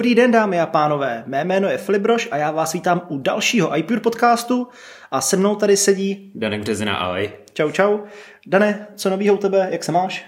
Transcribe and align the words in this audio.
Dobrý 0.00 0.14
den, 0.14 0.30
dámy 0.30 0.60
a 0.60 0.66
pánové. 0.66 1.24
Mé 1.26 1.44
jméno 1.44 1.68
je 1.68 1.78
Filibroš 1.78 2.28
a 2.30 2.36
já 2.36 2.50
vás 2.50 2.72
vítám 2.72 3.02
u 3.08 3.18
dalšího 3.18 3.76
iPure 3.76 4.00
podcastu 4.00 4.68
a 5.10 5.20
se 5.20 5.36
mnou 5.36 5.56
tady 5.56 5.76
sedí... 5.76 6.32
Danek 6.34 6.60
Březina, 6.60 6.96
ahoj. 6.96 7.30
Čau, 7.52 7.70
čau. 7.70 7.98
Dane, 8.46 8.86
co 8.94 9.10
novýho 9.10 9.34
u 9.34 9.38
tebe, 9.38 9.68
jak 9.70 9.84
se 9.84 9.92
máš? 9.92 10.26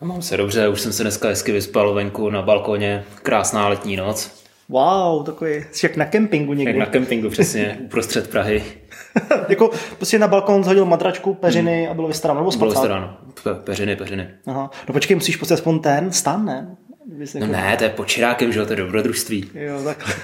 A 0.00 0.04
mám 0.04 0.22
se 0.22 0.36
dobře, 0.36 0.68
už 0.68 0.80
jsem 0.80 0.92
se 0.92 1.02
dneska 1.02 1.28
hezky 1.28 1.52
vyspal 1.52 1.94
venku 1.94 2.30
na 2.30 2.42
balkoně. 2.42 3.04
Krásná 3.22 3.68
letní 3.68 3.96
noc. 3.96 4.44
Wow, 4.68 5.24
takový, 5.24 5.64
jsi 5.72 5.86
jak 5.86 5.96
na 5.96 6.04
kempingu 6.04 6.52
někdy. 6.52 6.70
Jak 6.70 6.78
na 6.78 6.86
kempingu, 6.86 7.30
přesně, 7.30 7.78
uprostřed 7.84 8.30
Prahy. 8.30 8.62
jako 9.48 9.70
prostě 9.96 10.18
na 10.18 10.28
balkon 10.28 10.64
zhodil 10.64 10.84
madračku, 10.84 11.34
peřiny 11.34 11.82
hmm. 11.82 11.90
a 11.90 11.94
bylo 11.94 12.08
vystaráno, 12.08 12.40
nebo 12.40 12.50
Bylo 12.50 12.70
vystaráno, 12.70 13.16
Pe- 13.44 13.54
peřiny, 13.54 13.96
peřiny. 13.96 14.28
Aha. 14.46 14.70
No 14.88 14.92
počkej, 14.92 15.14
musíš 15.14 15.36
prostě 15.36 15.54
aspoň 15.54 15.80
ten 15.80 16.12
stan, 16.12 16.44
ne? 16.44 16.76
Kdyby 17.06 17.24
No 17.34 17.40
jako... 17.40 17.52
ne, 17.52 17.76
to 17.76 17.84
je 17.84 17.90
počirákem, 17.90 18.52
že 18.52 18.58
jo, 18.58 18.66
to 18.66 18.72
je 18.72 18.76
dobrodružství. 18.76 19.50
Jo, 19.54 19.82
takhle. 19.84 20.14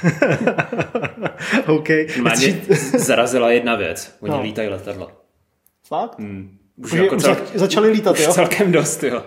OK. 1.67 1.89
Mě 1.89 2.61
zarazila 2.99 3.51
jedna 3.51 3.75
věc, 3.77 4.17
oni 4.21 4.31
No. 4.33 4.43
lítají 4.43 4.69
letadla. 4.69 5.13
Fakt? 5.89 6.19
Hmm. 6.19 6.57
Už, 6.77 6.93
Už, 6.93 6.99
jako 6.99 7.17
už 7.17 7.23
cel, 7.23 7.35
za- 7.35 7.41
začali 7.59 7.91
lítat, 7.91 8.13
už 8.19 8.25
jo? 8.25 8.33
celkem 8.33 8.73
dost, 8.73 9.03
jo. 9.03 9.23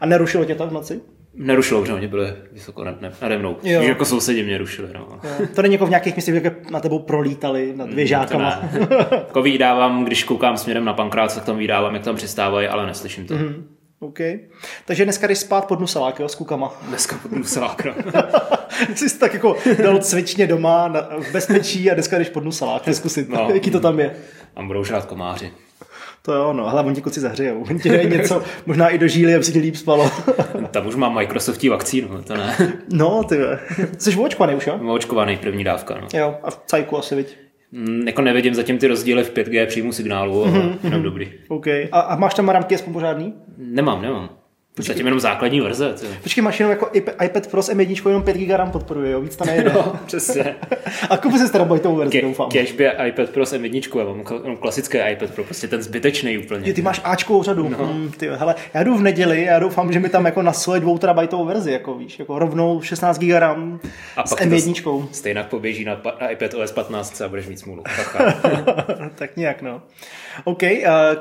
A 0.00 0.06
nerušilo 0.06 0.44
tě 0.44 0.54
to 0.54 0.66
v 0.66 0.72
noci? 0.72 1.00
Nerušilo, 1.34 1.86
že 1.86 1.92
oni 1.92 2.08
byli 2.08 2.32
vysoko 2.52 2.84
nad, 2.84 3.00
ne, 3.00 3.12
nade 3.22 3.38
mnou. 3.38 3.56
Jo. 3.62 3.80
Víš, 3.80 3.88
jako 3.88 4.04
sousedi 4.04 4.42
mě 4.44 4.58
rušili, 4.58 4.88
no. 4.94 5.20
Jo. 5.24 5.46
To 5.54 5.62
není 5.62 5.74
jako 5.74 5.86
v 5.86 5.90
nějakých 5.90 6.16
místech, 6.16 6.44
jak 6.44 6.70
na 6.70 6.80
tebou 6.80 6.98
prolítali 6.98 7.72
nad 7.76 7.90
věžákama. 7.94 8.62
To 8.72 8.78
ne. 8.78 8.96
Jako 9.10 9.42
vydávám, 9.42 10.04
když 10.04 10.24
koukám 10.24 10.56
směrem 10.56 10.84
na 10.84 10.92
pankrát, 10.92 11.34
tak 11.34 11.44
tam 11.44 11.58
vydávám, 11.58 11.94
jak 11.94 12.04
tam 12.04 12.16
přistávají, 12.16 12.68
ale 12.68 12.86
neslyším 12.86 13.26
to. 13.26 13.34
Mm-hmm. 13.34 13.62
OK. 14.00 14.18
Takže 14.84 15.04
dneska 15.04 15.26
jdeš 15.26 15.38
spát 15.38 15.64
pod 15.64 15.80
nuselák, 15.80 16.20
jo, 16.20 16.28
s 16.28 16.34
kukama. 16.34 16.72
Dneska 16.88 17.20
musela 17.30 17.76
no. 17.84 17.94
Jsi 18.94 19.08
si 19.08 19.18
tak 19.18 19.34
jako 19.34 19.56
dal 19.82 19.98
cvičně 19.98 20.46
doma 20.46 20.88
na, 20.88 21.00
v 21.00 21.32
bezpečí 21.32 21.90
a 21.90 21.94
dneska 21.94 22.18
jdeš 22.18 22.28
pod 22.28 22.44
nuselák, 22.44 22.86
neskusit, 22.86 23.28
no. 23.28 23.48
Jaký 23.54 23.70
to 23.70 23.80
tam 23.80 24.00
je. 24.00 24.16
Tam 24.54 24.66
budou 24.66 24.84
žrát 24.84 25.04
komáři. 25.04 25.52
To 26.22 26.32
jo, 26.34 26.52
no, 26.52 26.68
hele, 26.68 26.82
oni 26.82 26.94
ti 26.94 27.02
kluci 27.02 27.20
zahřejou. 27.20 27.62
Oni 27.70 27.80
ti 27.80 27.88
dají 27.88 28.10
něco, 28.10 28.42
možná 28.66 28.88
i 28.88 28.98
do 28.98 29.08
žíly, 29.08 29.34
aby 29.34 29.44
si 29.44 29.52
ti 29.52 29.58
líp 29.58 29.76
spalo. 29.76 30.10
Tam 30.70 30.86
už 30.86 30.94
mám 30.94 31.14
Microsoftí 31.14 31.68
vakcínu, 31.68 32.22
to 32.22 32.36
ne. 32.36 32.56
no, 32.92 33.24
ty. 33.24 33.38
Jsi 33.98 34.16
očkovaný 34.16 34.54
už, 34.54 34.66
jo? 34.66 34.80
Očkovaný 34.88 35.36
první 35.36 35.64
dávka. 35.64 35.98
No. 36.00 36.08
Jo, 36.18 36.34
a 36.42 36.50
v 36.50 36.60
cajku 36.66 36.98
asi, 36.98 37.14
viď? 37.14 37.47
Mm, 37.72 38.02
jako 38.06 38.22
nevidím 38.22 38.54
zatím 38.54 38.78
ty 38.78 38.86
rozdíly 38.86 39.24
v 39.24 39.34
5G 39.34 39.66
příjmu 39.66 39.92
signálu, 39.92 40.44
ale 40.44 40.78
jenom 40.84 41.02
dobrý. 41.02 41.32
OK. 41.48 41.66
A, 41.66 42.00
a 42.00 42.16
máš 42.16 42.34
tam 42.34 42.48
ramky 42.48 42.74
aspoň 42.74 42.92
pořádný? 42.92 43.34
Nemám, 43.58 44.02
nemám. 44.02 44.37
Zatím 44.78 45.06
jenom 45.06 45.20
základní 45.20 45.60
verze. 45.60 45.94
Ty. 46.00 46.06
Počkej, 46.22 46.44
máš 46.44 46.60
jenom 46.60 46.70
jako 46.70 46.86
iP- 46.86 47.24
iPad 47.24 47.46
Pro 47.46 47.62
s 47.62 47.72
M1 47.72 48.08
jenom 48.08 48.22
5 48.22 48.36
GB 48.36 48.50
RAM 48.50 48.70
podporuje, 48.70 49.12
jo? 49.12 49.20
Víc 49.20 49.36
to 49.36 49.44
nejde. 49.44 49.72
No, 49.74 49.92
přesně. 50.06 50.56
A 51.10 51.16
kupu 51.16 51.38
si 51.38 51.52
terabajtovou 51.52 51.96
verzi, 51.96 52.12
Ke, 52.12 52.22
doufám. 52.22 52.48
Kežby 52.50 52.90
iPad 53.06 53.30
Pro 53.30 53.46
s 53.46 53.52
M1, 53.54 53.98
já 53.98 54.04
mám 54.48 54.56
klasické 54.56 55.12
iPad 55.12 55.30
Pro, 55.30 55.44
prostě 55.44 55.68
ten 55.68 55.82
zbytečný 55.82 56.38
úplně. 56.38 56.68
Je, 56.68 56.74
ty 56.74 56.82
máš 56.82 57.00
Ačkovou 57.04 57.42
řadu. 57.42 57.68
No. 57.68 57.86
Hmm, 57.86 58.10
ty, 58.16 58.28
hele, 58.28 58.54
já 58.74 58.82
jdu 58.82 58.96
v 58.96 59.02
neděli, 59.02 59.42
já 59.42 59.58
doufám, 59.58 59.92
že 59.92 60.00
mi 60.00 60.08
tam 60.08 60.26
jako 60.26 60.42
na 60.42 60.52
svoje 60.52 60.80
2 60.80 60.98
terabajtovou 60.98 61.44
verzi, 61.44 61.72
jako 61.72 61.94
víš, 61.94 62.18
jako 62.18 62.38
rovnou 62.38 62.80
16 62.80 63.18
GB 63.18 63.30
RAM 63.38 63.80
A 64.16 64.26
s 64.26 64.30
pak 64.30 64.38
to 64.38 64.44
M1. 64.44 65.08
Stejně 65.12 65.42
poběží 65.42 65.84
na, 65.84 66.00
na 66.20 66.28
iPad 66.30 66.54
OS 66.54 66.72
15 66.72 67.20
a 67.20 67.28
budeš 67.28 67.46
mít 67.46 67.58
smůlu. 67.58 67.82
Tak 69.14 69.36
nějak, 69.36 69.62
no. 69.62 69.82
OK, 70.44 70.62
uh, 70.62 70.68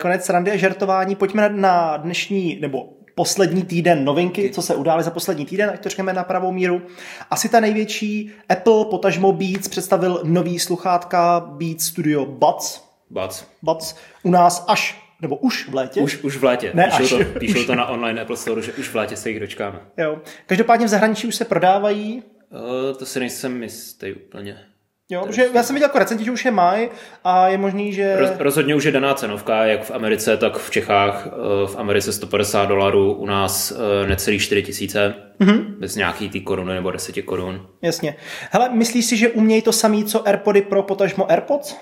konec 0.01 0.29
randy 0.29 0.51
a 0.51 0.57
žertování. 0.57 1.15
Pojďme 1.15 1.49
na, 1.49 1.55
na 1.55 1.97
dnešní, 1.97 2.57
nebo 2.61 2.96
poslední 3.17 3.63
týden 3.63 4.05
novinky, 4.05 4.49
co 4.49 4.61
se 4.61 4.75
udály 4.75 5.03
za 5.03 5.11
poslední 5.11 5.45
týden, 5.45 5.69
ať 5.69 5.83
to 5.83 5.89
řekneme 5.89 6.13
na 6.13 6.23
pravou 6.23 6.51
míru. 6.51 6.81
Asi 7.29 7.49
ta 7.49 7.59
největší 7.59 8.31
Apple, 8.49 8.85
potažmo 8.85 9.31
Beats, 9.31 9.67
představil 9.67 10.21
nový 10.23 10.59
sluchátka 10.59 11.39
Beats 11.39 11.85
Studio 11.85 12.25
Buds. 12.25 12.87
Bac. 13.09 13.43
Buds 13.61 13.95
u 14.23 14.31
nás 14.31 14.65
až, 14.67 15.01
nebo 15.21 15.35
už 15.35 15.69
v 15.69 15.75
létě. 15.75 16.01
Už, 16.01 16.23
už 16.23 16.37
v 16.37 16.43
létě. 16.43 16.71
Ne, 16.73 16.91
píšou, 16.97 17.19
až. 17.19 17.25
to, 17.25 17.39
píšou 17.39 17.63
to 17.63 17.75
na 17.75 17.87
online 17.87 18.21
Apple 18.21 18.37
Store, 18.37 18.61
že 18.61 18.73
už 18.73 18.89
v 18.89 18.95
létě 18.95 19.15
se 19.15 19.29
jich 19.29 19.39
dočkáme. 19.39 19.79
Jo. 19.97 20.17
Každopádně 20.45 20.85
v 20.85 20.89
zahraničí 20.89 21.27
už 21.27 21.35
se 21.35 21.45
prodávají. 21.45 22.23
Uh, 22.49 22.97
to 22.97 23.05
si 23.05 23.19
nejsem 23.19 23.63
jistý 23.63 24.13
úplně. 24.13 24.57
Jo, 25.09 25.25
protože 25.25 25.45
já 25.53 25.63
jsem 25.63 25.73
viděl 25.73 25.89
jako 25.89 25.99
recenti, 25.99 26.25
že 26.25 26.31
už 26.31 26.45
je 26.45 26.51
mají 26.51 26.89
a 27.23 27.47
je 27.47 27.57
možný, 27.57 27.93
že... 27.93 28.15
Roz, 28.15 28.29
rozhodně 28.39 28.75
už 28.75 28.83
je 28.83 28.91
daná 28.91 29.13
cenovka, 29.13 29.65
jak 29.65 29.83
v 29.83 29.91
Americe, 29.91 30.37
tak 30.37 30.57
v 30.57 30.71
Čechách. 30.71 31.27
Eh, 31.27 31.67
V 31.67 31.75
Americe 31.77 32.13
150 32.13 32.65
dolarů, 32.65 33.13
u 33.13 33.25
nás 33.25 33.71
eh, 33.71 34.07
necelý 34.07 34.39
4 34.39 34.63
tisíce, 34.63 35.13
mm-hmm. 35.39 35.63
bez 35.79 35.95
nějaký 35.95 36.29
tý 36.29 36.41
koruny 36.41 36.73
nebo 36.73 36.91
10 36.91 37.21
korun. 37.21 37.67
Jasně. 37.81 38.15
Hele, 38.51 38.69
myslíš 38.73 39.05
si, 39.05 39.17
že 39.17 39.29
umějí 39.29 39.61
to 39.61 39.71
samý, 39.71 40.05
co 40.05 40.27
AirPody 40.27 40.61
Pro, 40.61 40.83
potažmo 40.83 41.31
AirPods? 41.31 41.75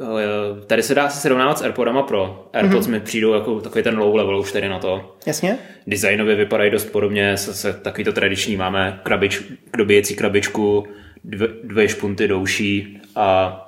Eh, 0.00 0.66
Tady 0.66 0.82
se 0.82 0.94
dá 0.94 1.08
se 1.08 1.20
srovnávat 1.20 1.58
s 1.58 1.62
AirPodama 1.62 2.02
Pro. 2.02 2.48
AirPods 2.52 2.86
mm-hmm. 2.86 2.90
mi 2.90 3.00
přijdou 3.00 3.32
jako 3.34 3.60
takový 3.60 3.84
ten 3.84 3.98
low 3.98 4.14
level 4.14 4.38
už 4.40 4.52
tady 4.52 4.68
na 4.68 4.78
to. 4.78 5.16
Jasně? 5.26 5.58
Designově 5.86 6.36
vypadají 6.36 6.70
dost 6.70 6.84
podobně, 6.84 7.36
se, 7.36 7.54
se, 7.54 7.72
takový 7.72 8.04
to 8.04 8.12
tradiční 8.12 8.56
máme 8.56 9.00
krabič, 9.02 9.42
dobíjecí 9.76 10.16
krabičku, 10.16 10.86
dvě, 11.24 11.48
dvě 11.64 11.88
špunty 11.88 12.28
do 12.28 12.40
uší 12.40 13.00
a 13.16 13.60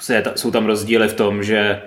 se, 0.00 0.22
ta, 0.22 0.32
jsou 0.36 0.50
tam 0.50 0.66
rozdíly 0.66 1.08
v 1.08 1.14
tom, 1.14 1.42
že 1.42 1.82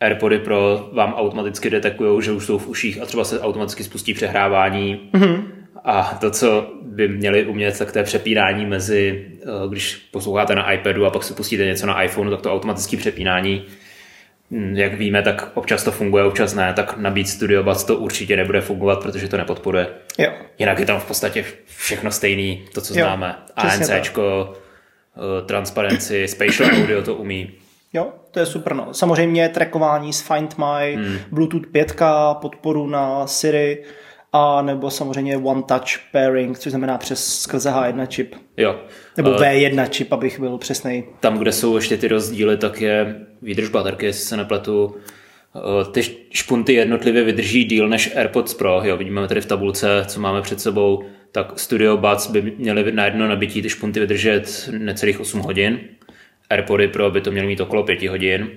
AirPody 0.00 0.38
Pro 0.38 0.90
vám 0.92 1.14
automaticky 1.14 1.70
detekují, 1.70 2.22
že 2.22 2.32
už 2.32 2.46
jsou 2.46 2.58
v 2.58 2.68
uších 2.68 3.02
a 3.02 3.06
třeba 3.06 3.24
se 3.24 3.40
automaticky 3.40 3.84
spustí 3.84 4.14
přehrávání. 4.14 5.10
Mm-hmm. 5.12 5.42
A 5.84 6.18
to, 6.20 6.30
co 6.30 6.74
by 6.82 7.08
měli 7.08 7.46
umět, 7.46 7.78
tak 7.78 7.92
to 7.92 7.98
je 7.98 8.04
přepínání 8.04 8.66
mezi, 8.66 9.26
eh, 9.42 9.68
když 9.68 9.96
posloucháte 9.96 10.54
na 10.54 10.72
iPadu 10.72 11.06
a 11.06 11.10
pak 11.10 11.24
si 11.24 11.34
pustíte 11.34 11.64
něco 11.64 11.86
na 11.86 12.02
iPhoneu, 12.02 12.30
tak 12.30 12.40
to 12.40 12.52
automatické 12.52 12.96
přepínání. 12.96 13.62
Mm, 14.50 14.74
Jak 14.76 14.94
víme, 14.94 15.22
tak 15.22 15.50
občas 15.54 15.84
to 15.84 15.90
funguje, 15.92 16.24
občas 16.24 16.54
ne, 16.54 16.72
tak 16.72 16.96
na 16.96 17.10
Beat 17.10 17.28
Studio 17.28 17.62
Buds 17.62 17.84
to 17.84 17.96
určitě 17.96 18.36
nebude 18.36 18.60
fungovat, 18.60 19.02
protože 19.02 19.28
to 19.28 19.36
nepodporuje. 19.36 19.86
Jo. 20.18 20.30
Jinak 20.58 20.78
je 20.78 20.86
tam 20.86 21.00
v 21.00 21.04
podstatě 21.06 21.44
všechno 21.76 22.10
stejný, 22.10 22.64
to, 22.74 22.80
co 22.80 22.94
Jo, 22.98 23.04
známe. 23.04 23.36
ANCčko, 23.56 24.52
eh, 25.16 25.46
transparenci, 25.46 26.28
spatial 26.28 26.70
audio 26.82 27.02
to 27.02 27.14
umí. 27.14 27.50
Jo, 27.92 28.08
to 28.30 28.40
je 28.40 28.46
super. 28.46 28.74
No. 28.74 28.94
Samozřejmě 28.94 29.48
trackování 29.48 30.12
s 30.12 30.20
Find 30.20 30.54
My, 30.58 30.94
hmm. 30.94 31.18
Bluetooth 31.32 31.66
5, 31.72 31.96
podporu 32.32 32.86
na 32.86 33.26
Siri 33.26 33.82
a 34.32 34.62
nebo 34.62 34.90
samozřejmě 34.90 35.36
One 35.36 35.62
Touch 35.62 35.98
Pairing, 36.12 36.58
což 36.58 36.70
znamená 36.72 36.98
přes 36.98 37.38
skrze 37.40 37.70
H1 37.70 38.06
čip. 38.06 38.34
Jo. 38.56 38.76
Nebo 39.16 39.34
Eh, 39.34 39.38
V1 39.38 39.88
čip, 39.88 40.12
abych 40.12 40.40
byl 40.40 40.58
přesnej. 40.58 41.04
Tam, 41.20 41.38
kde 41.38 41.52
jsou 41.52 41.76
ještě 41.76 41.96
ty 41.96 42.08
rozdíly, 42.08 42.56
tak 42.56 42.80
je 42.80 43.14
výdrž 43.42 43.68
baterky, 43.68 44.06
jestli 44.06 44.24
se 44.24 44.36
nepletu. 44.36 44.96
Eh, 45.56 45.84
Ty 45.92 46.02
špunty 46.30 46.74
jednotlivě 46.74 47.24
vydrží 47.24 47.64
díl 47.64 47.88
než 47.88 48.16
AirPods 48.16 48.54
Pro. 48.54 48.80
Jo, 48.84 48.96
vidíme 48.96 49.28
tady 49.28 49.40
v 49.40 49.46
tabulce, 49.46 50.04
co 50.06 50.20
máme 50.20 50.42
před 50.42 50.60
sebou, 50.60 51.04
tak 51.32 51.58
Studio 51.58 51.96
Buds 51.96 52.26
by 52.26 52.42
měly 52.58 52.92
na 52.92 53.04
jedno 53.04 53.28
nabití 53.28 53.62
ty 53.62 53.68
špunty 53.70 54.00
vydržet 54.00 54.68
necelých 54.78 55.20
8 55.20 55.40
hodin. 55.40 55.80
AirPody 56.50 56.88
Pro 56.88 57.10
by 57.10 57.20
to 57.20 57.30
měly 57.30 57.46
mít 57.46 57.60
okolo 57.60 57.82
5 57.82 58.08
hodin. 58.08 58.50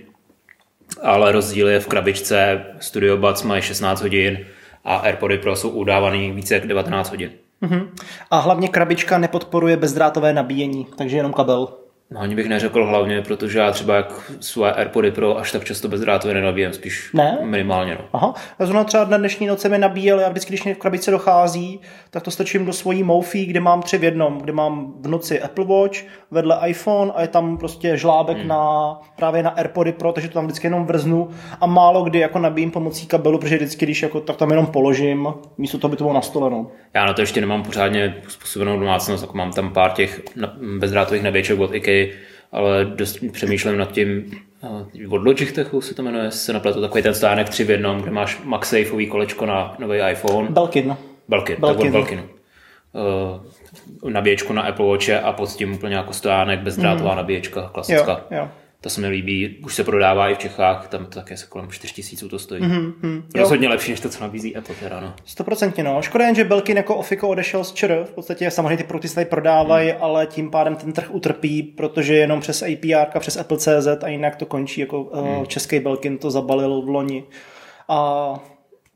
Ale 1.01 1.31
rozdíl 1.31 1.67
je 1.67 1.79
v 1.79 1.87
krabičce. 1.87 2.65
Studio 2.79 3.17
Buds 3.17 3.43
mají 3.43 3.61
16 3.61 4.01
hodin 4.01 4.45
a 4.83 4.95
AirPody 4.95 5.37
Pro 5.37 5.55
jsou 5.55 5.69
udávaný 5.69 6.31
více 6.31 6.53
jak 6.53 6.67
19 6.67 7.09
hodin. 7.09 7.31
Mhm. 7.61 7.89
A 8.31 8.39
hlavně 8.39 8.67
krabička 8.67 9.17
nepodporuje 9.17 9.77
bezdrátové 9.77 10.33
nabíjení, 10.33 10.87
takže 10.97 11.17
jenom 11.17 11.33
kabel. 11.33 11.67
No 12.11 12.19
ani 12.19 12.35
bych 12.35 12.49
neřekl 12.49 12.85
hlavně, 12.85 13.21
protože 13.21 13.59
já 13.59 13.71
třeba 13.71 13.95
jak 13.95 14.31
své 14.39 14.73
AirPody 14.73 15.11
Pro 15.11 15.37
až 15.37 15.51
tak 15.51 15.63
často 15.63 15.87
bezdrátově 15.87 16.33
nenabíjem, 16.33 16.73
spíš 16.73 17.09
Ne? 17.13 17.37
minimálně. 17.41 17.97
No. 17.99 18.05
Aha, 18.13 18.33
já 18.59 18.65
zrovna 18.65 18.83
třeba 18.83 19.05
na 19.05 19.17
dnešní 19.17 19.47
noci 19.47 19.69
mi 19.69 19.77
nabíjel, 19.77 20.19
já 20.19 20.29
vždycky, 20.29 20.51
když 20.51 20.63
mě 20.63 20.75
v 20.75 20.77
krabičce 20.77 21.11
dochází, 21.11 21.79
tak 22.09 22.23
to 22.23 22.31
stačím 22.31 22.65
do 22.65 22.73
svojí 22.73 23.03
Mofi, 23.03 23.45
kde 23.45 23.59
mám 23.59 23.81
tři 23.81 23.97
v 23.97 24.03
jednom, 24.03 24.37
kde 24.37 24.53
mám 24.53 24.93
v 25.01 25.07
noci 25.07 25.41
Apple 25.41 25.65
Watch, 25.65 25.97
vedle 26.31 26.59
iPhone 26.65 27.11
a 27.15 27.21
je 27.21 27.27
tam 27.27 27.57
prostě 27.57 27.97
žlábek 27.97 28.37
hmm. 28.37 28.47
na 28.47 28.93
právě 29.15 29.43
na 29.43 29.49
AirPody 29.49 29.91
Pro, 29.91 30.11
takže 30.11 30.29
to 30.29 30.33
tam 30.33 30.45
vždycky 30.45 30.67
jenom 30.67 30.85
vrznu 30.85 31.29
a 31.61 31.65
málo 31.65 32.03
kdy 32.03 32.19
jako 32.19 32.39
nabíjím 32.39 32.71
pomocí 32.71 33.07
kabelu, 33.07 33.37
protože 33.39 33.55
vždycky, 33.55 33.85
když 33.85 34.01
jako, 34.01 34.19
tak 34.19 34.35
tam 34.35 34.49
jenom 34.49 34.65
položím, 34.65 35.27
místo 35.57 35.77
toho 35.77 35.89
by 35.89 35.97
to 35.97 36.03
bylo 36.03 36.13
na 36.13 36.21
stole. 36.21 36.49
No. 36.49 36.67
Já 36.93 37.05
na 37.05 37.13
to 37.13 37.21
ještě 37.21 37.41
nemám 37.41 37.63
pořádně 37.63 38.15
způsobenou 38.27 38.79
domácnost, 38.79 39.23
jako 39.23 39.37
mám 39.37 39.51
tam 39.51 39.73
pár 39.73 39.91
těch 39.91 40.21
bezdrátových 40.79 41.23
nabíječek 41.23 41.59
od 41.59 41.73
IKEA, 41.73 41.92
ale 42.51 42.85
dost 42.85 43.19
přemýšlím 43.31 43.77
nad 43.77 43.91
tím, 43.91 44.31
eh, 44.63 45.07
od 45.07 45.25
Logitechu 45.25 45.81
se 45.81 45.95
to 45.95 46.03
jmenuje, 46.03 46.31
se 46.31 46.53
nepletu, 46.53 46.81
takový 46.81 47.03
ten 47.03 47.13
stánek 47.13 47.49
tři 47.49 47.63
v 47.63 47.69
jednom, 47.69 48.01
kde 48.01 48.11
máš 48.11 48.41
MagSafeový 48.43 49.07
kolečko 49.07 49.45
na 49.45 49.75
nový 49.79 49.99
iPhone. 50.11 50.49
Belkin. 50.49 50.87
no. 50.87 50.97
Belkin, 51.27 51.55
Belkin. 51.59 51.77
tak 51.77 51.87
od 51.87 51.91
Belkinu. 51.91 52.23
Uh, 54.03 54.11
nabíječku 54.11 54.53
na 54.53 54.61
Apple 54.61 54.85
Watche 54.85 55.19
a 55.19 55.31
pod 55.31 55.49
tím 55.49 55.73
úplně 55.73 55.95
jako 55.95 56.13
stojánek, 56.13 56.59
bezdrátová 56.59 57.11
mm. 57.11 57.17
nabíječka, 57.17 57.69
klasická. 57.73 58.21
Jo, 58.31 58.37
jo. 58.37 58.49
To 58.83 58.89
se 58.89 59.01
mi 59.01 59.07
líbí, 59.07 59.57
už 59.63 59.75
se 59.75 59.83
prodává 59.83 60.29
i 60.29 60.35
v 60.35 60.37
Čechách, 60.37 60.87
tam 60.87 61.05
to 61.05 61.11
také 61.19 61.37
se 61.37 61.45
kolem 61.47 61.71
4000 61.71 62.29
to 62.29 62.39
stojí. 62.39 62.61
Mhm, 62.61 62.93
hm, 63.03 63.23
jo. 63.35 63.41
Rozhodně 63.41 63.69
lepší, 63.69 63.91
než 63.91 63.99
to, 63.99 64.09
co 64.09 64.21
nabízí 64.23 64.55
Apple 64.55 64.75
teda, 64.75 64.99
no. 64.99 65.13
Stoprocentně, 65.25 65.83
no. 65.83 66.01
Škoda 66.01 66.25
jen, 66.25 66.35
že 66.35 66.43
Belkin 66.43 66.77
jako 66.77 66.95
Ofiko 66.95 67.29
odešel 67.29 67.63
z 67.63 67.73
ČR. 67.73 68.03
V 68.09 68.11
podstatě 68.11 68.51
samozřejmě 68.51 68.77
ty 68.77 68.83
produkty 68.83 69.07
se 69.07 69.15
tady 69.15 69.25
prodávají, 69.25 69.89
Hmm. 69.91 70.03
ale 70.03 70.27
tím 70.27 70.51
pádem 70.51 70.75
ten 70.75 70.93
trh 70.93 71.07
utrpí, 71.13 71.63
protože 71.63 72.15
jenom 72.15 72.39
přes 72.41 72.61
APR, 72.63 73.19
přes 73.19 73.37
Apple.cz 73.37 73.87
a 74.03 74.07
jinak 74.07 74.35
to 74.35 74.45
končí 74.45 74.81
jako 74.81 75.01
uh, 75.01 75.45
český 75.45 75.79
Belkin 75.79 76.17
to 76.17 76.31
zabalil 76.31 76.81
v 76.81 76.89
loni. 76.89 77.23
A 77.89 78.33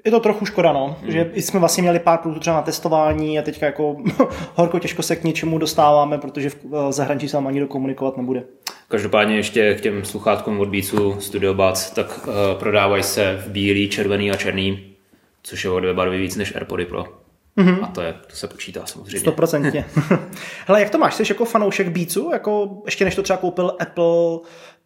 je 0.06 0.12
to 0.12 0.20
trochu 0.20 0.46
škoda, 0.46 0.74
no, 0.74 0.96
Hmm. 1.02 1.12
že 1.12 1.32
jsme 1.36 1.60
vlastně 1.60 1.82
měli 1.82 2.00
pár 2.00 2.18
produktů 2.18 2.40
třeba 2.40 2.56
na 2.56 2.62
testování 2.62 3.40
a 3.40 3.42
teďka 3.42 3.66
jako 3.66 3.96
horko 4.56 4.80
těžko 4.80 5.04
se 5.04 5.16
k 5.16 5.24
něčemu 5.24 5.58
dostáváme, 5.58 6.18
protože 6.18 6.50
v 6.50 6.58
v 6.64 6.92
zahraničí 6.92 7.30
se 7.30 7.38
nám 7.38 7.48
ani 7.48 7.60
dokomunikovat 7.60 8.18
nebude. 8.18 8.44
Každopádně 8.88 9.36
ještě 9.36 9.76
k 9.76 9.82
těm 9.82 10.06
sluchátkům 10.06 10.60
od 10.60 10.70
Beatsu 10.70 11.22
Studio 11.22 11.54
Buds, 11.54 11.92
tak 11.92 12.28
uh, 12.28 12.34
prodávají 12.60 13.04
se 13.04 13.44
v 13.46 13.50
bílý, 13.50 13.90
červený 13.90 14.32
a 14.32 14.36
černý, 14.36 14.94
což 15.44 15.64
je 15.64 15.70
o 15.70 15.80
dvě 15.80 15.94
barvy 15.94 16.18
víc 16.18 16.36
než 16.36 16.56
AirPody 16.56 16.86
Pro. 16.86 17.06
Mm-hmm. 17.58 17.84
A 17.84 17.88
to, 17.88 18.02
je, 18.02 18.14
to 18.28 18.36
se 18.36 18.48
počítá 18.48 18.86
samozřejmě. 18.86 19.20
Stoprocentně. 19.20 19.86
Hele, 20.68 20.80
jak 20.80 20.90
to 20.90 20.98
máš? 20.98 21.16
Jsi 21.16 21.24
jako 21.30 21.46
fanoušek 21.46 21.90
Beatsu? 21.90 22.30
Jako 22.34 22.82
ještě 22.86 23.06
než 23.06 23.16
to 23.16 23.24
třeba 23.24 23.38
koupil 23.38 23.76
Apple, 23.80 24.40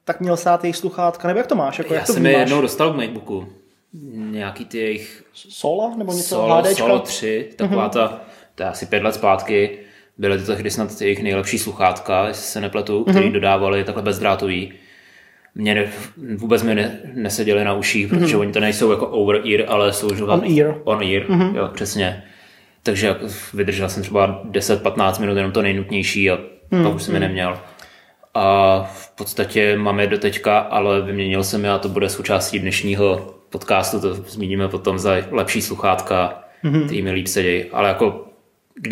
tak 0.04 0.19
měl 0.19 0.38
stát 0.38 0.63
jejich 0.63 0.77
sluchátka, 0.77 1.27
nebo 1.27 1.38
jak 1.38 1.47
to 1.47 1.56
máš? 1.56 1.77
Jako, 1.77 1.94
Já 1.94 2.00
jak 2.00 2.07
to 2.07 2.13
jsem 2.13 2.25
je 2.25 2.31
vnímáš? 2.31 2.50
jednou 2.50 2.62
dostal 2.62 2.94
k 2.94 2.95
Macbooku. 2.95 3.47
Nějaký 4.13 4.65
ty 4.65 4.77
jejich 4.77 5.24
Sola 5.33 5.95
nebo 5.97 6.13
něco 6.13 6.27
Solo, 6.27 6.56
HDčka? 6.56 6.75
Solo 6.75 7.00
3, 7.00 7.50
taková 7.56 7.88
mm-hmm. 7.88 7.94
ta, 7.94 8.21
to 8.56 8.63
je 8.63 8.69
asi 8.69 8.86
pět 8.86 9.04
let 9.04 9.15
zpátky, 9.15 9.80
byly 10.21 10.38
to 10.38 10.45
tehdy 10.45 10.71
snad 10.71 11.01
jejich 11.01 11.23
nejlepší 11.23 11.57
sluchátka, 11.57 12.27
jestli 12.27 12.44
se 12.44 12.62
nepletu, 12.62 13.03
který 13.03 13.27
mm-hmm. 13.27 13.31
dodávali 13.31 13.83
takhle 13.83 14.03
bezdrátový. 14.03 14.73
Mě 15.56 15.75
ne, 15.75 15.85
vůbec 16.38 16.63
mi 16.63 16.75
ne, 16.75 17.00
neseděli 17.13 17.63
na 17.63 17.73
uších, 17.73 18.07
protože 18.07 18.35
mm-hmm. 18.35 18.39
oni 18.39 18.51
to 18.51 18.59
nejsou 18.59 18.91
jako 18.91 19.07
over 19.07 19.35
ear, 19.35 19.65
ale 19.68 19.94
jsou 19.94 20.15
že 20.15 20.23
On 20.23 20.44
ear. 20.59 20.75
On 20.83 21.01
ear, 21.03 21.23
mm-hmm. 21.23 21.56
jo, 21.56 21.69
přesně. 21.73 22.23
Takže 22.83 23.07
jako 23.07 23.25
vydržel 23.53 23.89
jsem 23.89 24.03
třeba 24.03 24.44
10-15 24.51 25.21
minut 25.21 25.38
jenom 25.38 25.51
to 25.51 25.62
nejnutnější 25.62 26.31
a 26.31 26.35
mm-hmm. 26.38 26.83
pak 26.83 26.95
už 26.95 27.03
jsem 27.03 27.13
je 27.13 27.19
neměl. 27.19 27.59
A 28.33 28.79
v 28.94 29.15
podstatě 29.15 29.77
mám 29.77 30.00
je 30.00 30.07
doteďka, 30.07 30.59
ale 30.59 31.01
vyměnil 31.01 31.44
jsem 31.44 31.65
je 31.65 31.71
a 31.71 31.77
to 31.77 31.89
bude 31.89 32.09
součástí 32.09 32.59
dnešního 32.59 33.35
podcastu, 33.50 34.00
to 34.00 34.13
zmíníme 34.13 34.68
potom 34.68 35.00
za 35.00 35.15
lepší 35.31 35.62
sluchátka, 35.62 36.44
mm-hmm. 36.63 36.85
který 36.85 37.01
mi 37.01 37.12
líp 37.12 37.27
sedějí, 37.27 37.65
ale 37.65 37.88
jako 37.88 38.31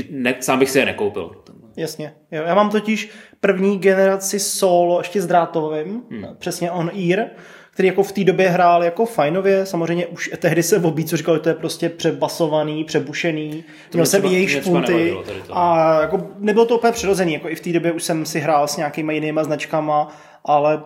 ne, 0.09 0.35
sám 0.39 0.59
bych 0.59 0.69
si 0.69 0.79
je 0.79 0.85
nekoupil. 0.85 1.31
Jasně. 1.77 2.13
Jo, 2.31 2.43
já 2.43 2.55
mám 2.55 2.69
totiž 2.69 3.09
první 3.39 3.79
generaci 3.79 4.39
solo 4.39 4.99
ještě 4.99 5.21
s 5.21 5.27
drátovým, 5.27 6.01
Hmm. 6.11 6.25
přesně 6.39 6.71
on 6.71 6.91
ear, 7.09 7.25
který 7.71 7.87
jako 7.87 8.03
v 8.03 8.11
té 8.11 8.23
době 8.23 8.49
hrál 8.49 8.83
jako 8.83 9.05
fajnově, 9.05 9.65
samozřejmě 9.65 10.07
už 10.07 10.31
tehdy 10.37 10.63
se 10.63 10.79
v 10.79 11.05
co 11.05 11.17
říkal, 11.17 11.35
že 11.35 11.41
to 11.41 11.49
je 11.49 11.55
prostě 11.55 11.89
přebasovaný, 11.89 12.83
přebušený, 12.83 13.49
měl 13.49 13.63
mě 13.93 14.05
jsem 14.05 14.25
jejich 14.25 14.49
špunty 14.49 15.15
to. 15.47 15.57
a 15.57 15.97
jako 16.01 16.27
nebylo 16.37 16.65
to 16.65 16.77
úplně 16.77 16.93
přirozený, 16.93 17.33
jako 17.33 17.49
i 17.49 17.55
v 17.55 17.61
té 17.61 17.71
době 17.71 17.91
už 17.91 18.03
jsem 18.03 18.25
si 18.25 18.39
hrál 18.39 18.67
s 18.67 18.77
nějakýma 18.77 19.11
jinýma 19.11 19.43
značkama, 19.43 20.07
ale 20.45 20.81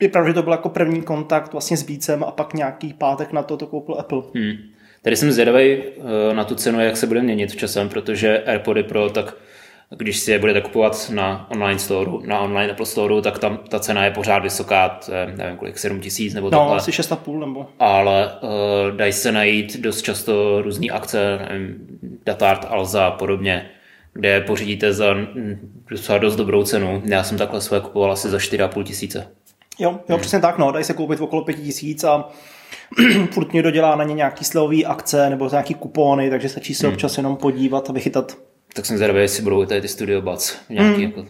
je 0.00 0.08
pravda, 0.08 0.30
že 0.30 0.34
to 0.34 0.42
byl 0.42 0.52
jako 0.52 0.68
první 0.68 1.02
kontakt 1.02 1.52
vlastně 1.52 1.76
s 1.76 1.82
Beatsem 1.82 2.24
a 2.24 2.30
pak 2.30 2.54
nějaký 2.54 2.94
pátek 2.94 3.32
na 3.32 3.42
to 3.42 3.56
to 3.56 3.66
koupil 3.66 3.96
Apple. 3.98 4.22
Hmm. 4.34 4.52
Tady 5.02 5.16
jsem 5.16 5.32
zvědavý 5.32 5.76
uh, 5.76 6.04
na 6.32 6.44
tu 6.44 6.54
cenu, 6.54 6.80
jak 6.80 6.96
se 6.96 7.06
bude 7.06 7.22
měnit 7.22 7.52
v 7.52 7.56
časem, 7.56 7.88
protože 7.88 8.38
AirPody 8.38 8.82
Pro, 8.82 9.10
tak 9.10 9.34
když 9.96 10.18
si 10.18 10.30
je 10.30 10.38
budete 10.38 10.60
kupovat 10.60 11.10
na 11.14 11.46
online 11.50 11.78
store, 11.78 12.10
na 12.24 12.40
online 12.40 12.72
Apple 12.72 12.86
Store, 12.86 13.22
tak 13.22 13.38
tam 13.38 13.58
ta 13.68 13.80
cena 13.80 14.04
je 14.04 14.10
pořád 14.10 14.38
vysoká, 14.38 15.00
nevím 15.36 15.56
kolik, 15.56 15.78
7 15.78 16.00
tisíc 16.00 16.34
nebo 16.34 16.50
No, 16.50 16.58
takhle. 16.58 16.76
asi 16.76 16.90
6,5 16.90 17.40
nebo... 17.40 17.66
ale 17.78 18.30
uh, 18.42 18.96
dají 18.96 19.12
se 19.12 19.32
najít 19.32 19.80
dost 19.80 20.02
často 20.02 20.62
různé 20.62 20.86
akce, 20.86 21.38
nevím, 21.48 21.76
Datart, 22.26 22.66
Alza 22.68 23.06
a 23.06 23.10
podobně, 23.10 23.70
kde 24.14 24.40
pořídíte 24.40 24.92
za 24.92 25.14
mm, 25.14 25.82
docela 25.90 26.18
dost 26.18 26.36
dobrou 26.36 26.62
cenu. 26.62 27.02
Já 27.04 27.24
jsem 27.24 27.38
takhle 27.38 27.60
své 27.60 27.80
kupoval 27.80 28.12
asi 28.12 28.28
za 28.28 28.38
4,5 28.38 28.82
tisíce. 28.84 29.26
Jo, 29.78 30.00
jo 30.08 30.18
přesně 30.18 30.40
tak, 30.40 30.58
no, 30.58 30.72
dají 30.72 30.84
se 30.84 30.92
koupit 30.94 31.20
okolo 31.20 31.44
5000 31.44 32.04
a 32.04 32.28
furt 33.30 33.52
někdo 33.52 33.70
dělá 33.70 33.96
na 33.96 34.04
ně 34.04 34.14
nějaký 34.14 34.44
slový 34.44 34.86
akce 34.86 35.30
nebo 35.30 35.48
nějaký 35.48 35.74
kupóny, 35.74 36.30
takže 36.30 36.48
stačí 36.48 36.74
se 36.74 36.88
občas 36.88 37.16
jenom 37.16 37.36
podívat 37.36 37.90
a 37.90 37.92
vychytat. 37.92 38.36
Tak 38.74 38.86
jsem 38.86 38.96
zvědavý, 38.96 39.20
jestli 39.20 39.42
budou 39.42 39.64
tady 39.64 39.80
ty 39.80 39.88
Studio 39.88 40.20
Buds 40.20 40.56
nějaký, 40.68 41.02
jako, 41.02 41.24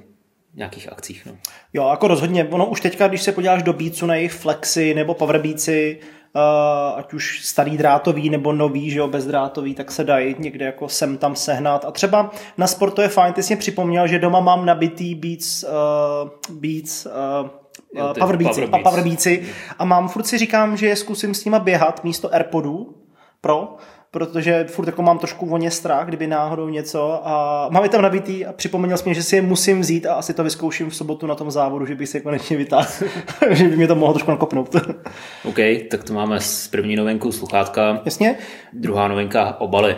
nějakých 0.54 0.92
akcích. 0.92 1.26
No. 1.26 1.32
Jo, 1.72 1.88
jako 1.90 2.08
rozhodně, 2.08 2.44
ono 2.44 2.66
už 2.66 2.80
teďka, 2.80 3.08
když 3.08 3.22
se 3.22 3.32
podíváš 3.32 3.62
do 3.62 3.72
Beatsu 3.72 4.06
na 4.06 4.14
jejich 4.14 4.32
Flexy 4.32 4.94
nebo 4.94 5.14
Powerbeatsy, 5.14 6.00
uh, 6.34 6.98
ať 6.98 7.12
už 7.12 7.40
starý 7.44 7.76
drátový 7.76 8.30
nebo 8.30 8.52
nový, 8.52 8.90
že 8.90 8.98
jo, 8.98 9.08
bezdrátový, 9.08 9.74
tak 9.74 9.92
se 9.92 10.04
dají 10.04 10.36
někde 10.38 10.64
jako 10.64 10.88
sem 10.88 11.16
tam 11.16 11.36
sehnat. 11.36 11.84
A 11.84 11.90
třeba 11.90 12.30
na 12.58 12.66
sport 12.66 12.90
to 12.90 13.02
je 13.02 13.08
fajn, 13.08 13.32
ty 13.32 13.42
jsi 13.42 13.54
mě 13.54 13.60
připomněl, 13.60 14.06
že 14.06 14.18
doma 14.18 14.40
mám 14.40 14.66
nabitý 14.66 15.14
Beats, 15.14 15.64
uh, 15.64 16.56
Beats 16.56 17.06
uh, 17.06 17.50
Jo, 17.94 18.14
ty 18.14 18.20
Powerbeatsy, 18.20 18.60
Power 18.66 18.80
a 18.80 18.90
Powerbeatsy 18.90 19.42
a 19.78 19.84
mám, 19.84 20.08
furt 20.08 20.26
si 20.26 20.38
říkám, 20.38 20.76
že 20.76 20.86
je 20.86 20.96
zkusím 20.96 21.34
s 21.34 21.44
nima 21.44 21.58
běhat 21.58 22.04
místo 22.04 22.34
Airpodů 22.34 22.94
Pro, 23.40 23.76
protože 24.10 24.64
furt 24.68 24.86
jako 24.86 25.02
mám 25.02 25.18
trošku 25.18 25.46
o 25.50 25.56
ně 25.56 25.70
strach, 25.70 26.06
kdyby 26.06 26.26
náhodou 26.26 26.68
něco 26.68 27.28
a 27.28 27.66
mám 27.70 27.82
je 27.82 27.88
tam 27.88 28.02
nabitý 28.02 28.46
a 28.46 28.52
připomněl 28.52 28.98
jsem, 28.98 29.14
že 29.14 29.22
si 29.22 29.36
je 29.36 29.42
musím 29.42 29.80
vzít 29.80 30.06
a 30.06 30.14
asi 30.14 30.34
to 30.34 30.44
vyzkouším 30.44 30.90
v 30.90 30.96
sobotu 30.96 31.26
na 31.26 31.34
tom 31.34 31.50
závodu, 31.50 31.86
že 31.86 31.94
bych 31.94 32.08
si 32.08 32.16
je 32.16 32.20
konečně 32.20 32.56
vytáhl, 32.56 32.88
že 33.50 33.64
by 33.68 33.76
mě 33.76 33.86
to 33.86 33.94
mohlo 33.94 34.12
trošku 34.14 34.30
nakopnout. 34.30 34.76
OK, 35.44 35.56
tak 35.90 36.04
to 36.04 36.12
máme 36.12 36.40
s 36.40 36.68
první 36.68 36.96
novinkou 36.96 37.32
sluchátka, 37.32 38.00
Jasně? 38.04 38.36
druhá 38.72 39.08
novinka 39.08 39.60
obaly. 39.60 39.96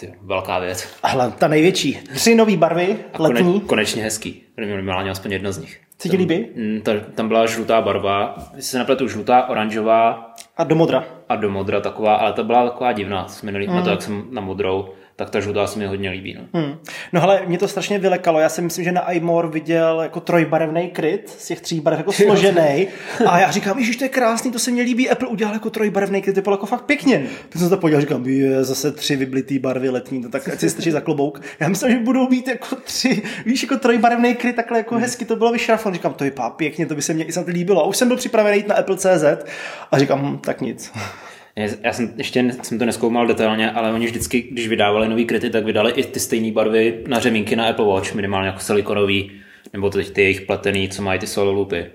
Ty, 0.00 0.14
velká 0.22 0.58
věc. 0.58 0.88
Ale 1.02 1.32
ta 1.38 1.48
největší. 1.48 1.98
Tři 2.14 2.34
nové 2.34 2.56
barvy, 2.56 2.96
A 3.12 3.22
letní. 3.22 3.52
kone, 3.52 3.66
konečně 3.66 4.02
hezký. 4.02 4.42
Minimálně 4.56 5.10
aspoň 5.10 5.32
jedna 5.32 5.52
z 5.52 5.58
nich. 5.58 5.80
Co 5.98 6.08
ti 6.08 6.16
líbí? 6.16 6.46
Mm, 6.56 6.80
Ta, 6.80 6.92
tam 7.14 7.28
byla 7.28 7.46
žlutá 7.46 7.80
barva, 7.80 8.34
jestli 8.56 8.62
se 8.70 8.78
nepletu, 8.78 9.08
žlutá, 9.08 9.48
oranžová 9.48 10.34
A 10.56 10.64
do 10.64 10.74
modra. 10.74 11.04
a 11.28 11.36
do 11.36 11.50
modra 11.50 11.80
taková, 11.80 12.14
ale 12.14 12.32
ta 12.32 12.42
byla 12.42 12.70
taková 12.70 12.92
divná. 12.92 13.28
Jsme 13.28 13.52
mm. 13.52 13.66
na 13.66 13.82
to, 13.82 13.90
jak 13.90 14.02
jsem 14.02 14.24
na 14.30 14.40
modrou, 14.40 14.88
tak 15.16 15.30
ta 15.30 15.40
žlutá 15.40 15.66
se 15.66 15.78
mi 15.78 15.86
hodně 15.86 16.10
líbí. 16.10 16.34
No. 16.34 16.60
Hmm. 16.60 16.78
No 17.12 17.20
hele, 17.20 17.42
mě 17.46 17.58
to 17.58 17.68
strašně 17.68 17.98
vylekalo. 17.98 18.40
Já 18.40 18.48
si 18.48 18.62
myslím, 18.62 18.84
že 18.84 18.92
na 18.92 19.12
iMore 19.12 19.48
viděl 19.48 20.00
jako 20.02 20.20
trojbarevný 20.20 20.88
kryt 20.88 21.34
z 21.38 21.46
těch 21.46 21.60
tří 21.60 21.80
barev 21.80 21.98
jako 21.98 22.12
složený. 22.12 22.86
A 23.26 23.38
já 23.38 23.50
říkám, 23.50 23.82
že 23.82 23.98
to 23.98 24.04
je 24.04 24.08
krásný, 24.08 24.52
to 24.52 24.58
se 24.58 24.70
mně 24.70 24.82
líbí. 24.82 25.10
Apple 25.10 25.28
udělal 25.28 25.54
jako 25.54 25.70
trojbarevný 25.70 26.22
kryt, 26.22 26.34
to 26.34 26.42
bylo 26.42 26.54
jako 26.54 26.66
fakt 26.66 26.84
pěkně. 26.84 27.18
Teď 27.48 27.52
jsem 27.52 27.60
se 27.60 27.68
to 27.68 27.76
podíval, 27.76 28.00
říkám, 28.00 28.26
je 28.26 28.64
zase 28.64 28.92
tři 28.92 29.16
vyblitý 29.16 29.58
barvy 29.58 29.90
letní, 29.90 30.20
no 30.20 30.28
tak 30.28 30.48
ať 30.48 30.60
si 30.60 30.70
stačí 30.70 30.90
za 30.90 31.00
klobouk. 31.00 31.40
Já 31.60 31.68
myslím, 31.68 31.90
že 31.90 31.98
budou 31.98 32.28
mít 32.28 32.48
jako 32.48 32.76
tři, 32.76 33.22
víš, 33.46 33.62
jako 33.62 33.76
trojbarevný 33.76 34.34
kryt, 34.34 34.56
takhle 34.56 34.78
jako 34.78 34.98
hezky 34.98 35.24
to 35.24 35.36
bylo 35.36 35.52
vyšrafon. 35.52 35.92
Říkám, 35.92 36.14
to 36.14 36.24
vypadá 36.24 36.50
pěkně, 36.50 36.86
to 36.86 36.94
by 36.94 37.02
se 37.02 37.14
mně 37.14 37.24
i 37.24 37.32
snad 37.32 37.46
líbilo. 37.48 37.84
A 37.84 37.86
už 37.86 37.96
jsem 37.96 38.08
byl 38.08 38.16
připravený 38.16 38.56
jít 38.56 38.68
na 38.68 38.74
Apple.cz 38.74 39.24
a 39.92 39.98
říkám, 39.98 40.22
hm, 40.22 40.38
tak 40.38 40.60
nic. 40.60 40.92
Já 41.56 41.92
jsem 41.92 42.14
ještě 42.16 42.52
jsem 42.62 42.78
to 42.78 42.84
neskoumal 42.84 43.26
detailně, 43.26 43.70
ale 43.70 43.92
oni 43.92 44.06
vždycky, 44.06 44.42
když 44.42 44.68
vydávali 44.68 45.08
nový 45.08 45.24
kryty, 45.24 45.50
tak 45.50 45.64
vydali 45.64 45.92
i 45.92 46.04
ty 46.04 46.20
stejné 46.20 46.52
barvy 46.52 47.04
na 47.06 47.20
řemínky 47.20 47.56
na 47.56 47.66
Apple 47.66 47.86
Watch, 47.86 48.14
minimálně 48.14 48.46
jako 48.46 48.60
silikonový, 48.60 49.30
nebo 49.72 49.90
teď 49.90 50.10
ty 50.10 50.22
jejich 50.22 50.40
pletený, 50.40 50.88
co 50.88 51.02
mají 51.02 51.20
ty 51.20 51.26
solo 51.26 51.52
loopy. 51.52 51.86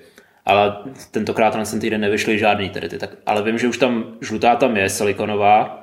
Ale 0.46 0.78
tentokrát 1.12 1.56
na 1.56 1.66
ten 1.66 1.80
týden 1.80 2.02
nevyšly 2.02 2.40
žádný 2.40 2.70
tedy 2.70 2.90
ty, 2.90 2.98
tak, 2.98 3.10
ale 3.26 3.44
vím, 3.44 3.60
že 3.60 3.68
už 3.68 3.78
tam 3.78 4.18
žlutá 4.22 4.56
tam 4.56 4.78
je, 4.78 4.90
silikonová, 4.90 5.79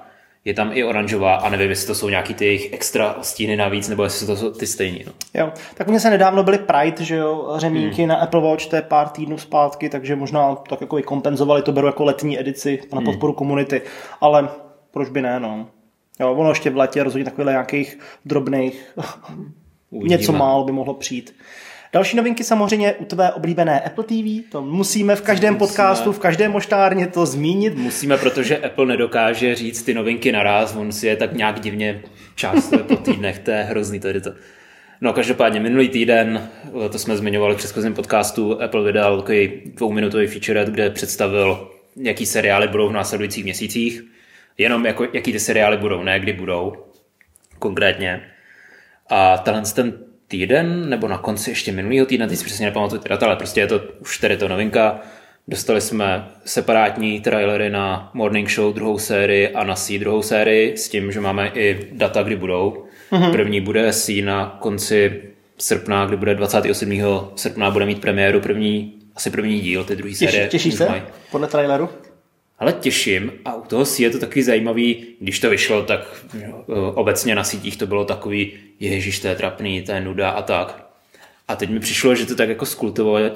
je 0.46 0.54
tam 0.54 0.70
i 0.72 0.84
oranžová 0.84 1.34
a 1.34 1.48
nevím, 1.48 1.70
jestli 1.70 1.86
to 1.86 1.94
jsou 1.94 2.08
nějaký 2.08 2.34
ty 2.34 2.44
jejich 2.44 2.72
extra 2.72 3.16
stíny 3.22 3.56
navíc, 3.56 3.88
nebo 3.88 4.04
jestli 4.04 4.26
to 4.26 4.36
jsou 4.36 4.50
ty 4.50 4.66
stejný. 4.66 5.04
No. 5.06 5.12
Jo, 5.34 5.52
tak 5.74 5.88
u 5.88 5.90
mě 5.90 6.00
se 6.00 6.10
nedávno 6.10 6.42
byly 6.42 6.58
Pride, 6.58 7.04
že 7.04 7.16
jo, 7.16 7.54
řemínky 7.56 8.02
hmm. 8.02 8.08
na 8.08 8.16
Apple 8.16 8.40
Watch, 8.40 8.66
to 8.66 8.76
je 8.76 8.82
pár 8.82 9.08
týdnů 9.08 9.38
zpátky, 9.38 9.88
takže 9.88 10.16
možná 10.16 10.54
tak 10.54 10.80
jako 10.80 10.98
i 10.98 11.02
kompenzovali, 11.02 11.62
to 11.62 11.72
beru 11.72 11.86
jako 11.86 12.04
letní 12.04 12.40
edici 12.40 12.82
na 12.94 13.00
podporu 13.00 13.32
hmm. 13.32 13.38
komunity, 13.38 13.82
ale 14.20 14.48
proč 14.90 15.08
by 15.08 15.22
ne, 15.22 15.40
no. 15.40 15.66
Jo, 16.20 16.32
ono 16.32 16.48
ještě 16.48 16.70
v 16.70 16.76
létě 16.76 17.02
rozhodně 17.02 17.24
takových 17.24 17.50
nějakých 17.50 17.98
drobných, 18.24 18.98
Uvidíme. 19.90 20.18
něco 20.18 20.32
málo 20.32 20.64
by 20.64 20.72
mohlo 20.72 20.94
přijít. 20.94 21.34
Další 21.96 22.16
novinky 22.16 22.44
samozřejmě 22.44 22.94
u 22.94 23.04
tvé 23.04 23.32
oblíbené 23.32 23.80
Apple 23.80 24.04
TV, 24.04 24.50
to 24.50 24.62
musíme 24.62 25.16
v 25.16 25.22
každém 25.22 25.54
Musíme. 25.54 25.68
podcastu, 25.68 26.12
v 26.12 26.18
každém 26.18 26.52
moštárně 26.52 27.06
to 27.06 27.26
zmínit. 27.26 27.76
Musíme, 27.76 28.16
protože 28.16 28.58
Apple 28.58 28.86
nedokáže 28.86 29.54
říct 29.54 29.82
ty 29.82 29.94
novinky 29.94 30.32
naraz, 30.32 30.76
on 30.76 30.92
si 30.92 31.06
je 31.06 31.16
tak 31.16 31.32
nějak 31.32 31.60
divně 31.60 32.02
částuje 32.34 32.82
po 32.82 32.96
týdnech, 32.96 33.38
to 33.38 33.50
je 33.50 33.62
hrozný 33.62 34.00
tady 34.00 34.20
to. 34.20 34.30
No 35.00 35.12
každopádně 35.12 35.60
minulý 35.60 35.88
týden, 35.88 36.48
to 36.90 36.98
jsme 36.98 37.16
zmiňovali 37.16 37.54
v 37.54 37.58
předchozím 37.58 37.94
podcastu, 37.94 38.62
Apple 38.62 38.84
vydal 38.84 39.20
takový 39.20 39.62
dvouminutový 39.64 40.26
featurette, 40.26 40.70
kde 40.70 40.90
představil, 40.90 41.70
jaký 41.96 42.26
seriály 42.26 42.68
budou 42.68 42.88
v 42.88 42.92
následujících 42.92 43.44
měsících. 43.44 44.02
Jenom 44.58 44.86
jako, 44.86 45.06
jaký 45.12 45.32
ty 45.32 45.40
seriály 45.40 45.76
budou, 45.76 46.02
ne 46.02 46.20
kdy 46.20 46.32
budou 46.32 46.72
konkrétně. 47.58 48.22
A 49.08 49.38
tenhle 49.38 49.62
ten 49.62 49.98
týden, 50.28 50.90
nebo 50.90 51.08
na 51.08 51.18
konci 51.18 51.50
ještě 51.50 51.72
minulého 51.72 52.06
týdne, 52.06 52.28
teď 52.28 52.38
si 52.38 52.44
přesně 52.44 52.66
nepamatuju 52.66 53.00
ty 53.00 53.08
data, 53.08 53.26
ale 53.26 53.36
prostě 53.36 53.60
je 53.60 53.66
to 53.66 53.80
už 54.00 54.18
tady 54.18 54.36
to 54.36 54.48
novinka. 54.48 55.00
Dostali 55.48 55.80
jsme 55.80 56.28
separátní 56.44 57.20
trailery 57.20 57.70
na 57.70 58.10
Morning 58.14 58.50
Show 58.50 58.74
druhou 58.74 58.98
sérii 58.98 59.48
a 59.48 59.64
na 59.64 59.74
C 59.74 59.98
druhou 59.98 60.22
sérii 60.22 60.76
s 60.76 60.88
tím, 60.88 61.12
že 61.12 61.20
máme 61.20 61.50
i 61.54 61.88
data, 61.92 62.22
kdy 62.22 62.36
budou. 62.36 62.84
Mm-hmm. 63.12 63.32
První 63.32 63.60
bude 63.60 63.92
C 63.92 64.22
na 64.22 64.56
konci 64.60 65.22
srpna, 65.58 66.06
kdy 66.06 66.16
bude 66.16 66.34
27. 66.34 67.02
srpna, 67.36 67.70
bude 67.70 67.86
mít 67.86 68.00
premiéru 68.00 68.40
první, 68.40 68.94
asi 69.14 69.30
první 69.30 69.60
díl, 69.60 69.84
ty 69.84 69.96
druhý 69.96 70.14
série. 70.14 70.48
Těšíš 70.48 70.74
se 70.74 70.88
mají. 70.88 71.02
podle 71.30 71.46
traileru? 71.46 71.88
Ale 72.58 72.72
těším 72.72 73.32
a 73.44 73.54
u 73.54 73.62
toho 73.62 73.84
si 73.84 74.02
je 74.02 74.10
to 74.10 74.18
taky 74.18 74.42
zajímavý, 74.42 75.06
když 75.20 75.40
to 75.40 75.50
vyšlo, 75.50 75.82
tak 75.82 76.24
obecně 76.94 77.34
na 77.34 77.44
sítích 77.44 77.76
to 77.76 77.86
bylo 77.86 78.04
takový, 78.04 78.52
ježiš, 78.80 79.20
to 79.20 79.28
je 79.28 79.34
trapný, 79.34 79.82
to 79.82 79.92
je 79.92 80.00
nuda 80.00 80.30
a 80.30 80.42
tak. 80.42 80.85
A 81.48 81.56
teď 81.56 81.70
mi 81.70 81.80
přišlo, 81.80 82.14
že 82.14 82.26
to 82.26 82.34
tak 82.34 82.48
jako 82.48 82.66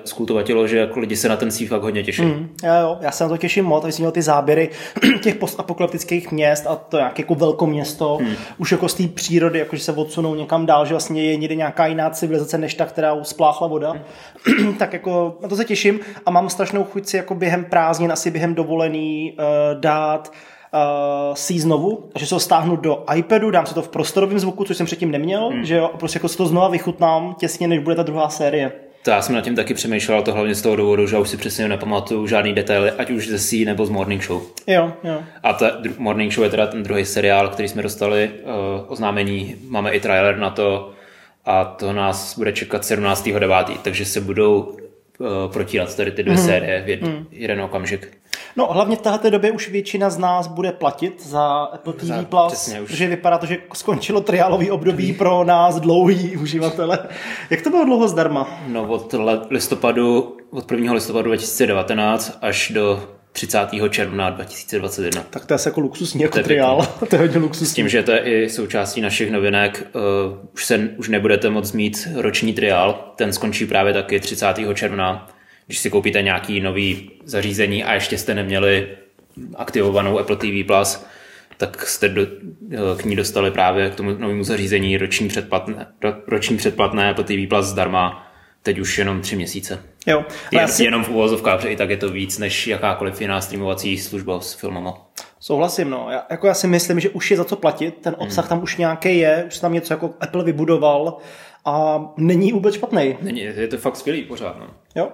skultovatilo, 0.05 0.67
že 0.67 0.79
jako 0.79 1.01
lidi 1.01 1.17
se 1.17 1.29
na 1.29 1.37
ten 1.37 1.51
fakt 1.69 1.83
hodně 1.83 2.03
těší. 2.03 2.23
Mm, 2.23 2.57
jo, 2.63 2.73
jo, 2.81 2.99
já 3.01 3.11
se 3.11 3.25
na 3.25 3.31
to 3.31 3.37
těším 3.37 3.65
moc, 3.65 3.85
jsem 3.85 4.03
měl 4.03 4.11
ty 4.11 4.23
záběry 4.23 4.71
těch 5.23 5.35
postapokalyptických 5.35 6.33
měst 6.33 6.67
a 6.67 6.77
to 6.77 6.97
jak 6.97 7.19
jako 7.19 7.35
velkoměsto, 7.35 8.19
mm. 8.21 8.35
už 8.59 8.73
jako 8.73 8.89
z 8.89 8.95
té 8.95 9.09
přírody, 9.09 9.59
jako 9.59 9.77
že 9.77 9.83
se 9.83 9.93
odsunou 9.93 10.35
někam 10.35 10.67
dál, 10.67 10.87
že 10.87 10.95
vlastně 10.95 11.25
je 11.25 11.37
někde 11.37 11.55
nějaká 11.55 11.87
jiná 11.87 12.11
civilizace 12.11 12.59
než 12.59 12.75
ta, 12.75 12.87
která 12.87 13.25
spláchla 13.25 13.67
voda. 13.67 13.93
Mm. 13.93 14.75
tak 14.79 14.93
jako 14.93 15.39
na 15.43 15.49
to 15.49 15.57
se 15.57 15.65
těším 15.65 16.01
a 16.27 16.31
mám 16.31 16.49
strašnou 16.49 16.85
chuť 16.85 17.07
si 17.07 17.17
jako 17.17 17.35
během 17.35 17.65
prázdnin, 17.65 18.13
asi 18.13 18.31
během 18.31 18.55
dovolený 18.55 19.33
uh, 19.39 19.81
dát 19.81 20.29
uh, 20.29 20.35
si 21.35 21.61
znovu, 21.61 22.11
že 22.17 22.27
se 22.27 22.35
ho 22.35 22.41
stáhnu 22.41 22.77
do 22.77 23.05
iPadu, 23.15 23.51
dám 23.51 23.67
si 23.67 23.75
to 23.75 23.83
v 23.83 23.89
prostorovém 23.89 24.39
zvuku, 24.39 24.65
což 24.65 24.77
jsem 24.77 24.87
předtím 24.87 25.11
neměl, 25.11 25.49
hmm. 25.49 25.65
že 25.65 25.77
jo, 25.77 25.91
prostě 25.99 26.17
jako 26.17 26.29
si 26.29 26.37
to 26.37 26.47
znova 26.47 26.69
vychutnám 26.69 27.35
těsně, 27.39 27.69
než 27.69 27.79
bude 27.79 27.97
ta 27.97 28.03
druhá 28.03 28.29
série. 28.29 28.73
To 29.03 29.11
já 29.11 29.23
jsem 29.23 29.35
nad 29.35 29.41
tím 29.45 29.57
taky 29.57 29.75
přemýšlel, 29.75 30.23
to 30.23 30.33
hlavně 30.33 30.55
z 30.55 30.63
toho 30.63 30.77
důvodu, 30.77 31.07
že 31.07 31.19
už 31.19 31.29
si 31.29 31.37
přesně 31.37 31.69
nepamatuju 31.69 32.27
žádný 32.27 32.53
detaily, 32.53 32.91
ať 32.91 33.11
už 33.11 33.29
ze 33.29 33.39
C 33.39 33.65
nebo 33.65 33.87
z 33.87 33.91
Morning 33.91 34.23
Show. 34.23 34.43
Jo, 34.67 34.93
jo. 35.05 35.23
A 35.43 35.53
ta 35.53 35.71
Morning 35.99 36.33
Show 36.33 36.45
je 36.45 36.51
teda 36.51 36.67
ten 36.67 36.83
druhý 36.83 37.05
seriál, 37.05 37.49
který 37.49 37.69
jsme 37.69 37.83
dostali 37.83 38.31
uh, 38.43 38.51
oznámení, 38.93 39.57
máme 39.69 39.91
i 39.91 40.01
trailer 40.01 40.39
na 40.39 40.51
to 40.51 40.91
a 41.45 41.65
to 41.65 41.93
nás 41.93 42.39
bude 42.39 42.53
čekat 42.53 42.83
17.9., 42.83 43.77
takže 43.83 44.05
se 44.05 44.21
budou 44.21 44.61
uh, 44.61 44.77
protírat 45.53 45.97
tady 45.97 46.11
ty 46.11 46.23
dvě 46.23 46.37
mm. 46.37 46.45
série 46.45 46.83
v 46.83 46.89
jed, 46.89 47.03
mm. 47.03 47.27
jeden 47.31 47.61
okamžik. 47.61 48.09
No 48.57 48.67
hlavně 48.67 48.97
v 48.97 49.01
této 49.01 49.31
době 49.31 49.53
už 49.53 49.69
většina 49.69 50.11
z 50.11 50.19
nás 50.19 50.47
bude 50.47 50.73
platit 50.73 51.27
za 51.27 51.43
Apple 51.49 51.93
TV+, 51.93 52.05
za, 52.05 52.23
Plus, 52.23 52.75
protože 52.87 53.09
vypadá 53.09 53.39
to, 53.39 53.47
že 53.47 53.59
skončilo 53.75 54.21
triálový 54.21 54.71
období 54.71 55.13
pro 55.13 55.45
nás 55.45 55.81
dlouhý 55.81 56.37
uživatele. 56.37 56.99
Jak 57.51 57.63
to 57.63 57.71
bylo 57.71 57.85
dlouho 57.85 58.09
zdarma? 58.09 58.61
No 58.69 58.89
od 58.89 59.15
listopadu, 59.51 60.37
od 60.51 60.73
1. 60.73 60.93
listopadu 60.93 61.29
2019 61.29 62.39
až 62.43 62.71
do 62.75 63.09
30. 63.33 63.59
června 63.91 64.31
2021. 64.31 65.23
Tak 65.31 65.47
to 65.47 65.53
je 65.53 65.55
asi 65.55 65.69
jako 65.69 65.81
luxusní 65.81 66.23
jako 66.23 66.39
to 66.39 66.45
triál. 66.45 66.87
to 67.11 67.17
je 67.17 67.21
hodně 67.21 67.39
luxusní. 67.39 67.67
S 67.67 67.75
tím, 67.75 67.89
že 67.89 68.03
to 68.03 68.11
je 68.11 68.19
i 68.19 68.49
součástí 68.49 69.01
našich 69.01 69.31
novinek, 69.31 69.87
uh, 69.95 70.39
už, 70.55 70.65
se, 70.65 70.91
už 70.97 71.09
nebudete 71.09 71.51
moc 71.51 71.73
mít 71.73 72.09
roční 72.15 72.53
triál, 72.53 73.13
ten 73.17 73.33
skončí 73.33 73.67
právě 73.67 73.93
taky 73.93 74.21
30. 74.21 74.47
června 74.75 75.29
když 75.71 75.79
si 75.79 75.91
koupíte 75.91 76.23
nějaký 76.23 76.61
nový 76.61 77.11
zařízení 77.25 77.85
a 77.85 77.95
ještě 77.95 78.19
jste 78.19 78.35
neměli 78.35 78.89
aktivovanou 79.57 80.19
Apple 80.19 80.37
TV+, 80.37 80.67
Plus, 80.67 81.05
tak 81.57 81.87
jste 81.87 82.09
do, 82.09 82.27
k 82.97 83.05
ní 83.05 83.17
dostali 83.17 83.51
právě 83.51 83.91
k 83.91 83.95
tomu 83.95 84.11
novému 84.19 84.45
zařízení 84.45 84.97
roční 84.97 85.29
předplatné, 85.29 85.87
roční 86.27 86.57
předplatné 86.57 87.11
Apple 87.11 87.25
TV 87.25 87.49
Plus 87.49 87.67
zdarma, 87.67 88.27
teď 88.63 88.79
už 88.79 88.99
jenom 88.99 89.21
tři 89.21 89.37
měsíce. 89.37 89.83
Jo. 90.07 90.25
Jen, 90.53 90.69
si... 90.69 90.85
Jenom 90.85 91.05
v 91.05 91.09
uvozovkách, 91.09 91.57
protože 91.57 91.73
i 91.73 91.77
tak 91.77 91.91
je 91.91 91.97
to 91.97 92.09
víc 92.09 92.39
než 92.39 92.67
jakákoliv 92.67 93.21
jiná 93.21 93.41
streamovací 93.41 93.99
služba 93.99 94.41
s 94.41 94.55
filmama. 94.55 95.07
Souhlasím, 95.41 95.91
no. 95.91 96.07
Já, 96.11 96.27
jako 96.31 96.47
já 96.47 96.55
si 96.55 96.67
myslím, 96.67 97.01
že 97.01 97.09
už 97.09 97.31
je 97.31 97.37
za 97.37 97.45
co 97.45 97.57
platit, 97.57 97.95
ten 98.01 98.17
obsah 98.19 98.45
hmm. 98.45 98.49
tam 98.49 98.63
už 98.63 98.77
nějaký 98.77 99.19
je, 99.19 99.45
už 99.47 99.59
tam 99.59 99.73
něco 99.73 99.93
jako 99.93 100.15
Apple 100.21 100.45
vybudoval 100.45 101.17
a 101.65 102.05
není 102.17 102.53
vůbec 102.53 102.75
špatný. 102.75 103.17
Není, 103.23 103.41
je 103.41 103.69
to 103.69 103.79
fakt 103.79 103.97
skvělý 103.97 104.23
pořád, 104.23 104.57
no. 104.59 104.67
Jo, 104.95 105.09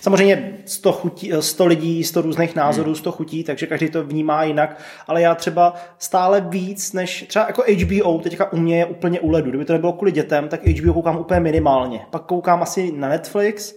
Samozřejmě 0.00 0.58
100, 0.64 0.92
chutí, 0.92 1.32
100 1.40 1.66
lidí, 1.66 2.04
100 2.04 2.22
různých 2.22 2.54
názorů, 2.54 2.94
100 2.94 3.12
chutí, 3.12 3.44
takže 3.44 3.66
každý 3.66 3.90
to 3.90 4.04
vnímá 4.04 4.44
jinak, 4.44 4.80
ale 5.06 5.22
já 5.22 5.34
třeba 5.34 5.74
stále 5.98 6.40
víc 6.40 6.92
než 6.92 7.24
třeba 7.28 7.46
jako 7.46 7.62
HBO 7.82 8.18
teďka 8.18 8.52
u 8.52 8.56
mě 8.56 8.78
je 8.78 8.86
úplně 8.86 9.20
u 9.20 9.30
ledu. 9.30 9.50
Kdyby 9.50 9.64
to 9.64 9.72
nebylo 9.72 9.92
kvůli 9.92 10.12
dětem, 10.12 10.48
tak 10.48 10.66
HBO 10.66 10.94
koukám 10.94 11.16
úplně 11.16 11.40
minimálně. 11.40 12.00
Pak 12.10 12.22
koukám 12.22 12.62
asi 12.62 12.92
na 12.92 13.08
Netflix, 13.08 13.74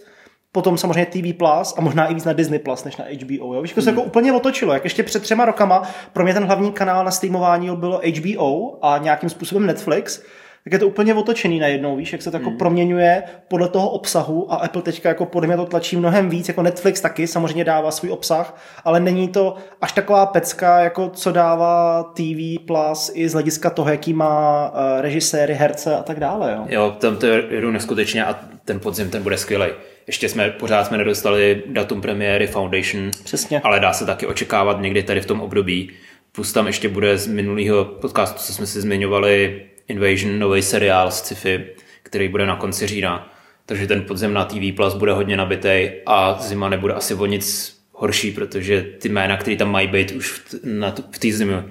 potom 0.52 0.78
samozřejmě 0.78 1.06
TV 1.06 1.38
Plus 1.38 1.74
a 1.78 1.80
možná 1.80 2.06
i 2.06 2.14
víc 2.14 2.24
na 2.24 2.32
Disney 2.32 2.58
Plus 2.58 2.84
než 2.84 2.96
na 2.96 3.04
HBO. 3.04 3.54
Jo? 3.54 3.62
Víš, 3.62 3.72
to 3.72 3.82
se 3.82 3.90
jako 3.90 4.02
úplně 4.02 4.32
otočilo. 4.32 4.72
Jak 4.72 4.84
ještě 4.84 5.02
před 5.02 5.22
třema 5.22 5.44
rokama 5.44 5.82
pro 6.12 6.24
mě 6.24 6.34
ten 6.34 6.44
hlavní 6.44 6.72
kanál 6.72 7.04
na 7.04 7.10
streamování 7.10 7.76
bylo 7.76 8.00
HBO 8.18 8.78
a 8.84 8.98
nějakým 8.98 9.28
způsobem 9.30 9.66
Netflix, 9.66 10.22
tak 10.66 10.72
je 10.72 10.78
to 10.78 10.88
úplně 10.88 11.14
otočený 11.14 11.58
najednou, 11.58 11.96
víš, 11.96 12.12
jak 12.12 12.22
se 12.22 12.30
to 12.30 12.36
jako 12.36 12.48
hmm. 12.48 12.58
proměňuje 12.58 13.22
podle 13.48 13.68
toho 13.68 13.90
obsahu 13.90 14.52
a 14.52 14.56
Apple 14.56 14.82
teďka 14.82 15.08
jako 15.08 15.26
podle 15.26 15.46
mě 15.46 15.56
to 15.56 15.64
tlačí 15.64 15.96
mnohem 15.96 16.28
víc, 16.28 16.48
jako 16.48 16.62
Netflix 16.62 17.00
taky 17.00 17.26
samozřejmě 17.26 17.64
dává 17.64 17.90
svůj 17.90 18.10
obsah, 18.10 18.60
ale 18.84 19.00
není 19.00 19.28
to 19.28 19.54
až 19.80 19.92
taková 19.92 20.26
pecka, 20.26 20.78
jako 20.78 21.10
co 21.14 21.32
dává 21.32 22.02
TV 22.02 22.64
Plus 22.66 23.10
i 23.14 23.28
z 23.28 23.32
hlediska 23.32 23.70
toho, 23.70 23.90
jaký 23.90 24.12
má 24.12 24.68
uh, 24.68 25.00
režiséry, 25.00 25.54
herce 25.54 25.96
a 25.96 26.02
tak 26.02 26.20
dále. 26.20 26.52
Jo, 26.52 26.66
jo 26.68 26.96
tam 26.98 27.16
to 27.16 27.26
jedu 27.26 27.70
neskutečně 27.70 28.24
a 28.24 28.38
ten 28.64 28.80
podzim 28.80 29.10
ten 29.10 29.22
bude 29.22 29.38
skvělý. 29.38 29.66
Ještě 30.06 30.28
jsme, 30.28 30.50
pořád 30.50 30.84
jsme 30.84 30.98
nedostali 30.98 31.62
datum 31.66 32.00
premiéry 32.00 32.46
Foundation, 32.46 33.10
Přesně. 33.24 33.60
ale 33.60 33.80
dá 33.80 33.92
se 33.92 34.06
taky 34.06 34.26
očekávat 34.26 34.80
někdy 34.80 35.02
tady 35.02 35.20
v 35.20 35.26
tom 35.26 35.40
období. 35.40 35.90
Plus 36.32 36.52
tam 36.52 36.66
ještě 36.66 36.88
bude 36.88 37.18
z 37.18 37.26
minulého 37.26 37.84
podcastu, 37.84 38.38
co 38.38 38.52
jsme 38.52 38.66
si 38.66 38.80
zmiňovali, 38.80 39.66
Invasion, 39.88 40.38
nový 40.38 40.62
seriál 40.62 41.10
z 41.10 41.18
sci-fi, 41.18 41.66
který 42.02 42.28
bude 42.28 42.46
na 42.46 42.56
konci 42.56 42.86
října. 42.86 43.32
Takže 43.66 43.86
ten 43.86 44.02
podzem 44.02 44.34
na 44.34 44.44
TV 44.44 44.76
Plus 44.76 44.94
bude 44.94 45.12
hodně 45.12 45.36
nabitý 45.36 45.90
a 46.06 46.36
zima 46.40 46.68
nebude 46.68 46.94
asi 46.94 47.14
o 47.14 47.26
nic 47.26 47.76
horší, 47.92 48.30
protože 48.30 48.82
ty 48.82 49.08
jména, 49.08 49.36
které 49.36 49.56
tam 49.56 49.70
mají 49.70 49.88
být 49.88 50.10
už 50.10 50.32
v, 50.32 50.54
na 50.64 50.94
v 51.10 51.18
té 51.18 51.32
zimě, 51.32 51.64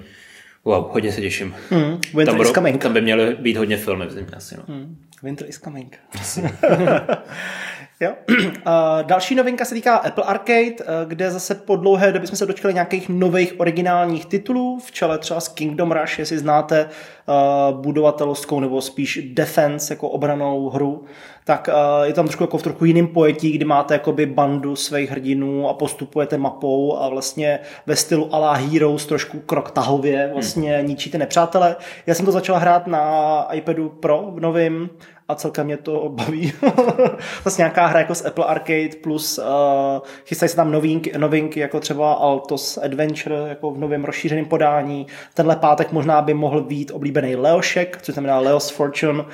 wow, 0.64 0.86
hodně 0.90 1.12
se 1.12 1.20
těším. 1.20 1.54
Mm, 1.70 2.00
winter 2.14 2.34
tam, 2.34 2.40
is 2.40 2.50
coming. 2.50 2.82
Tam 2.82 2.92
by 2.92 3.00
měly 3.00 3.34
být 3.34 3.56
hodně 3.56 3.76
filmy 3.76 4.06
v 4.06 4.10
zimě 4.10 4.32
asi. 4.36 4.56
No. 4.56 4.74
Mm, 4.74 4.96
winter 5.22 5.48
is 5.48 5.58
coming. 5.58 5.98
Jo. 8.00 8.14
Další 9.02 9.34
novinka 9.34 9.64
se 9.64 9.74
týká 9.74 9.96
Apple 9.96 10.24
Arcade, 10.24 10.70
uh, 10.70 11.08
kde 11.08 11.30
zase 11.30 11.54
po 11.54 11.76
dlouhé 11.76 12.12
době 12.12 12.28
jsme 12.28 12.36
se 12.36 12.46
dočkali 12.46 12.74
nějakých 12.74 13.08
nových 13.08 13.60
originálních 13.60 14.26
titulů, 14.26 14.78
v 14.86 14.92
čele 14.92 15.18
třeba 15.18 15.40
s 15.40 15.48
Kingdom 15.48 15.92
Rush, 15.92 16.18
jestli 16.18 16.38
znáte 16.38 16.88
uh, 16.88 17.80
budovatelskou 17.80 18.60
nebo 18.60 18.80
spíš 18.80 19.20
defense 19.32 19.92
jako 19.92 20.08
obranou 20.08 20.70
hru, 20.70 21.04
tak 21.46 21.68
je 22.02 22.12
tam 22.12 22.24
trošku 22.24 22.42
jako 22.42 22.58
v 22.58 22.62
trochu 22.62 22.84
jiném 22.84 23.06
pojetí, 23.06 23.52
kdy 23.52 23.64
máte 23.64 23.94
jakoby 23.94 24.26
bandu 24.26 24.76
svých 24.76 25.10
hrdinů 25.10 25.68
a 25.68 25.74
postupujete 25.74 26.38
mapou 26.38 26.98
a 26.98 27.08
vlastně 27.08 27.58
ve 27.86 27.96
stylu 27.96 28.34
ala 28.34 28.52
Heroes 28.52 29.06
trošku 29.06 29.40
krok 29.40 29.70
tahově 29.70 30.30
vlastně 30.32 30.76
hmm. 30.76 30.86
ničíte 30.86 31.18
nepřátele. 31.18 31.76
Já 32.06 32.14
jsem 32.14 32.26
to 32.26 32.32
začal 32.32 32.58
hrát 32.58 32.86
na 32.86 33.46
iPadu 33.52 33.88
Pro 33.88 34.30
v 34.34 34.40
novém 34.40 34.88
a 35.28 35.34
celkem 35.34 35.66
mě 35.66 35.76
to 35.76 36.08
baví. 36.08 36.52
vlastně 37.44 37.62
nějaká 37.62 37.86
hra 37.86 38.00
jako 38.00 38.14
z 38.14 38.26
Apple 38.26 38.44
Arcade 38.44 38.88
plus 39.02 39.38
uh, 39.38 39.44
chystají 40.24 40.50
se 40.50 40.56
tam 40.56 40.72
novinky, 40.72 41.18
novinky 41.18 41.60
jako 41.60 41.80
třeba 41.80 42.12
Altos 42.12 42.78
Adventure 42.78 43.36
jako 43.48 43.70
v 43.70 43.78
novém 43.78 44.04
rozšířeném 44.04 44.44
podání. 44.44 45.06
Tenhle 45.34 45.56
pátek 45.56 45.92
možná 45.92 46.22
by 46.22 46.34
mohl 46.34 46.60
být 46.60 46.90
oblíbený 46.90 47.36
Leošek, 47.36 47.98
což 48.02 48.14
znamená 48.14 48.38
Leos 48.38 48.70
Fortune, 48.70 49.20
uh, 49.20 49.26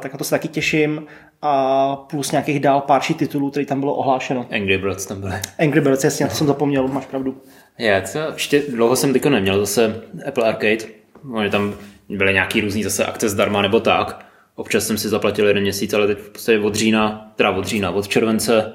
tak 0.00 0.12
na 0.12 0.18
to 0.18 0.24
se 0.24 0.30
taky 0.30 0.48
těším 0.48 1.06
a 1.42 1.96
plus 1.96 2.30
nějakých 2.30 2.60
dál 2.60 2.80
párší 2.80 3.14
titulů, 3.14 3.50
který 3.50 3.66
tam 3.66 3.80
bylo 3.80 3.94
ohlášeno. 3.94 4.46
Angry 4.50 4.78
Birds 4.78 5.06
tam 5.06 5.20
byly. 5.20 5.34
Angry 5.58 5.80
Birds, 5.80 6.04
jasně, 6.04 6.26
to 6.26 6.34
jsem 6.34 6.46
zapomněl, 6.46 6.88
máš 6.88 7.06
pravdu. 7.06 7.40
Je, 7.78 8.02
co, 8.02 8.18
ještě 8.32 8.62
dlouho 8.68 8.96
jsem 8.96 9.12
teďko 9.12 9.30
neměl 9.30 9.60
zase 9.60 10.02
Apple 10.28 10.44
Arcade. 10.44 10.84
Oni 11.32 11.50
tam 11.50 11.74
byly 12.08 12.32
nějaký 12.32 12.60
různý 12.60 12.84
zase 12.84 13.06
akce 13.06 13.28
zdarma 13.28 13.62
nebo 13.62 13.80
tak. 13.80 14.26
Občas 14.54 14.86
jsem 14.86 14.98
si 14.98 15.08
zaplatil 15.08 15.48
jeden 15.48 15.62
měsíc, 15.62 15.94
ale 15.94 16.06
teď 16.06 16.18
v 16.18 16.30
podstatě 16.30 16.58
od 16.58 16.74
října, 16.74 17.32
teda 17.36 17.50
od 17.50 17.66
října, 17.66 17.90
od 17.90 18.08
července 18.08 18.72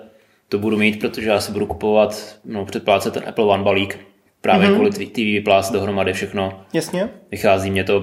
to 0.49 0.59
budu 0.59 0.77
mít, 0.77 0.99
protože 0.99 1.29
já 1.29 1.39
si 1.39 1.51
budu 1.51 1.65
kupovat, 1.65 2.39
no 2.45 2.65
předplácet 2.65 3.13
ten 3.13 3.23
Apple 3.27 3.45
One 3.45 3.63
balík, 3.63 3.99
právě 4.41 4.69
mm-hmm. 4.69 4.73
kvůli 4.73 4.91
TV 4.91 5.43
Plus 5.43 5.71
dohromady 5.71 6.13
všechno. 6.13 6.61
Jasně. 6.73 7.09
Vychází 7.31 7.71
mě 7.71 7.83
to 7.83 7.99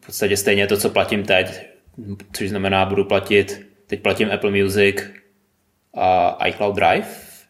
v 0.00 0.06
podstatě 0.06 0.36
stejně 0.36 0.66
to, 0.66 0.76
co 0.76 0.90
platím 0.90 1.22
teď, 1.22 1.66
což 2.32 2.48
znamená, 2.48 2.86
budu 2.86 3.04
platit, 3.04 3.67
teď 3.88 4.00
platím 4.00 4.30
Apple 4.32 4.50
Music 4.50 4.96
a 5.94 6.46
iCloud 6.46 6.74
Drive, 6.74 7.06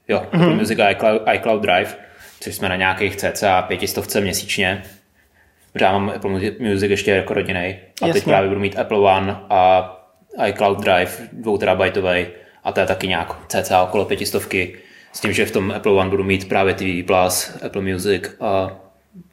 jo, 0.09 0.19
mm-hmm. 0.19 0.43
Apple 0.43 0.55
Music 0.55 0.79
a 0.79 0.91
iCloud, 0.91 1.23
iCloud 1.35 1.63
Drive, 1.63 1.97
což 2.41 2.55
jsme 2.55 2.69
na 2.69 2.77
nějakých 2.77 3.17
cca 3.17 3.63
pětistovce 3.63 4.21
měsíčně 4.21 4.83
protože 5.73 5.85
já 5.85 5.93
mám 5.93 6.13
Apple 6.17 6.31
Music 6.59 6.91
ještě 6.91 7.11
jako 7.11 7.35
rodinej 7.35 7.79
a 8.03 8.07
Jasně. 8.07 8.13
teď 8.13 8.25
právě 8.25 8.49
budu 8.49 8.61
mít 8.61 8.79
Apple 8.79 8.99
One 8.99 9.37
a 9.51 9.95
iCloud 10.47 10.81
Drive 10.81 11.11
2 11.33 11.59
terabajtový 11.59 12.27
a 12.65 12.73
to 12.73 12.81
je 12.81 12.87
taky 12.87 13.09
nějak 13.09 13.47
cca 13.49 13.83
okolo 13.83 14.05
pětistovky 14.05 14.79
s 15.13 15.21
tím, 15.21 15.33
že 15.33 15.47
v 15.47 15.51
tom 15.51 15.71
Apple 15.71 15.93
One 15.93 16.11
budu 16.11 16.25
mít 16.25 16.49
právě 16.49 16.75
TV 16.75 17.07
Plus, 17.07 17.57
Apple 17.63 17.83
Music 17.83 18.23
a 18.41 18.81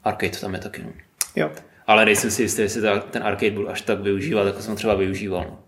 Arcade 0.04 0.38
tam 0.40 0.54
je 0.54 0.60
taky. 0.60 0.82
No. 0.82 0.92
Jo. 1.36 1.50
Ale 1.86 2.04
nejsem 2.04 2.30
si 2.30 2.42
jistý, 2.42 2.62
jestli 2.62 2.82
ta, 2.82 2.98
ten 2.98 3.22
arcade 3.22 3.50
budu 3.50 3.70
až 3.70 3.80
tak 3.80 4.00
využívat, 4.00 4.46
jako 4.46 4.62
jsem 4.62 4.76
třeba 4.76 4.94
využíval. 4.94 5.46
No. 5.48 5.58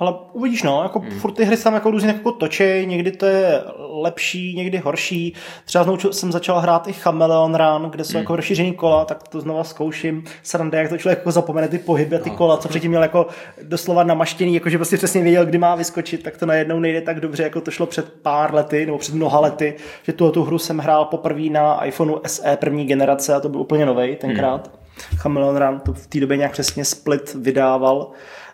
Ale 0.00 0.14
uvidíš, 0.32 0.62
no, 0.62 0.82
jako 0.82 0.98
hmm. 0.98 1.20
furt 1.20 1.32
ty 1.32 1.44
hry 1.44 1.56
se 1.56 1.64
tam 1.64 1.74
jako 1.74 1.90
různě 1.90 2.08
jako 2.08 2.32
točej, 2.32 2.86
někdy 2.86 3.12
to 3.12 3.26
je 3.26 3.62
lepší, 3.78 4.54
někdy 4.56 4.78
horší. 4.78 5.34
Třeba 5.64 5.84
znovu 5.84 6.12
jsem 6.12 6.32
začal 6.32 6.60
hrát 6.60 6.88
i 6.88 6.92
Chameleon 6.92 7.54
Run, 7.54 7.90
kde 7.90 8.04
jsou 8.04 8.12
hmm. 8.12 8.22
jako 8.22 8.36
rozšířený 8.36 8.72
kola, 8.72 9.04
tak 9.04 9.28
to 9.28 9.40
znova 9.40 9.64
zkouším. 9.64 10.24
Sranda, 10.42 10.78
jak 10.78 10.88
to 10.88 10.98
člověk 10.98 11.18
jako 11.18 11.30
zapomene 11.30 11.68
ty 11.68 11.78
pohyby 11.78 12.16
a 12.16 12.18
ty 12.18 12.30
no. 12.30 12.36
kola, 12.36 12.56
co 12.56 12.68
předtím 12.68 12.90
měl 12.90 13.02
jako 13.02 13.26
doslova 13.62 14.04
namaštěný, 14.04 14.54
jako 14.54 14.70
že 14.70 14.78
prostě 14.78 14.96
přesně 14.96 15.22
věděl, 15.22 15.46
kdy 15.46 15.58
má 15.58 15.74
vyskočit, 15.74 16.22
tak 16.22 16.36
to 16.36 16.46
najednou 16.46 16.80
nejde 16.80 17.00
tak 17.00 17.20
dobře, 17.20 17.42
jako 17.42 17.60
to 17.60 17.70
šlo 17.70 17.86
před 17.86 18.12
pár 18.22 18.54
lety, 18.54 18.86
nebo 18.86 18.98
před 18.98 19.14
mnoha 19.14 19.40
lety, 19.40 19.74
že 20.02 20.12
tu, 20.12 20.30
tu 20.30 20.44
hru 20.44 20.58
jsem 20.58 20.78
hrál 20.78 21.04
poprvé 21.04 21.50
na 21.50 21.84
iPhoneu 21.84 22.20
SE 22.26 22.56
první 22.56 22.84
generace 22.84 23.34
a 23.34 23.40
to 23.40 23.48
byl 23.48 23.60
úplně 23.60 23.86
nový 23.86 24.16
tenkrát. 24.16 24.66
Hmm. 24.66 24.80
Chameleon 25.16 25.56
Run 25.56 25.80
to 25.80 25.92
v 25.92 26.06
té 26.06 26.20
době 26.20 26.36
nějak 26.36 26.52
přesně 26.52 26.84
split 26.84 27.34
vydával. 27.34 28.10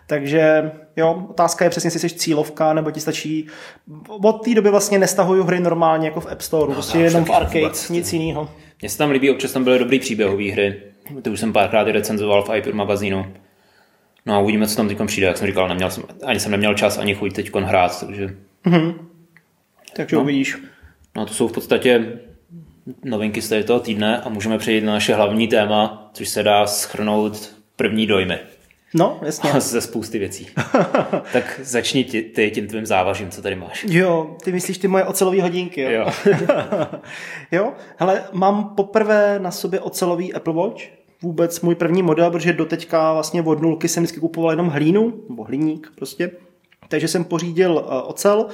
Takže 0.07 0.71
jo, 0.95 1.25
otázka 1.29 1.65
je 1.65 1.69
přesně, 1.69 1.87
jestli 1.87 1.99
jsi 1.99 2.15
cílovka, 2.15 2.73
nebo 2.73 2.91
ti 2.91 2.99
stačí... 2.99 3.47
Od 4.07 4.45
té 4.45 4.55
doby 4.55 4.69
vlastně 4.69 4.99
nestahuju 4.99 5.43
hry 5.43 5.59
normálně 5.59 6.07
jako 6.07 6.19
v 6.19 6.31
App 6.31 6.41
Store, 6.41 6.69
no, 6.69 6.73
prostě 6.73 6.97
jenom 6.97 7.25
v 7.25 7.31
arcade, 7.31 7.59
vůbec. 7.59 7.89
nic 7.89 8.13
jiného. 8.13 8.49
Mně 8.81 8.89
se 8.89 8.97
tam 8.97 9.11
líbí, 9.11 9.31
občas 9.31 9.51
tam 9.51 9.63
byly 9.63 9.79
dobrý 9.79 9.99
příběhové 9.99 10.51
hry. 10.51 10.81
Ty 11.21 11.29
už 11.29 11.39
jsem 11.39 11.53
párkrát 11.53 11.87
recenzoval 11.87 12.43
v 12.43 12.55
iPad 12.55 12.73
magazínu. 12.73 13.25
No 14.25 14.33
a 14.33 14.39
uvidíme, 14.39 14.67
co 14.67 14.75
tam 14.75 14.87
teď 14.87 14.97
přijde, 15.05 15.27
jak 15.27 15.37
jsem 15.37 15.47
říkal, 15.47 15.67
neměl 15.67 15.91
jsem, 15.91 16.03
ani 16.23 16.39
jsem 16.39 16.51
neměl 16.51 16.73
čas, 16.73 16.97
ani 16.97 17.15
chuť 17.15 17.33
teď 17.33 17.55
hrát, 17.55 18.05
takže... 18.05 18.35
Mm-hmm. 18.65 18.93
Takže 19.95 20.15
no. 20.15 20.21
uvidíš. 20.21 20.57
No 21.15 21.25
to 21.25 21.33
jsou 21.33 21.47
v 21.47 21.51
podstatě 21.51 22.19
novinky 23.03 23.41
z 23.41 23.63
toho 23.63 23.79
týdne 23.79 24.21
a 24.21 24.29
můžeme 24.29 24.57
přejít 24.57 24.83
na 24.83 24.93
naše 24.93 25.15
hlavní 25.15 25.47
téma, 25.47 26.09
což 26.13 26.29
se 26.29 26.43
dá 26.43 26.67
schrnout 26.67 27.55
první 27.75 28.07
dojmy. 28.07 28.39
No, 28.93 29.19
jasně. 29.21 29.61
Ze 29.61 29.81
spousty 29.81 30.19
věcí. 30.19 30.47
tak 31.33 31.59
začni 31.63 32.03
ty, 32.03 32.21
ty 32.21 32.51
tím 32.51 32.67
tvým 32.67 32.85
závažím, 32.85 33.29
co 33.29 33.41
tady 33.41 33.55
máš. 33.55 33.85
Jo, 33.89 34.35
ty 34.43 34.51
myslíš 34.51 34.77
ty 34.77 34.87
moje 34.87 35.03
ocelové 35.03 35.41
hodinky, 35.41 35.81
jo? 35.81 35.91
Jo. 35.91 36.07
jo, 37.51 37.73
hele, 37.97 38.23
mám 38.33 38.75
poprvé 38.75 39.39
na 39.39 39.51
sobě 39.51 39.79
ocelový 39.79 40.33
Apple 40.33 40.53
Watch, 40.53 40.81
vůbec 41.21 41.61
můj 41.61 41.75
první 41.75 42.03
model, 42.03 42.31
protože 42.31 42.53
doteďka 42.53 43.13
vlastně 43.13 43.41
od 43.41 43.61
nulky 43.61 43.87
jsem 43.87 44.03
vždycky 44.03 44.19
kupoval 44.19 44.51
jenom 44.51 44.67
hlínu, 44.67 45.13
nebo 45.29 45.43
hliník 45.43 45.91
prostě. 45.95 46.31
Takže 46.89 47.07
jsem 47.07 47.23
pořídil 47.23 47.71
uh, 47.71 48.09
ocel, 48.09 48.47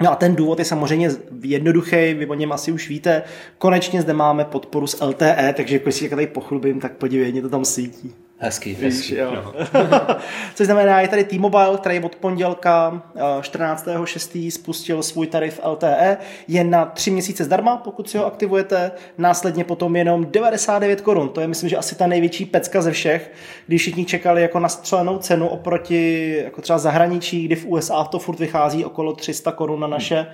No 0.00 0.12
a 0.12 0.16
ten 0.16 0.34
důvod 0.34 0.58
je 0.58 0.64
samozřejmě 0.64 1.10
jednoduchý, 1.42 2.14
vy 2.14 2.26
o 2.26 2.34
něm 2.34 2.52
asi 2.52 2.72
už 2.72 2.88
víte. 2.88 3.22
Konečně 3.58 4.02
zde 4.02 4.12
máme 4.12 4.44
podporu 4.44 4.86
z 4.86 5.00
LTE, 5.00 5.54
takže 5.56 5.78
když 5.78 5.94
si 5.94 6.08
tady 6.08 6.26
pochlubím, 6.26 6.80
tak 6.80 6.96
podívej, 6.96 7.32
mě 7.32 7.42
to 7.42 7.48
tam 7.48 7.64
svítí. 7.64 8.14
Hezký, 8.40 8.70
Víš, 8.70 8.80
hezký. 8.80 9.14
Jo. 9.14 9.30
No. 9.34 9.54
Což 10.54 10.66
znamená, 10.66 11.00
je 11.00 11.08
tady 11.08 11.24
T-Mobile, 11.24 11.78
který 11.78 12.00
od 12.00 12.16
pondělka 12.16 13.02
14.6. 13.40 14.46
Eh, 14.46 14.50
spustil 14.50 15.02
svůj 15.02 15.26
tarif 15.26 15.60
LTE. 15.64 16.16
Je 16.48 16.64
na 16.64 16.84
tři 16.84 17.10
měsíce 17.10 17.44
zdarma, 17.44 17.76
pokud 17.76 18.10
si 18.10 18.18
ho 18.18 18.26
aktivujete. 18.26 18.90
Následně 19.18 19.64
potom 19.64 19.96
jenom 19.96 20.26
99 20.30 21.00
korun. 21.00 21.28
To 21.28 21.40
je 21.40 21.48
myslím, 21.48 21.68
že 21.68 21.76
asi 21.76 21.94
ta 21.94 22.06
největší 22.06 22.44
pecka 22.44 22.82
ze 22.82 22.90
všech, 22.90 23.32
když 23.66 23.80
všichni 23.80 24.04
čekali 24.04 24.42
jako 24.42 24.58
na 24.58 24.68
střelenou 24.68 25.18
cenu 25.18 25.48
oproti 25.48 26.34
jako 26.44 26.62
třeba 26.62 26.78
zahraničí, 26.78 27.44
kdy 27.44 27.56
v 27.56 27.66
USA 27.66 28.04
to 28.04 28.18
furt 28.18 28.38
vychází 28.38 28.84
okolo 28.84 29.12
300 29.12 29.52
korun 29.52 29.80
na 29.80 29.86
naše. 29.86 30.26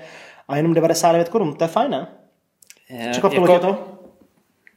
A 0.48 0.56
jenom 0.56 0.74
99 0.74 1.28
korun, 1.28 1.54
to 1.54 1.64
je 1.64 1.68
fajn, 1.68 1.90
ne? 1.90 2.06
Překvapilo 3.10 3.52
jako... 3.52 3.66
to? 3.66 3.93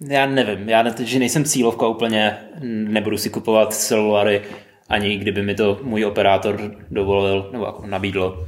Já 0.02 0.26
nevím, 0.26 0.70
já 0.70 0.84
ne, 0.84 0.94
že 1.00 1.20
nejsem 1.20 1.44
cílovka 1.44 1.88
úplně, 1.88 2.38
nebudu 2.64 3.18
si 3.18 3.30
kupovat 3.30 3.74
celulary, 3.74 4.42
ani 4.90 5.18
kdyby 5.18 5.42
mi 5.42 5.56
to 5.56 5.80
můj 5.84 6.06
operátor 6.06 6.76
dovolil 6.92 7.50
nebo 7.52 7.66
jako 7.66 7.88
nabídlo. 7.88 8.48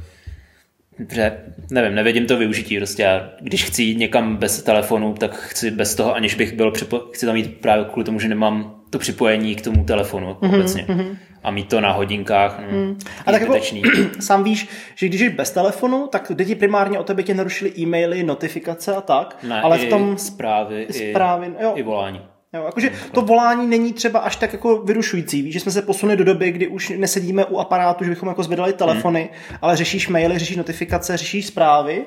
Protože, 1.08 1.38
nevím, 1.70 1.94
nevidím 1.94 2.26
to 2.26 2.36
využití. 2.36 2.76
Prostě 2.76 3.02
já, 3.02 3.30
když 3.40 3.64
chci 3.64 3.82
jít 3.82 3.98
někam 3.98 4.36
bez 4.36 4.62
telefonu, 4.62 5.14
tak 5.14 5.34
chci 5.34 5.70
bez 5.70 5.94
toho, 5.94 6.14
aniž 6.14 6.34
bych 6.34 6.52
byl, 6.52 6.70
připo- 6.70 7.10
chci 7.12 7.26
tam 7.26 7.34
mít 7.34 7.60
právě 7.60 7.84
kvůli 7.84 8.04
tomu, 8.04 8.20
že 8.20 8.28
nemám 8.28 8.74
to 8.90 8.98
připojení 8.98 9.54
k 9.54 9.60
tomu 9.60 9.84
telefonu 9.84 10.36
mm-hmm, 10.40 10.54
obecně. 10.54 10.86
Mm-hmm 10.88 11.16
a 11.42 11.50
mít 11.50 11.68
to 11.68 11.80
na 11.80 11.92
hodinkách. 11.92 12.60
No, 12.60 12.78
hmm. 12.78 12.98
A 13.26 13.32
tak 13.32 13.40
jako, 13.40 13.54
sám 14.20 14.44
víš, 14.44 14.68
že 14.94 15.08
když 15.08 15.20
jsi 15.20 15.28
bez 15.28 15.50
telefonu, 15.50 16.06
tak 16.06 16.32
lidi 16.38 16.54
primárně 16.54 16.98
o 16.98 17.04
tebe 17.04 17.22
tě 17.22 17.34
narušili 17.34 17.72
e-maily, 17.78 18.22
notifikace 18.22 18.94
a 18.94 19.00
tak, 19.00 19.36
ne, 19.42 19.62
ale 19.62 19.78
v 19.78 19.88
tom 19.88 20.18
zprávy, 20.18 20.86
zprávy 20.90 21.46
i, 21.46 21.62
jo. 21.62 21.72
i 21.76 21.82
volání. 21.82 22.20
Jo, 22.52 22.64
jakože 22.64 22.92
to 23.12 23.22
volání 23.22 23.66
není 23.66 23.92
třeba 23.92 24.20
až 24.20 24.36
tak 24.36 24.52
jako 24.52 24.82
vyrušující. 24.82 25.42
Víš, 25.42 25.52
že 25.52 25.60
jsme 25.60 25.72
se 25.72 25.82
posunuli 25.82 26.16
do 26.16 26.24
doby, 26.24 26.50
kdy 26.50 26.68
už 26.68 26.88
nesedíme 26.96 27.44
u 27.44 27.58
aparátu, 27.58 28.04
že 28.04 28.10
bychom 28.10 28.28
jako 28.28 28.42
zvedali 28.42 28.72
telefony, 28.72 29.30
hmm. 29.48 29.58
ale 29.62 29.76
řešíš 29.76 30.08
maily, 30.08 30.38
řešíš 30.38 30.56
notifikace, 30.56 31.16
řešíš 31.16 31.46
zprávy 31.46 32.04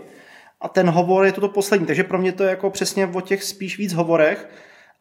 a 0.62 0.68
ten 0.68 0.90
hovor 0.90 1.26
je 1.26 1.32
to 1.32 1.50
poslední. 1.50 1.88
Takže 1.88 2.04
pro 2.04 2.18
mě 2.18 2.32
to 2.32 2.44
je 2.44 2.50
jako 2.50 2.70
přesně 2.70 3.08
o 3.08 3.22
těch 3.22 3.44
spíš 3.44 3.78
víc 3.78 3.94
hovorech 3.94 4.50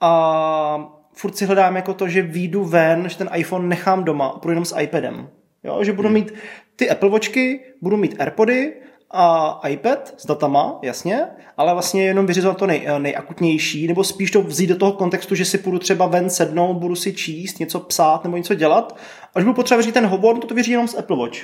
a 0.01 0.93
furt 1.13 1.37
si 1.37 1.47
hledám 1.47 1.77
jako 1.77 1.95
to, 1.95 2.09
že 2.09 2.23
výjdu 2.23 2.65
ven, 2.65 3.09
že 3.09 3.19
ten 3.19 3.31
iPhone 3.35 3.69
nechám 3.69 4.05
doma 4.05 4.27
a 4.27 4.39
půjdu 4.39 4.53
jenom 4.53 4.65
s 4.65 4.79
iPadem. 4.79 5.29
Jo, 5.65 5.85
že 5.85 5.93
budu 5.93 6.09
hmm. 6.09 6.15
mít 6.15 6.35
ty 6.77 6.91
Apple 6.91 7.11
Watchky, 7.11 7.61
budu 7.81 7.97
mít 7.97 8.21
Airpody 8.21 8.73
a 9.13 9.61
iPad 9.69 10.15
s 10.17 10.27
datama, 10.27 10.79
jasně, 10.83 11.27
ale 11.57 11.73
vlastně 11.73 12.05
jenom 12.05 12.27
vyřizovat 12.27 12.57
to 12.57 12.67
nej, 12.67 12.89
nejakutnější, 12.99 13.89
nebo 13.89 14.05
spíš 14.05 14.31
to 14.31 14.43
vzít 14.43 14.67
do 14.67 14.77
toho 14.77 14.93
kontextu, 14.93 15.35
že 15.35 15.45
si 15.45 15.59
půjdu 15.59 15.79
třeba 15.79 16.07
ven 16.07 16.31
sednout, 16.31 16.75
budu 16.75 16.95
si 16.95 17.13
číst, 17.13 17.61
něco 17.61 17.81
psát 17.81 18.25
nebo 18.25 18.37
něco 18.37 18.55
dělat. 18.55 18.97
Až 19.35 19.45
budu 19.45 19.55
potřeba 19.55 19.77
vyřídit 19.77 19.95
ten 19.95 20.07
hovor, 20.07 20.39
to 20.39 20.47
to 20.47 20.55
vyřídím 20.55 20.73
jenom 20.73 20.89
s 20.89 20.99
Apple 20.99 21.17
Watch. 21.17 21.39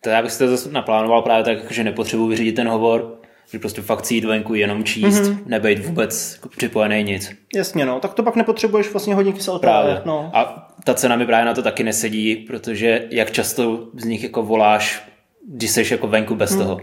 To 0.00 0.10
já 0.10 0.22
bych 0.22 0.32
si 0.32 0.38
to 0.38 0.48
zase 0.48 0.70
naplánoval 0.70 1.22
právě 1.22 1.44
tak, 1.44 1.72
že 1.72 1.84
nepotřebuji 1.84 2.28
vyřídit 2.28 2.52
ten 2.52 2.68
hovor, 2.68 3.18
že 3.52 3.58
prostě 3.58 3.82
fakt 3.82 4.10
jít 4.10 4.24
venku 4.24 4.54
jenom 4.54 4.84
číst, 4.84 5.22
mm-hmm. 5.22 5.38
nebejt 5.46 5.86
vůbec 5.86 6.40
připojený 6.56 7.02
nic. 7.02 7.32
Jasně, 7.54 7.86
no, 7.86 8.00
tak 8.00 8.14
to 8.14 8.22
pak 8.22 8.36
nepotřebuješ 8.36 8.92
vlastně 8.92 9.14
hodinky 9.14 9.40
s 9.40 9.52
LTE. 9.52 9.60
Právě. 9.60 10.02
No. 10.04 10.30
A 10.32 10.68
ta 10.84 10.94
cena 10.94 11.16
mi 11.16 11.26
právě 11.26 11.44
na 11.44 11.54
to 11.54 11.62
taky 11.62 11.82
nesedí, 11.82 12.36
protože 12.36 13.06
jak 13.10 13.30
často 13.30 13.88
z 13.96 14.04
nich 14.04 14.22
jako 14.22 14.42
voláš, 14.42 15.02
když 15.48 15.70
jsi 15.70 15.86
jako 15.90 16.06
venku 16.06 16.34
bez 16.34 16.52
mm. 16.52 16.58
toho. 16.58 16.80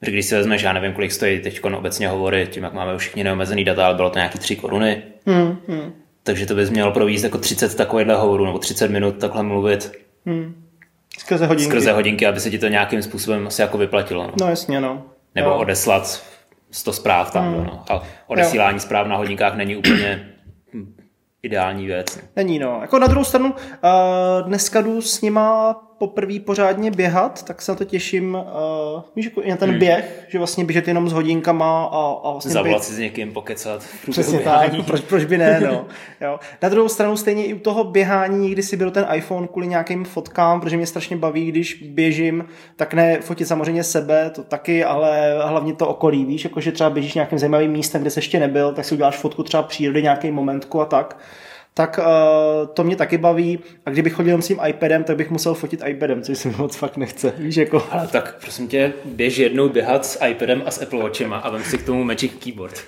Protože 0.00 0.12
když 0.12 0.26
si 0.26 0.34
vezmeš, 0.34 0.62
já 0.62 0.72
nevím, 0.72 0.92
kolik 0.92 1.12
stojí 1.12 1.40
teď 1.40 1.64
obecně 1.64 2.08
hovory, 2.08 2.48
tím, 2.50 2.64
jak 2.64 2.72
máme 2.72 2.94
už 2.94 3.02
všichni 3.02 3.24
neomezený 3.24 3.64
data, 3.64 3.86
ale 3.86 3.94
bylo 3.94 4.10
to 4.10 4.18
nějaký 4.18 4.38
3 4.38 4.56
koruny. 4.56 5.02
Mm, 5.26 5.58
mm. 5.68 5.92
Takže 6.22 6.46
to 6.46 6.54
bys 6.54 6.70
měl 6.70 6.90
provízt 6.90 7.24
jako 7.24 7.38
30 7.38 7.76
takovýchhle 7.76 8.14
hovorů, 8.14 8.46
nebo 8.46 8.58
30 8.58 8.90
minut 8.90 9.18
takhle 9.18 9.42
mluvit. 9.42 9.92
Mm. 10.24 10.64
Skrze 11.18 11.46
hodinky. 11.46 11.70
Skrze 11.70 11.92
hodinky, 11.92 12.26
aby 12.26 12.40
se 12.40 12.50
ti 12.50 12.58
to 12.58 12.68
nějakým 12.68 13.02
způsobem 13.02 13.46
asi 13.46 13.62
jako 13.62 13.78
vyplatilo. 13.78 14.26
No, 14.26 14.32
no 14.40 14.48
jasně, 14.48 14.80
no. 14.80 15.02
Nebo 15.34 15.48
jo. 15.48 15.56
odeslat 15.56 16.22
100 16.70 16.92
zpráv 16.92 17.30
tam. 17.30 17.48
Mm. 17.48 17.64
No. 17.64 17.84
A 17.90 18.02
odesílání 18.26 18.76
jo. 18.76 18.80
zpráv 18.80 19.06
na 19.06 19.16
hodinkách 19.16 19.56
není 19.56 19.76
úplně 19.76 20.28
ideální 21.42 21.86
věc. 21.86 22.20
Není, 22.36 22.58
no. 22.58 22.78
Jako 22.80 22.98
na 22.98 23.06
druhou 23.06 23.24
stranu, 23.24 23.50
uh, 23.50 24.46
dneska 24.46 24.80
jdu 24.80 25.02
s 25.02 25.20
nima 25.20 25.76
poprvé 25.98 26.40
pořádně 26.40 26.90
běhat, 26.90 27.42
tak 27.42 27.62
se 27.62 27.72
na 27.72 27.76
to 27.76 27.84
těším, 27.84 28.34
uh, 28.34 29.02
víš, 29.16 29.24
jako 29.24 29.42
i 29.42 29.50
na 29.50 29.56
ten 29.56 29.70
hmm. 29.70 29.78
běh, 29.78 30.26
že 30.28 30.38
vlastně 30.38 30.64
běžet 30.64 30.88
jenom 30.88 31.08
s 31.08 31.12
hodinkama 31.12 31.84
a, 31.84 32.20
a 32.24 32.30
vlastně 32.30 32.50
Zavolat 32.50 32.84
si 32.84 32.94
s 32.94 32.98
někým, 32.98 33.32
pokecat. 33.32 33.86
Přesně 34.10 34.38
tak, 34.38 34.70
proč, 34.86 35.00
proč 35.00 35.24
by 35.24 35.38
ne, 35.38 35.60
no. 35.60 35.86
jo. 36.20 36.40
Na 36.62 36.68
druhou 36.68 36.88
stranu 36.88 37.16
stejně 37.16 37.46
i 37.46 37.54
u 37.54 37.58
toho 37.58 37.84
běhání 37.84 38.38
někdy 38.38 38.62
si 38.62 38.76
byl 38.76 38.90
ten 38.90 39.06
iPhone 39.14 39.48
kvůli 39.48 39.66
nějakým 39.66 40.04
fotkám, 40.04 40.60
protože 40.60 40.76
mě 40.76 40.86
strašně 40.86 41.16
baví, 41.16 41.46
když 41.46 41.82
běžím, 41.82 42.44
tak 42.76 42.94
ne 42.94 43.20
fotit 43.20 43.48
samozřejmě 43.48 43.84
sebe, 43.84 44.30
to 44.30 44.42
taky, 44.42 44.84
ale 44.84 45.34
hlavně 45.44 45.72
to 45.72 45.88
okolí, 45.88 46.24
víš, 46.24 46.44
jakože 46.44 46.72
třeba 46.72 46.90
běžíš 46.90 47.14
nějakým 47.14 47.38
zajímavým 47.38 47.70
místem, 47.70 48.00
kde 48.00 48.10
se 48.10 48.18
ještě 48.18 48.40
nebyl, 48.40 48.72
tak 48.72 48.84
si 48.84 48.94
uděláš 48.94 49.16
fotku 49.16 49.42
třeba 49.42 49.62
přírody, 49.62 50.02
nějaký 50.02 50.30
momentku 50.30 50.80
a 50.80 50.84
tak 50.84 51.16
tak 51.74 51.98
uh, 51.98 52.04
to 52.74 52.84
mě 52.84 52.96
taky 52.96 53.18
baví. 53.18 53.58
A 53.86 53.90
kdybych 53.90 54.12
chodil 54.12 54.42
s 54.42 54.46
tím 54.46 54.58
iPadem, 54.66 55.04
tak 55.04 55.16
bych 55.16 55.30
musel 55.30 55.54
fotit 55.54 55.82
iPadem, 55.86 56.22
což 56.22 56.38
se 56.38 56.48
mi 56.48 56.54
moc 56.58 56.76
fakt 56.76 56.96
nechce. 56.96 57.32
Víš, 57.38 57.56
jako... 57.56 57.86
Ale 57.90 58.06
tak 58.06 58.36
prosím 58.40 58.68
tě, 58.68 58.92
běž 59.04 59.38
jednou 59.38 59.68
běhat 59.68 60.06
s 60.06 60.24
iPadem 60.26 60.62
a 60.66 60.70
s 60.70 60.82
Apple 60.82 61.02
Watchem 61.02 61.32
a 61.32 61.50
vem 61.50 61.62
si 61.62 61.78
k 61.78 61.86
tomu 61.86 62.04
Magic 62.04 62.32
Keyboard. 62.44 62.74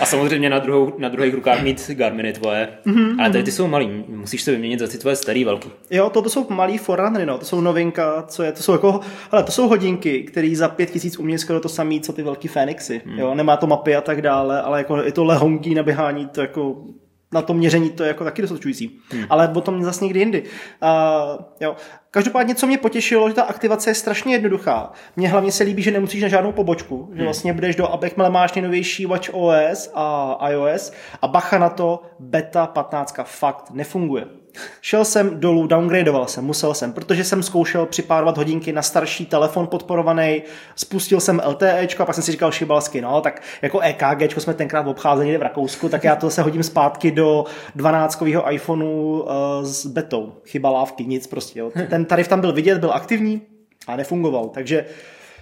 a 0.00 0.06
samozřejmě 0.06 0.50
na, 0.50 0.58
druhou, 0.58 0.92
na 0.98 1.08
druhých 1.08 1.34
rukách 1.34 1.62
mít 1.62 1.90
Garminy 1.94 2.32
tvoje. 2.32 2.68
Mm-hmm. 2.86 3.14
Ale 3.18 3.30
tady 3.30 3.44
ty 3.44 3.52
jsou 3.52 3.66
malý, 3.66 4.04
musíš 4.08 4.42
se 4.42 4.50
vyměnit 4.50 4.80
za 4.80 4.86
ty 4.86 4.98
tvoje 4.98 5.16
starý 5.16 5.44
velký. 5.44 5.70
Jo, 5.90 6.10
to, 6.10 6.22
to 6.22 6.30
jsou 6.30 6.46
malý 6.48 6.78
Forerunnery, 6.78 7.26
no, 7.26 7.38
to 7.38 7.44
jsou 7.44 7.60
novinka, 7.60 8.24
co 8.28 8.42
je, 8.42 8.52
to 8.52 8.62
jsou 8.62 8.72
jako, 8.72 9.00
ale 9.30 9.42
to 9.42 9.52
jsou 9.52 9.68
hodinky, 9.68 10.22
které 10.22 10.52
za 10.56 10.68
pět 10.68 10.90
tisíc 10.90 11.18
umějí 11.18 11.38
skoro 11.38 11.60
to 11.60 11.68
samé, 11.68 12.00
co 12.00 12.12
ty 12.12 12.22
velký 12.22 12.48
Fenixy. 12.48 13.02
Mm. 13.04 13.18
Jo, 13.18 13.34
nemá 13.34 13.56
to 13.56 13.66
mapy 13.66 13.96
a 13.96 14.00
tak 14.00 14.22
dále, 14.22 14.62
ale 14.62 14.78
jako 14.78 14.96
je 14.96 15.12
to 15.12 15.24
lehon 15.24 15.49
dlouhý 15.58 15.74
na 15.74 15.82
běhání, 15.82 16.26
to 16.26 16.40
jako 16.40 16.84
na 17.32 17.42
to 17.42 17.54
měření 17.54 17.90
to 17.90 18.02
je 18.02 18.08
jako 18.08 18.24
taky 18.24 18.42
dostačující. 18.42 19.00
Hmm. 19.10 19.24
Ale 19.30 19.48
o 19.48 19.60
tom 19.60 19.82
zase 19.82 20.04
někdy 20.04 20.20
jindy. 20.20 20.42
Uh, 20.42 21.44
jo. 21.60 21.76
Každopádně, 22.10 22.54
co 22.54 22.66
mě 22.66 22.78
potěšilo, 22.78 23.28
že 23.28 23.34
ta 23.34 23.42
aktivace 23.42 23.90
je 23.90 23.94
strašně 23.94 24.34
jednoduchá. 24.34 24.92
Mně 25.16 25.28
hlavně 25.28 25.52
se 25.52 25.64
líbí, 25.64 25.82
že 25.82 25.90
nemusíš 25.90 26.22
na 26.22 26.28
žádnou 26.28 26.52
pobočku, 26.52 27.04
hmm. 27.04 27.16
že 27.16 27.24
vlastně 27.24 27.52
budeš 27.52 27.76
do, 27.76 27.98
jakmile 28.02 28.30
máš 28.30 28.54
nejnovější 28.54 29.06
Watch 29.06 29.30
OS 29.32 29.90
a 29.94 30.38
iOS 30.50 30.92
a 31.22 31.28
bacha 31.28 31.58
na 31.58 31.68
to, 31.68 32.02
beta 32.18 32.66
15 32.66 33.14
fakt 33.24 33.70
nefunguje. 33.70 34.39
Šel 34.80 35.04
jsem 35.04 35.40
dolů, 35.40 35.66
downgradeoval 35.66 36.26
jsem, 36.26 36.44
musel 36.44 36.74
jsem, 36.74 36.92
protože 36.92 37.24
jsem 37.24 37.42
zkoušel 37.42 37.86
připárovat 37.86 38.36
hodinky 38.36 38.72
na 38.72 38.82
starší 38.82 39.26
telefon 39.26 39.66
podporovaný, 39.66 40.42
spustil 40.76 41.20
jsem 41.20 41.42
LTE 41.46 41.88
a 41.98 42.04
pak 42.04 42.14
jsem 42.14 42.24
si 42.24 42.32
říkal 42.32 42.52
šibalsky, 42.52 43.00
no, 43.00 43.20
tak 43.20 43.42
jako 43.62 43.80
EKG 43.80 44.38
jsme 44.38 44.54
tenkrát 44.54 44.86
obcházeli 44.86 45.38
v 45.38 45.42
Rakousku, 45.42 45.88
tak 45.88 46.04
já 46.04 46.16
to 46.16 46.26
zase 46.26 46.42
hodím 46.42 46.62
zpátky 46.62 47.10
do 47.10 47.44
12 47.74 48.22
iPhoneu 48.50 49.20
uh, 49.20 49.28
s 49.62 49.86
betou. 49.86 50.32
Chyba 50.44 50.70
lávky, 50.70 51.04
nic 51.04 51.26
prostě. 51.26 51.60
Jo. 51.60 51.70
Ten 51.90 52.04
tarif 52.04 52.28
tam 52.28 52.40
byl 52.40 52.52
vidět, 52.52 52.78
byl 52.78 52.92
aktivní 52.92 53.42
a 53.86 53.96
nefungoval, 53.96 54.48
takže 54.48 54.84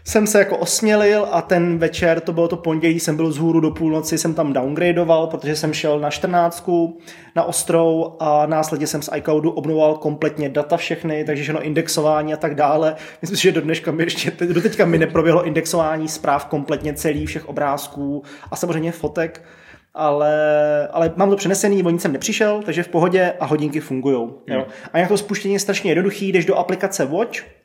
jsem 0.09 0.27
se 0.27 0.39
jako 0.39 0.57
osmělil 0.57 1.29
a 1.31 1.43
ten 1.43 1.79
večer, 1.79 2.21
to 2.21 2.33
bylo 2.33 2.49
to 2.49 2.57
pondělí, 2.57 3.01
jsem 3.01 3.17
byl 3.17 3.33
z 3.33 3.37
hůru 3.37 3.61
do 3.61 3.71
půlnoci, 3.71 4.19
jsem 4.19 4.35
tam 4.35 4.53
downgradeoval, 4.53 5.27
protože 5.27 5.57
jsem 5.57 5.73
šel 5.73 6.01
na 6.01 6.11
14 6.11 6.69
na 7.37 7.45
ostrou 7.45 8.17
a 8.21 8.47
následně 8.47 8.87
jsem 8.87 9.03
z 9.03 9.11
iCloudu 9.17 9.51
obnovoval 9.51 9.95
kompletně 9.95 10.49
data 10.49 10.77
všechny, 10.77 11.25
takže 11.25 11.43
všechno 11.43 11.63
indexování 11.63 12.35
a 12.35 12.37
tak 12.37 12.55
dále. 12.55 12.97
Myslím 13.23 13.37
si, 13.37 13.43
že 13.43 13.53
do 13.53 13.61
dneška 13.61 13.91
mi 13.91 14.03
ještě, 14.03 14.33
do 14.53 14.61
teďka 14.61 14.85
mi 14.85 14.99
neproběhlo 14.99 15.45
indexování 15.45 16.09
zpráv 16.09 16.47
kompletně 16.47 16.95
celý, 16.95 17.27
všech 17.27 17.49
obrázků 17.49 18.23
a 18.51 18.57
samozřejmě 18.57 18.93
fotek, 18.93 19.45
ale, 19.95 20.35
ale 20.89 21.13
mám 21.17 21.31
to 21.31 21.37
přenesený, 21.37 21.83
o 21.83 21.91
nic 21.91 22.03
jsem 22.03 22.13
nepřišel, 22.13 22.63
takže 22.65 22.83
v 22.83 22.89
pohodě 22.89 23.33
a 23.41 23.47
hodinky 23.47 23.81
fungují. 23.81 24.29
Hmm. 24.49 24.63
A 24.93 24.99
jak 24.99 25.09
to 25.09 25.17
spuštění 25.17 25.55
je 25.55 25.61
strašně 25.61 25.91
jednoduchý, 25.91 26.33
jdeš 26.33 26.45
do 26.45 26.55
aplikace 26.55 27.05
Watch, 27.05 27.58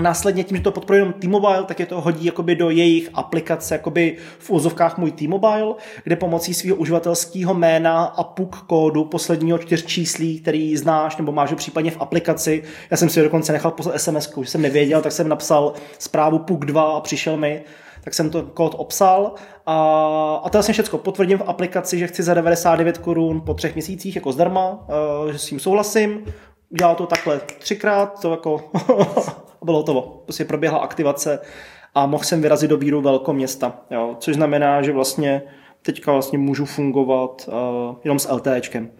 Následně 0.00 0.44
tím, 0.44 0.56
že 0.56 0.62
to 0.62 0.72
podporuje 0.72 1.00
jenom 1.00 1.12
T-Mobile, 1.12 1.64
tak 1.64 1.80
je 1.80 1.86
to 1.86 2.00
hodí 2.00 2.26
jakoby 2.26 2.54
do 2.54 2.70
jejich 2.70 3.10
aplikace 3.14 3.74
jakoby 3.74 4.16
v 4.38 4.50
úzovkách 4.50 4.98
můj 4.98 5.12
T-Mobile, 5.12 5.74
kde 6.04 6.16
pomocí 6.16 6.54
svého 6.54 6.76
uživatelského 6.76 7.54
jména 7.54 8.04
a 8.04 8.24
PUK 8.24 8.56
kódu 8.56 9.04
posledního 9.04 9.58
čtyř 9.58 9.86
číslí, 9.86 10.40
který 10.40 10.76
znáš 10.76 11.16
nebo 11.16 11.32
máš 11.32 11.52
případně 11.54 11.90
v 11.90 12.00
aplikaci. 12.00 12.62
Já 12.90 12.96
jsem 12.96 13.08
si 13.08 13.22
dokonce 13.22 13.52
nechal 13.52 13.70
poslat 13.70 14.00
SMS, 14.00 14.32
že 14.40 14.50
jsem 14.50 14.62
nevěděl, 14.62 15.02
tak 15.02 15.12
jsem 15.12 15.28
napsal 15.28 15.72
zprávu 15.98 16.38
PUK 16.38 16.64
2 16.64 16.82
a 16.82 17.00
přišel 17.00 17.36
mi 17.36 17.62
tak 18.04 18.14
jsem 18.14 18.30
to 18.30 18.42
kód 18.42 18.74
obsal 18.78 19.32
a, 19.66 20.40
a 20.44 20.48
to 20.50 20.58
vlastně 20.58 20.72
všechno 20.72 20.98
potvrdím 20.98 21.38
v 21.38 21.42
aplikaci, 21.46 21.98
že 21.98 22.06
chci 22.06 22.22
za 22.22 22.34
99 22.34 22.98
korun 22.98 23.40
po 23.40 23.54
třech 23.54 23.74
měsících 23.74 24.16
jako 24.16 24.32
zdarma, 24.32 24.70
uh, 24.70 25.32
že 25.32 25.38
s 25.38 25.46
tím 25.46 25.60
souhlasím, 25.60 26.24
udělal 26.70 26.94
to 26.94 27.06
takhle 27.06 27.40
třikrát, 27.58 28.20
to 28.20 28.30
jako 28.30 28.70
bylo 29.64 29.82
to, 29.82 30.22
Prostě 30.24 30.44
proběhla 30.44 30.78
aktivace 30.78 31.40
a 31.94 32.06
mohl 32.06 32.24
jsem 32.24 32.42
vyrazit 32.42 32.70
do 32.70 32.76
víru 32.76 33.00
velkoměsta, 33.00 33.80
jo, 33.90 34.16
což 34.18 34.34
znamená, 34.34 34.82
že 34.82 34.92
vlastně 34.92 35.42
teďka 35.82 36.12
vlastně 36.12 36.38
můžu 36.38 36.64
fungovat 36.64 37.48
uh, 37.48 37.96
jenom 38.04 38.18
s 38.18 38.32
LTEčkem. 38.32 38.90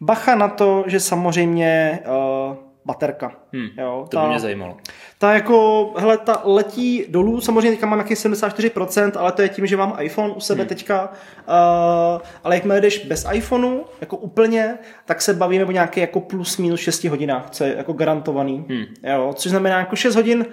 Bacha 0.00 0.34
na 0.34 0.48
to, 0.48 0.84
že 0.86 1.00
samozřejmě 1.00 2.00
uh, 2.06 2.56
baterka. 2.84 3.32
Hmm, 3.52 3.68
jo, 3.78 4.06
to 4.10 4.20
by 4.20 4.28
mě 4.28 4.40
zajímalo. 4.40 4.76
Ta 5.18 5.34
jako, 5.34 5.90
hele, 5.98 6.18
ta 6.18 6.42
letí 6.44 7.04
dolů, 7.08 7.40
samozřejmě 7.40 7.70
teďka 7.70 7.86
mám 7.86 7.98
nějaký 7.98 8.14
74%, 8.14 9.12
ale 9.16 9.32
to 9.32 9.42
je 9.42 9.48
tím, 9.48 9.66
že 9.66 9.76
mám 9.76 9.96
iPhone 10.00 10.32
u 10.32 10.40
sebe 10.40 10.60
hmm. 10.60 10.68
teďka, 10.68 11.02
uh, 11.02 12.22
ale 12.44 12.54
jakmile 12.54 12.80
jdeš 12.80 13.06
bez 13.06 13.26
iPhoneu, 13.32 13.80
jako 14.00 14.16
úplně, 14.16 14.78
tak 15.04 15.22
se 15.22 15.34
bavíme 15.34 15.64
o 15.64 15.70
nějaké 15.70 16.00
jako 16.00 16.20
plus 16.20 16.58
minus 16.58 16.80
6 16.80 17.04
hodinách, 17.04 17.50
co 17.50 17.64
je 17.64 17.74
jako 17.76 17.92
garantovaný. 17.92 18.64
Hmm. 18.68 18.84
Jo, 19.14 19.32
což 19.34 19.50
znamená 19.50 19.78
jako 19.78 19.96
6 19.96 20.14
hodin, 20.16 20.46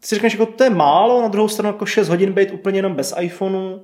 ty 0.00 0.06
si 0.06 0.14
řekneš, 0.14 0.32
jako 0.32 0.46
to 0.46 0.64
je 0.64 0.70
málo, 0.70 1.22
na 1.22 1.28
druhou 1.28 1.48
stranu 1.48 1.68
jako 1.68 1.86
6 1.86 2.08
hodin 2.08 2.32
být 2.32 2.50
úplně 2.52 2.78
jenom 2.78 2.94
bez 2.94 3.14
iPhoneu, 3.20 3.78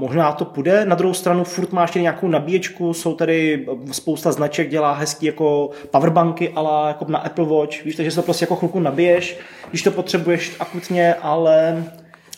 Možná 0.00 0.32
to 0.32 0.44
půjde, 0.44 0.84
na 0.84 0.94
druhou 0.94 1.14
stranu 1.14 1.44
furt 1.44 1.72
máš 1.72 1.90
tady 1.90 2.02
nějakou 2.02 2.28
nabíječku, 2.28 2.94
jsou 2.94 3.14
tady 3.14 3.66
spousta 3.92 4.32
značek, 4.32 4.70
dělá 4.70 4.92
hezký 4.92 5.26
jako 5.26 5.70
powerbanky, 5.90 6.52
ale 6.54 6.88
jako 6.88 7.04
na 7.08 7.18
Apple 7.18 7.46
Watch, 7.46 7.84
víš, 7.84 7.96
takže 7.96 8.10
se 8.10 8.16
to 8.16 8.22
prostě 8.22 8.42
jako 8.42 8.56
chvilku 8.56 8.80
nabiješ, 8.80 9.38
když 9.68 9.82
to 9.82 9.90
potřebuješ 9.90 10.56
akutně, 10.60 11.14
ale 11.14 11.84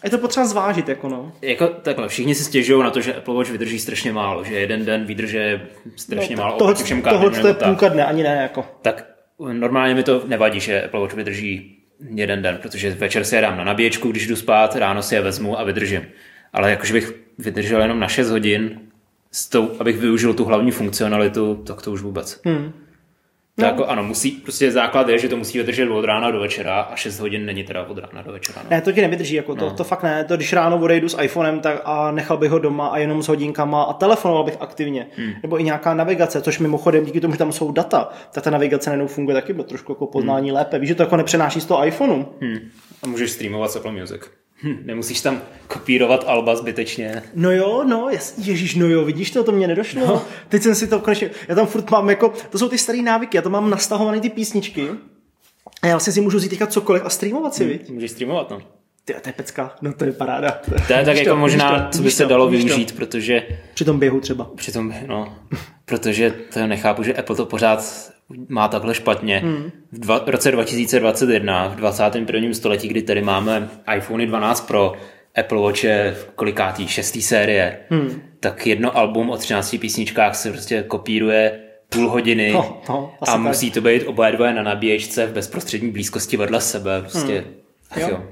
je 0.05 0.11
to 0.11 0.18
potřeba 0.18 0.46
zvážit, 0.46 0.88
jako 0.88 1.09
no. 1.09 1.33
Jako 1.42 1.66
takhle, 1.66 2.09
všichni 2.09 2.35
si 2.35 2.44
stěžují 2.44 2.83
na 2.83 2.90
to, 2.90 3.01
že 3.01 3.14
Apple 3.14 3.35
Watch 3.35 3.51
vydrží 3.51 3.79
strašně 3.79 4.12
málo, 4.12 4.44
že 4.44 4.55
jeden 4.55 4.85
den 4.85 5.05
vydrže 5.05 5.61
strašně 5.96 6.37
no, 6.37 6.42
málo 6.42 6.59
tohle, 6.59 6.75
všem 6.75 7.03
Tohle 7.03 7.31
to 7.31 7.46
je 7.46 7.55
půlka 7.55 7.88
dne, 7.88 8.05
ani 8.05 8.23
ne, 8.23 8.38
jako. 8.42 8.64
Tak 8.83 9.07
normálně 9.53 9.94
mi 9.94 10.03
to 10.03 10.23
nevadí, 10.27 10.61
že 10.61 10.85
Apple 10.85 11.01
Watch 11.01 11.14
vydrží 11.14 11.77
jeden 12.14 12.42
den, 12.42 12.59
protože 12.62 12.90
večer 12.90 13.25
si 13.25 13.35
je 13.35 13.40
dám 13.40 13.59
na 13.59 13.64
nabíječku, 13.64 14.11
když 14.11 14.27
jdu 14.27 14.37
spát, 14.37 14.77
ráno 14.77 15.03
si 15.03 15.14
je 15.14 15.20
vezmu 15.20 15.59
a 15.59 15.64
vydržím. 15.64 16.07
Ale 16.52 16.70
jakože 16.70 16.92
bych 16.92 17.12
vydržel 17.38 17.82
jenom 17.82 18.00
na 18.00 18.08
6 18.08 18.30
hodin, 18.30 18.80
s 19.32 19.48
tou, 19.48 19.70
abych 19.80 19.98
využil 19.98 20.34
tu 20.34 20.44
hlavní 20.44 20.70
funkcionalitu, 20.70 21.54
tak 21.54 21.82
to 21.82 21.92
už 21.92 22.02
vůbec. 22.02 22.40
Hmm. 22.44 22.72
No. 23.58 23.66
jako, 23.66 23.86
ano, 23.86 24.02
musí, 24.02 24.30
prostě 24.30 24.72
základ 24.72 25.08
je, 25.08 25.18
že 25.18 25.28
to 25.28 25.36
musí 25.36 25.58
vydržet 25.58 25.90
od 25.90 26.04
rána 26.04 26.30
do 26.30 26.40
večera 26.40 26.80
a 26.80 26.96
6 26.96 27.20
hodin 27.20 27.46
není 27.46 27.64
teda 27.64 27.84
od 27.86 27.98
rána 27.98 28.22
do 28.22 28.32
večera. 28.32 28.62
No. 28.64 28.70
Ne, 28.70 28.80
to 28.80 28.92
ti 28.92 29.00
nevydrží, 29.00 29.34
jako 29.34 29.54
to, 29.54 29.64
no. 29.64 29.70
to 29.70 29.84
fakt 29.84 30.02
ne. 30.02 30.24
To 30.24 30.36
když 30.36 30.52
ráno 30.52 30.78
odejdu 30.78 31.08
s 31.08 31.22
iPhonem 31.22 31.60
tak 31.60 31.82
a 31.84 32.10
nechal 32.10 32.36
bych 32.36 32.50
ho 32.50 32.58
doma 32.58 32.88
a 32.88 32.98
jenom 32.98 33.22
s 33.22 33.28
hodinkama 33.28 33.82
a 33.82 33.92
telefonoval 33.92 34.44
bych 34.44 34.56
aktivně. 34.60 35.06
Hmm. 35.16 35.32
Nebo 35.42 35.60
i 35.60 35.62
nějaká 35.62 35.94
navigace, 35.94 36.42
což 36.42 36.58
mimochodem 36.58 37.04
díky 37.04 37.20
tomu, 37.20 37.34
že 37.34 37.38
tam 37.38 37.52
jsou 37.52 37.72
data, 37.72 38.08
tak 38.32 38.44
ta 38.44 38.50
navigace 38.50 38.90
najednou 38.90 39.06
funguje 39.06 39.34
taky, 39.34 39.52
bylo 39.52 39.64
trošku 39.64 39.92
jako 39.92 40.06
poznání 40.06 40.48
hmm. 40.48 40.56
lépe. 40.56 40.78
Víš, 40.78 40.88
že 40.88 40.94
to 40.94 41.02
jako 41.02 41.16
nepřenáší 41.16 41.60
z 41.60 41.66
toho 41.66 41.86
iPhoneu. 41.86 42.24
Hmm. 42.40 42.58
A 43.02 43.06
můžeš 43.06 43.30
streamovat 43.30 43.76
Apple 43.76 43.92
Music. 43.92 44.22
Hm, 44.62 44.77
nemusíš 44.85 45.20
tam 45.20 45.42
kopírovat 45.66 46.25
alba 46.27 46.57
zbytečně. 46.57 47.23
No 47.35 47.53
jo, 47.53 47.85
no, 47.88 48.09
ježíš, 48.38 48.75
no 48.75 48.87
jo, 48.87 49.05
vidíš 49.05 49.31
to, 49.31 49.44
to 49.44 49.53
mě 49.53 49.66
nedošlo. 49.66 50.07
No. 50.07 50.23
Teď 50.49 50.62
jsem 50.62 50.75
si 50.75 50.87
to 50.87 50.99
konečně, 50.99 51.31
já 51.49 51.55
tam 51.55 51.66
furt 51.66 51.90
mám 51.90 52.11
jako, 52.11 52.33
to 52.51 52.59
jsou 52.59 52.68
ty 52.68 52.79
staré 52.79 53.03
návyky, 53.03 53.37
já 53.37 53.42
to 53.42 53.51
mám 53.51 53.70
nastahované 53.70 54.20
ty 54.20 54.29
písničky 54.31 54.88
a 55.83 55.87
já 55.87 55.92
vlastně 55.92 56.12
si 56.12 56.20
můžu 56.20 56.38
vzít 56.38 56.49
teďka 56.49 56.66
cokoliv 56.66 57.03
a 57.05 57.11
streamovat 57.11 57.55
si, 57.55 57.81
hm, 57.88 57.94
Můžeš 57.94 58.11
streamovat, 58.11 58.51
no. 58.51 58.62
Ty, 59.05 59.14
to 59.23 59.29
je 59.29 59.33
pecka, 59.33 59.75
no 59.83 59.92
to 59.92 60.05
je 60.05 60.12
paráda. 60.12 60.61
To 60.87 60.92
je 60.92 61.05
tak 61.05 61.16
jako 61.16 61.31
to, 61.31 61.37
možná, 61.37 61.88
to, 61.88 61.96
co 61.96 62.03
by 62.03 62.11
se 62.11 62.27
dalo 62.27 62.49
využít, 62.49 62.90
to. 62.90 62.96
protože... 62.96 63.46
Při 63.75 63.85
tom 63.85 63.99
běhu 63.99 64.20
třeba. 64.20 64.51
Při 64.57 64.73
tom, 64.73 64.94
no, 65.07 65.38
protože 65.85 66.31
to 66.53 66.66
nechápu, 66.66 67.03
že 67.03 67.14
Apple 67.14 67.37
to 67.37 67.46
pořád 67.46 68.11
má 68.49 68.69
takhle 68.69 68.95
špatně. 68.95 69.38
Hmm. 69.38 69.71
V 69.93 69.99
dva, 69.99 70.25
roce 70.27 70.51
2021, 70.51 71.69
v 71.69 71.77
21. 71.77 72.55
století, 72.55 72.88
kdy 72.88 73.03
tady 73.03 73.23
máme 73.23 73.69
iPhone 73.97 74.27
12 74.27 74.66
Pro, 74.66 74.93
Apple 75.38 75.61
Watch 75.61 75.85
je 75.85 76.16
v 76.19 76.31
kolikátý, 76.35 76.88
šestý 76.88 77.23
série, 77.23 77.79
hmm. 77.90 78.23
tak 78.40 78.66
jedno 78.66 78.97
album 78.97 79.31
o 79.31 79.37
13 79.37 79.77
písničkách 79.81 80.37
se 80.37 80.51
prostě 80.51 80.83
kopíruje 80.83 81.61
půl 81.88 82.11
hodiny 82.11 82.53
no, 82.53 82.83
no, 82.88 83.14
a 83.29 83.37
musí 83.37 83.71
tak. 83.71 83.75
to 83.75 83.88
být 83.88 84.07
oba 84.07 84.31
dvoje 84.31 84.55
na 84.55 84.62
nabíječce 84.62 85.27
v 85.27 85.33
bezprostřední 85.33 85.90
blízkosti 85.90 86.37
vedle 86.37 86.61
sebe. 86.61 87.01
Prostě, 87.01 87.45
hmm. 87.90 88.03
jo. 88.03 88.09
jo. 88.11 88.23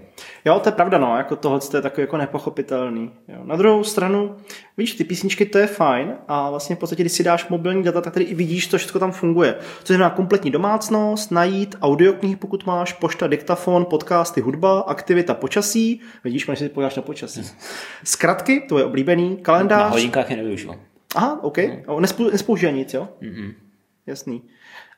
Jo, 0.45 0.61
to 0.61 0.69
je 0.69 0.73
pravda, 0.73 0.99
no, 0.99 1.17
jako 1.17 1.37
tohle 1.37 1.61
je 1.75 1.83
takový 1.83 2.03
jako 2.03 2.17
nepochopitelný. 2.17 3.11
Jo. 3.29 3.41
Na 3.45 3.57
druhou 3.57 3.85
stranu, 3.85 4.37
víš, 4.77 4.95
ty 4.95 5.05
písničky 5.05 5.47
to 5.47 5.59
je 5.59 5.67
fajn 5.67 6.15
a 6.29 6.51
vlastně 6.51 6.77
v 6.77 6.79
podstatě, 6.79 7.03
když 7.03 7.13
si 7.13 7.25
dáš 7.25 7.49
mobilní 7.49 7.83
data, 7.83 8.01
tak 8.01 8.13
tady 8.13 8.25
i 8.25 8.35
vidíš, 8.35 8.67
to 8.67 8.79
všechno 8.79 9.01
tam 9.01 9.13
funguje. 9.13 9.53
To 9.53 9.87
znamená 9.87 10.11
kompletní 10.11 10.51
domácnost, 10.51 11.31
najít 11.31 11.77
audioknihy, 11.83 12.37
pokud 12.37 12.67
máš, 12.67 12.93
pošta, 12.93 13.27
diktafon, 13.27 13.85
podcasty, 13.85 14.41
hudba, 14.41 14.81
aktivita, 14.81 15.35
počasí. 15.35 16.01
Vidíš, 16.25 16.47
když 16.47 16.59
si 16.59 16.69
podíváš 16.69 16.97
na 16.97 17.03
počasí. 17.03 17.43
Zkratky, 18.05 18.61
to 18.69 18.79
je 18.79 18.85
oblíbený, 18.85 19.37
kalendář. 19.37 19.83
Na 19.83 19.89
hodinkách 19.89 20.31
je 20.31 20.37
nevyužil. 20.37 20.75
Aha, 21.15 21.39
OK. 21.43 21.59
No. 21.89 22.01
Nespoužívá 22.01 22.73
nic, 22.73 22.95
jo? 22.95 23.09
Mm-hmm. 23.23 23.55
Jasný. 24.07 24.43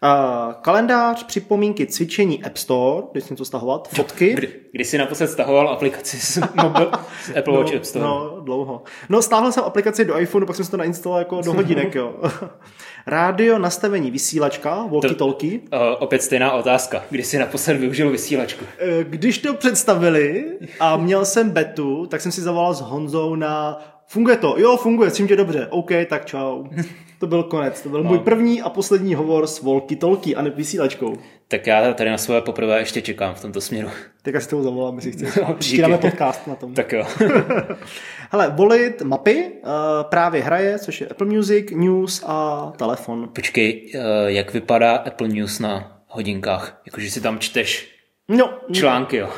Uh, 0.04 0.52
kalendář, 0.52 1.24
připomínky, 1.24 1.86
cvičení 1.86 2.44
App 2.44 2.56
Store, 2.56 3.06
když 3.12 3.24
jsem 3.24 3.36
to 3.36 3.44
stahovat, 3.44 3.88
fotky. 3.88 4.34
Kdy, 4.34 4.48
kdy 4.72 4.84
jsi 4.84 4.98
naposled 4.98 5.26
stahoval 5.26 5.68
aplikaci 5.68 6.16
z, 6.16 6.38
mobil, 6.62 6.90
z 7.24 7.36
Apple 7.36 7.58
Watch 7.58 7.70
no, 7.70 7.76
App 7.76 7.84
Store? 7.84 8.04
No, 8.04 8.40
dlouho. 8.40 8.82
No, 9.08 9.22
stáhl 9.22 9.52
jsem 9.52 9.64
aplikaci 9.64 10.04
do 10.04 10.18
iPhoneu, 10.18 10.46
pak 10.46 10.56
jsem 10.56 10.64
si 10.64 10.70
to 10.70 10.76
nainstaloval 10.76 11.20
jako 11.20 11.40
do 11.40 11.52
hodinek, 11.52 11.94
jo. 11.94 12.14
Rádio, 13.06 13.58
nastavení 13.58 14.10
vysílačka, 14.10 14.86
walkie-talkie. 14.90 15.60
Uh, 15.72 15.78
opět 15.98 16.22
stejná 16.22 16.52
otázka. 16.52 17.02
Kdy 17.10 17.22
jsi 17.22 17.38
naposled 17.38 17.74
využil 17.74 18.10
vysílačku? 18.10 18.64
Uh, 18.64 19.02
když 19.02 19.38
to 19.38 19.54
představili 19.54 20.44
a 20.80 20.96
měl 20.96 21.24
jsem 21.24 21.50
betu, 21.50 22.06
tak 22.06 22.20
jsem 22.20 22.32
si 22.32 22.40
zavolal 22.40 22.74
s 22.74 22.80
Honzou 22.80 23.34
na 23.34 23.78
Funguje 24.06 24.36
to, 24.36 24.54
jo, 24.58 24.76
funguje, 24.76 25.10
tím, 25.10 25.28
že 25.28 25.36
dobře, 25.36 25.66
OK, 25.70 25.90
tak 26.08 26.26
čau. 26.26 26.64
To 27.20 27.26
byl 27.26 27.42
konec, 27.42 27.82
to 27.82 27.88
byl 27.88 28.02
no. 28.02 28.10
můj 28.10 28.18
první 28.18 28.62
a 28.62 28.68
poslední 28.68 29.14
hovor 29.14 29.46
s 29.46 29.62
Volky 29.62 29.96
Tolky 29.96 30.36
a 30.36 30.42
vysílačkou. 30.42 31.16
Tak 31.48 31.66
já 31.66 31.92
tady 31.94 32.10
na 32.10 32.18
svoje 32.18 32.40
poprvé 32.40 32.78
ještě 32.78 33.02
čekám 33.02 33.34
v 33.34 33.42
tomto 33.42 33.60
směru. 33.60 33.88
Tak 34.22 34.34
asi 34.34 34.48
toho 34.48 34.62
zavolám, 34.62 34.96
jestli 34.96 35.12
chceš. 35.12 35.36
No, 35.48 35.54
Přidáme 35.54 35.98
podcast 35.98 36.46
na 36.46 36.54
tom. 36.54 36.74
Tak 36.74 36.92
jo. 36.92 37.06
Hele, 38.30 38.52
volit 38.56 39.02
mapy 39.02 39.52
uh, 39.62 39.70
právě 40.02 40.42
hraje, 40.42 40.78
což 40.78 41.00
je 41.00 41.06
Apple 41.06 41.26
Music, 41.26 41.66
News 41.70 42.24
a 42.26 42.72
telefon. 42.76 43.28
Počkej, 43.32 43.92
uh, 43.94 44.00
jak 44.26 44.52
vypadá 44.52 44.96
Apple 44.96 45.28
News 45.28 45.58
na 45.58 46.02
hodinkách? 46.06 46.82
Jakože 46.86 47.10
si 47.10 47.20
tam 47.20 47.38
čteš 47.38 47.88
No, 48.28 48.50
články, 48.72 49.16
jo. 49.16 49.28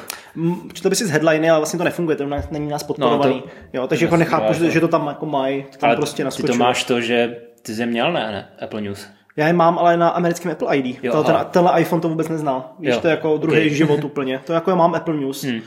četl 0.72 0.88
by 0.90 0.96
si 0.96 1.06
z 1.06 1.10
headliny, 1.10 1.50
ale 1.50 1.58
vlastně 1.58 1.78
to 1.78 1.84
nefunguje, 1.84 2.16
to 2.16 2.26
není 2.50 2.68
nás 2.68 2.82
podporovaný. 2.82 3.34
No, 3.34 3.40
to- 3.40 3.48
jo, 3.72 3.86
takže 3.86 4.04
jako 4.04 4.12
to 4.14 4.18
nechápu, 4.18 4.46
funguje, 4.46 4.58
že, 4.58 4.64
to. 4.66 4.70
že 4.74 4.80
to 4.80 4.88
tam 4.88 5.06
jako 5.06 5.26
mají, 5.26 5.62
to 5.72 5.78
tam 5.78 5.88
Ale 5.90 5.96
prostě 5.96 6.16
ty 6.16 6.24
naskočilo. 6.24 6.58
to 6.58 6.64
máš 6.64 6.84
to, 6.84 7.00
že 7.00 7.36
ty 7.62 7.74
jsi 7.74 7.82
je 7.82 7.86
měl, 7.86 8.12
ne, 8.12 8.32
ne, 8.32 8.48
Apple 8.64 8.80
News. 8.80 9.08
Já 9.36 9.46
je 9.46 9.52
mám, 9.52 9.78
ale 9.78 9.96
na 9.96 10.08
americkém 10.08 10.52
Apple 10.52 10.76
ID. 10.76 11.04
Jo, 11.04 11.24
ten, 11.24 11.36
tenhle 11.50 11.80
iPhone 11.80 12.02
to 12.02 12.08
vůbec 12.08 12.28
nezná. 12.28 12.72
Víš, 12.78 12.90
Jo, 12.90 13.00
to 13.00 13.06
je 13.06 13.10
jako 13.10 13.36
druhý 13.36 13.66
ok. 13.66 13.72
život 13.76 14.04
úplně. 14.04 14.40
To 14.46 14.52
jako 14.52 14.70
já 14.70 14.76
mám 14.76 14.94
Apple 14.94 15.14
News. 15.14 15.44
Hmm. 15.44 15.60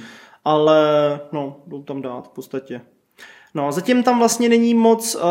Ale 0.46 0.80
no, 1.32 1.56
jdou 1.68 1.84
tam 1.84 2.02
dát 2.02 2.28
v 2.28 2.30
podstatě. 2.30 2.82
No, 3.54 3.72
zatím 3.72 4.04
tam 4.04 4.20
vlastně 4.20 4.50
není 4.50 4.74
moc, 4.74 5.16
uh, 5.16 5.22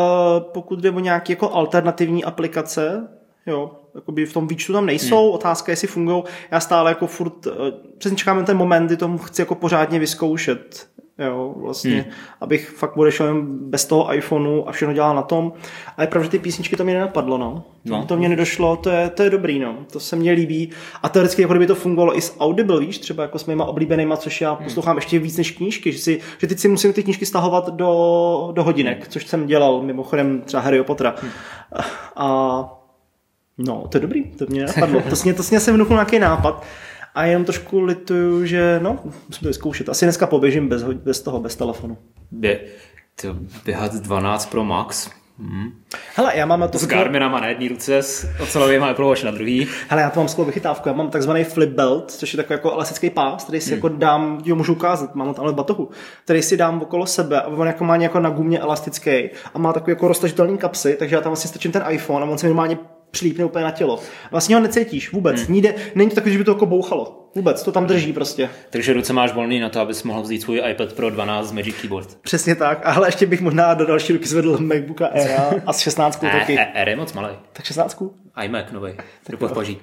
pokud 0.40 0.80
jde 0.80 0.90
o 0.90 1.00
nějaké 1.00 1.32
jako 1.32 1.52
alternativní 1.52 2.24
aplikace, 2.24 3.08
jo, 3.46 3.70
jakoby 3.94 4.26
v 4.26 4.32
tom 4.32 4.48
výčtu 4.48 4.72
tam 4.72 4.86
nejsou, 4.86 5.24
hmm. 5.24 5.34
otázka 5.34 5.70
je, 5.70 5.72
jestli 5.72 5.88
fungují. 5.88 6.22
Já 6.50 6.60
stále 6.60 6.90
jako 6.90 7.06
furt, 7.06 7.46
uh, 7.46 7.52
přesně 7.98 8.18
čekám 8.18 8.36
na 8.36 8.42
ten 8.42 8.56
moment, 8.56 8.86
kdy 8.86 8.96
to 8.96 9.18
chci 9.18 9.42
jako 9.42 9.54
pořádně 9.54 9.98
vyzkoušet, 9.98 10.88
jo, 11.18 11.54
vlastně, 11.56 11.94
hmm. 11.94 12.12
abych 12.40 12.70
fakt 12.70 12.96
odešel 12.96 13.26
jen 13.26 13.46
bez 13.46 13.84
toho 13.84 14.14
iPhoneu 14.14 14.64
a 14.66 14.72
všechno 14.72 14.94
dělal 14.94 15.14
na 15.14 15.22
tom. 15.22 15.52
A 15.96 16.02
je 16.02 16.08
pravda, 16.08 16.24
že 16.24 16.30
ty 16.30 16.38
písničky 16.38 16.76
to 16.76 16.84
mě 16.84 16.94
nenapadlo, 16.94 17.38
no. 17.38 17.64
No. 17.84 18.04
To 18.06 18.16
mě 18.16 18.28
nedošlo, 18.28 18.76
to 18.76 18.90
je, 18.90 19.10
to 19.10 19.22
je 19.22 19.30
dobrý, 19.30 19.58
no. 19.58 19.76
To 19.92 20.00
se 20.00 20.16
mně 20.16 20.32
líbí. 20.32 20.70
A 21.02 21.08
teoreticky, 21.08 21.42
jako 21.42 21.54
kdyby 21.54 21.66
to 21.66 21.74
fungovalo 21.74 22.18
i 22.18 22.20
s 22.20 22.40
Audible, 22.40 22.80
víš, 22.80 22.98
třeba 22.98 23.22
jako 23.22 23.38
s 23.38 23.46
mýma 23.46 23.64
oblíbenýma, 23.64 24.16
což 24.16 24.40
já 24.40 24.54
poslouchám 24.54 24.96
ještě 24.96 25.18
víc 25.18 25.36
než 25.36 25.50
knížky, 25.50 25.92
že, 25.92 25.98
si, 25.98 26.20
že 26.38 26.46
teď 26.46 26.58
si 26.58 26.68
musím 26.68 26.92
ty 26.92 27.02
knížky 27.02 27.26
stahovat 27.26 27.70
do, 27.70 28.50
do 28.52 28.64
hodinek, 28.64 29.08
což 29.08 29.26
jsem 29.26 29.46
dělal 29.46 29.82
mimochodem 29.82 30.42
třeba 30.44 30.62
Harry 30.62 30.82
Pottera. 30.82 31.14
A 32.16 32.73
no, 33.58 33.88
to 33.88 33.96
je 33.96 34.02
dobrý, 34.02 34.24
to 34.24 34.46
mě 34.48 34.64
napadlo. 34.64 35.00
To 35.00 35.16
sně, 35.16 35.34
to 35.34 35.42
sně 35.42 35.60
jsem 35.60 35.74
vnuknul 35.74 35.96
nějaký 35.96 36.18
nápad. 36.18 36.64
A 37.14 37.24
jenom 37.24 37.44
trošku 37.44 37.80
lituju, 37.80 38.46
že 38.46 38.80
no, 38.82 38.98
musím 39.04 39.40
to 39.40 39.48
vyzkoušet. 39.48 39.88
Asi 39.88 40.04
dneska 40.04 40.26
poběžím 40.26 40.68
bez, 40.68 40.82
bez 40.82 41.20
toho, 41.20 41.40
bez 41.40 41.56
telefonu. 41.56 41.98
Bě, 42.30 42.60
to 43.20 43.36
běhat 43.64 43.94
12 43.94 44.50
Pro 44.50 44.64
Max. 44.64 45.10
Hmm. 45.38 45.72
Hele, 46.16 46.32
já 46.36 46.46
mám 46.46 46.60
na 46.60 46.68
to 46.68 46.78
S 46.78 46.86
Garminama 46.86 47.40
na 47.40 47.46
jedné 47.46 47.68
ruce, 47.68 48.02
s 48.02 48.26
ocelovým 48.40 48.84
Apple 48.84 49.04
Watch 49.04 49.24
na 49.24 49.30
druhý. 49.30 49.68
Hele, 49.88 50.02
já 50.02 50.10
to 50.10 50.20
mám 50.20 50.28
skvělou 50.28 50.46
vychytávku. 50.46 50.88
Já 50.88 50.94
mám 50.94 51.10
takzvaný 51.10 51.44
flip 51.44 51.70
belt, 51.70 52.10
což 52.10 52.32
je 52.32 52.36
takový 52.36 52.54
jako 52.54 52.72
elastický 52.72 53.10
pás, 53.10 53.44
který 53.44 53.60
si 53.60 53.70
hmm. 53.70 53.76
jako 53.76 53.88
dám, 53.88 54.40
jo, 54.44 54.56
můžu 54.56 54.72
ukázat, 54.72 55.14
mám 55.14 55.28
ho 55.28 55.34
tamhle 55.34 55.52
v 55.52 55.56
batohu, 55.56 55.90
který 56.24 56.42
si 56.42 56.56
dám 56.56 56.82
okolo 56.82 57.06
sebe 57.06 57.42
a 57.42 57.46
on 57.46 57.66
jako 57.66 57.84
má 57.84 57.96
nějak 57.96 58.14
na 58.14 58.30
gumě 58.30 58.58
elastický 58.58 59.30
a 59.54 59.58
má 59.58 59.72
takový 59.72 59.90
jako 59.90 60.08
roztažitelný 60.08 60.58
kapsy, 60.58 60.96
takže 60.98 61.16
já 61.16 61.20
tam 61.20 61.30
vlastně 61.30 61.48
strčím 61.48 61.72
ten 61.72 61.84
iPhone 61.88 62.26
a 62.26 62.28
on 62.28 62.38
se 62.38 62.46
normálně 62.46 62.78
přilípne 63.14 63.44
úplně 63.44 63.64
na 63.64 63.70
tělo. 63.70 64.00
Vlastně 64.30 64.56
ho 64.56 64.62
necítíš 64.62 65.12
vůbec. 65.12 65.40
Hmm. 65.42 65.54
Níde, 65.54 65.74
není 65.94 66.10
to 66.10 66.14
takový, 66.14 66.32
že 66.32 66.38
by 66.38 66.44
to 66.44 66.50
jako 66.50 66.66
bouchalo. 66.66 67.20
Vůbec, 67.34 67.62
to 67.62 67.72
tam 67.72 67.86
drží 67.86 68.12
prostě. 68.12 68.48
Takže 68.70 68.92
ruce 68.92 69.12
máš 69.12 69.32
volný 69.32 69.60
na 69.60 69.68
to, 69.68 69.80
abys 69.80 70.02
mohl 70.02 70.22
vzít 70.22 70.42
svůj 70.42 70.62
iPad 70.70 70.92
Pro 70.92 71.10
12 71.10 71.48
z 71.48 71.52
Magic 71.52 71.74
Keyboard. 71.80 72.18
Přesně 72.22 72.54
tak. 72.54 72.80
Ale 72.84 73.08
ještě 73.08 73.26
bych 73.26 73.40
možná 73.40 73.74
do 73.74 73.86
další 73.86 74.12
ruky 74.12 74.28
zvedl 74.28 74.58
MacBooka 74.58 75.06
Aira 75.06 75.50
a 75.66 75.72
s 75.72 75.78
16 75.80 76.22
Ne, 76.22 76.30
taky. 76.30 76.58
E- 76.58 76.72
Air 76.74 76.88
je 76.88 76.96
moc 76.96 77.12
malý. 77.12 77.28
Tak 77.52 77.64
16? 77.64 78.02
iMac 78.42 78.72
nový. 78.72 78.92
Do 79.30 79.38
podpaží. 79.38 79.78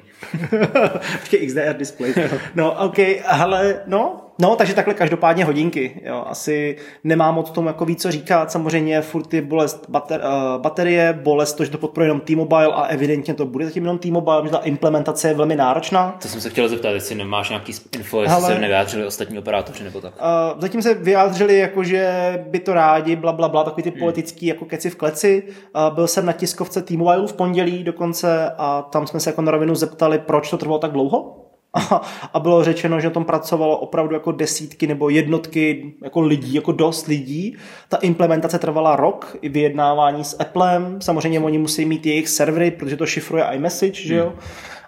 Ještě 1.20 1.38
XDR 1.38 1.74
display. 1.78 2.14
No, 2.56 2.72
OK, 2.72 2.98
hele, 3.26 3.84
no, 3.88 4.22
no, 4.40 4.56
takže 4.56 4.74
takhle 4.74 4.94
každopádně 4.94 5.46
hodinky, 5.46 6.02
jo, 6.04 6.24
asi 6.28 6.78
nemám 7.04 7.36
moc 7.36 7.52
tomu 7.52 7.68
jako 7.68 7.86
víc 7.86 8.02
co 8.02 8.12
říkat, 8.12 8.52
samozřejmě 8.52 9.02
furt 9.02 9.34
je 9.34 9.42
bolest 9.42 9.86
bater, 9.90 10.22
uh, 10.22 10.62
baterie, 10.62 11.20
bolest 11.24 11.54
to, 11.54 11.66
že 11.66 11.72
to 11.72 11.78
podporuje 11.78 12.08
jenom 12.08 12.20
T-Mobile 12.20 12.74
a 12.74 12.84
evidentně 12.84 13.34
to 13.34 13.46
bude 13.46 13.66
zatím 13.66 13.84
jenom 13.84 13.98
T-Mobile, 13.98 14.42
že 14.46 14.52
ta 14.52 14.58
implementace 14.58 15.28
je 15.28 15.34
velmi 15.34 15.56
náročná. 15.56 16.18
To 16.22 16.28
jsem 16.28 16.42
se 16.42 16.50
chtěl 16.50 16.70
zeptat, 16.70 16.90
jestli 16.90 17.16
nemáš 17.16 17.50
nějaký 17.50 17.74
info, 17.96 18.22
jestli 18.22 18.36
Hele. 18.36 18.54
se 18.54 18.60
nevyjádřili 18.60 19.06
ostatní 19.06 19.40
operátoři 19.40 19.84
nebo 19.84 20.02
tak. 20.02 20.14
Uh, 20.16 20.62
zatím 20.62 20.82
se 20.82 20.94
vyjádřili, 20.94 21.58
jako, 21.58 21.84
že 21.84 22.34
by 22.48 22.60
to 22.60 22.74
rádi, 22.74 23.16
bla, 23.16 23.32
bla, 23.32 23.50
bla, 23.50 23.64
takový 23.64 23.84
ty 23.84 23.92
politický 23.92 24.46
jako 24.46 24.66
keci 24.66 24.90
v 24.90 24.96
kleci. 24.96 25.44
Uh, 25.76 25.96
byl 25.96 26.08
jsem 26.08 26.26
na 26.26 26.34
tiskovce 26.34 26.82
T-Mobile 26.82 27.28
v 27.28 27.34
pondělí 27.34 27.84
dokonce 27.84 28.41
a 28.58 28.82
tam 28.82 29.08
jsme 29.08 29.20
se 29.20 29.30
jako 29.30 29.42
na 29.42 29.52
rovinu 29.52 29.76
zeptali, 29.76 30.20
proč 30.20 30.50
to 30.50 30.58
trvalo 30.58 30.80
tak 30.80 30.92
dlouho. 30.92 31.38
A, 31.92 32.02
a 32.34 32.40
bylo 32.40 32.64
řečeno, 32.64 33.00
že 33.00 33.08
na 33.08 33.14
tom 33.14 33.26
pracovalo 33.26 33.78
opravdu 33.78 34.14
jako 34.14 34.32
desítky 34.32 34.88
nebo 34.88 35.10
jednotky 35.10 35.94
jako 36.04 36.22
lidí, 36.22 36.54
jako 36.54 36.72
dost 36.72 37.08
lidí. 37.08 37.58
Ta 37.90 37.98
implementace 37.98 38.60
trvala 38.60 38.96
rok, 38.96 39.38
i 39.42 39.50
vyjednávání 39.50 40.24
s 40.24 40.40
Applem. 40.40 41.02
Samozřejmě 41.02 41.40
oni 41.40 41.58
musí 41.58 41.86
mít 41.86 42.06
jejich 42.06 42.30
servery, 42.30 42.72
protože 42.72 42.98
to 42.98 43.06
šifruje 43.06 43.44
iMessage, 43.54 44.08
že 44.08 44.16
jo? 44.16 44.34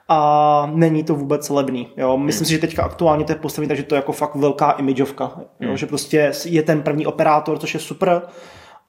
a 0.07 0.69
není 0.73 1.03
to 1.03 1.15
vůbec 1.15 1.49
levný. 1.49 1.87
Jo. 1.97 2.17
Myslím 2.17 2.45
si, 2.45 2.51
že 2.51 2.59
teďka 2.59 2.83
aktuálně 2.83 3.25
to 3.25 3.31
je 3.31 3.35
postavené, 3.35 3.67
takže 3.67 3.83
to 3.83 3.95
je 3.95 3.97
jako 3.97 4.11
fakt 4.11 4.35
velká 4.35 4.71
imageovka. 4.71 5.39
Jo. 5.59 5.77
Že 5.77 5.85
prostě 5.85 6.31
je 6.45 6.63
ten 6.63 6.81
první 6.81 7.05
operátor, 7.05 7.59
což 7.59 7.73
je 7.73 7.79
super, 7.79 8.21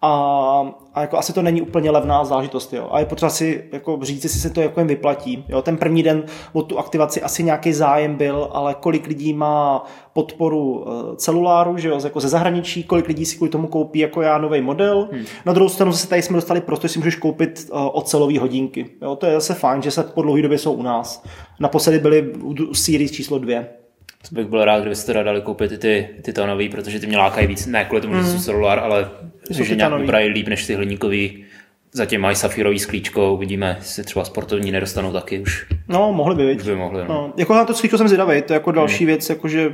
a, 0.02 0.74
a 0.94 1.00
jako 1.00 1.18
asi 1.18 1.32
to 1.32 1.42
není 1.42 1.62
úplně 1.62 1.90
levná 1.90 2.24
záležitost. 2.24 2.72
Jo. 2.72 2.88
A 2.90 3.00
je 3.00 3.06
potřeba 3.06 3.30
si 3.30 3.64
jako 3.72 3.98
říct, 4.02 4.24
jestli 4.24 4.40
se 4.40 4.50
to 4.50 4.60
jako 4.60 4.80
jen 4.80 4.86
vyplatí. 4.86 5.44
Jo. 5.48 5.62
Ten 5.62 5.76
první 5.76 6.02
den 6.02 6.24
o 6.52 6.62
tu 6.62 6.78
aktivaci 6.78 7.22
asi 7.22 7.42
nějaký 7.42 7.72
zájem 7.72 8.16
byl, 8.16 8.48
ale 8.52 8.74
kolik 8.74 9.06
lidí 9.06 9.32
má 9.32 9.84
podporu 10.12 10.84
eh, 10.86 11.16
celuláru, 11.16 11.78
že 11.78 11.88
jo, 11.88 12.00
jako 12.04 12.20
ze 12.20 12.28
zahraničí, 12.28 12.84
kolik 12.84 13.08
lidí 13.08 13.26
si 13.26 13.36
kvůli 13.36 13.50
tomu 13.50 13.66
koupí 13.66 13.98
jako 13.98 14.22
já 14.22 14.38
nový 14.38 14.60
model. 14.60 15.08
Hmm. 15.12 15.24
Na 15.46 15.52
druhou 15.52 15.68
stranu 15.68 15.92
zase 15.92 16.08
tady 16.08 16.22
jsme 16.22 16.36
dostali 16.36 16.60
prostor, 16.60 16.88
že 16.88 16.92
si 16.92 16.98
můžeš 16.98 17.16
koupit 17.16 17.70
uh, 17.72 17.88
ocelové 17.92 18.38
hodinky. 18.38 18.86
Jo, 19.02 19.16
to 19.16 19.26
je 19.26 19.34
zase 19.34 19.54
fajn, 19.54 19.82
že 19.82 19.90
se 19.90 20.02
po 20.02 20.22
dlouhé 20.22 20.42
době 20.42 20.58
jsou 20.58 20.72
u 20.72 20.82
nás. 20.82 21.24
Naposledy 21.60 21.98
byly 21.98 22.32
u 22.68 22.74
Series 22.74 23.10
číslo 23.10 23.38
dvě. 23.38 23.83
To 24.28 24.34
bych 24.34 24.46
byl 24.46 24.64
rád, 24.64 24.80
kdyby 24.80 24.96
se 24.96 25.06
teda 25.06 25.22
dali 25.22 25.40
koupit 25.40 25.72
i 25.72 25.78
ty 25.78 26.08
titanový, 26.22 26.68
protože 26.68 27.00
ty 27.00 27.06
mě 27.06 27.18
lákají 27.18 27.46
víc, 27.46 27.66
ne 27.66 27.84
kvůli 27.84 28.00
tomu, 28.00 28.14
že 28.14 28.24
jsou 28.24 28.38
celulár, 28.38 28.78
ale 28.78 29.10
jsou 29.50 29.64
že 29.64 29.76
nějak 29.76 29.92
vypadají 30.00 30.28
líp 30.28 30.48
než 30.48 30.66
ty 30.66 30.74
hliníkový. 30.74 31.44
Zatím 31.92 32.20
mají 32.20 32.36
safírový 32.36 32.78
sklíčko, 32.78 33.32
uvidíme, 33.32 33.76
jestli 33.78 34.04
třeba 34.04 34.24
sportovní 34.24 34.72
nedostanou 34.72 35.12
taky 35.12 35.40
už. 35.40 35.66
No, 35.88 36.12
mohli 36.12 36.34
by, 36.34 36.54
Už 36.56 36.62
by 36.62 36.76
mohli. 36.76 36.98
No. 37.00 37.08
No, 37.08 37.32
jako 37.36 37.54
na 37.54 37.64
to 37.64 37.74
sklíčko 37.74 37.98
jsem 37.98 38.08
zvědavý, 38.08 38.42
to 38.42 38.52
je 38.52 38.54
jako 38.54 38.72
další 38.72 39.06
věc, 39.06 39.30
jakože 39.30 39.72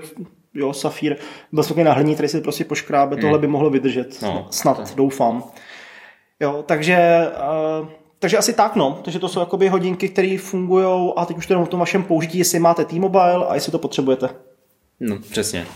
jo, 0.54 0.72
safír 0.72 1.16
byl 1.52 1.62
schopný 1.64 1.84
na 1.84 1.92
hliní, 1.92 2.14
který 2.14 2.28
se 2.28 2.40
prostě 2.40 2.64
poškrábe, 2.64 3.16
tohle 3.16 3.38
by 3.38 3.46
mohlo 3.46 3.70
vydržet, 3.70 4.22
No, 4.22 4.46
snad, 4.50 4.94
doufám. 4.96 5.44
Jo, 6.40 6.64
takže, 6.66 7.26
uh, 7.80 7.88
takže 8.20 8.38
asi 8.38 8.52
tak, 8.52 8.76
no. 8.76 8.98
Takže 9.04 9.18
to 9.18 9.28
jsou 9.28 9.40
jakoby 9.40 9.68
hodinky, 9.68 10.08
které 10.08 10.38
fungují 10.40 11.12
a 11.16 11.26
teď 11.26 11.36
už 11.36 11.46
to 11.46 11.52
jenom 11.52 11.66
v 11.66 11.68
tom 11.68 11.80
vašem 11.80 12.02
použití, 12.02 12.38
jestli 12.38 12.58
máte 12.58 12.84
T-Mobile 12.84 13.46
a 13.46 13.54
jestli 13.54 13.72
to 13.72 13.78
potřebujete. 13.78 14.28
No, 15.00 15.18
přesně. 15.18 15.66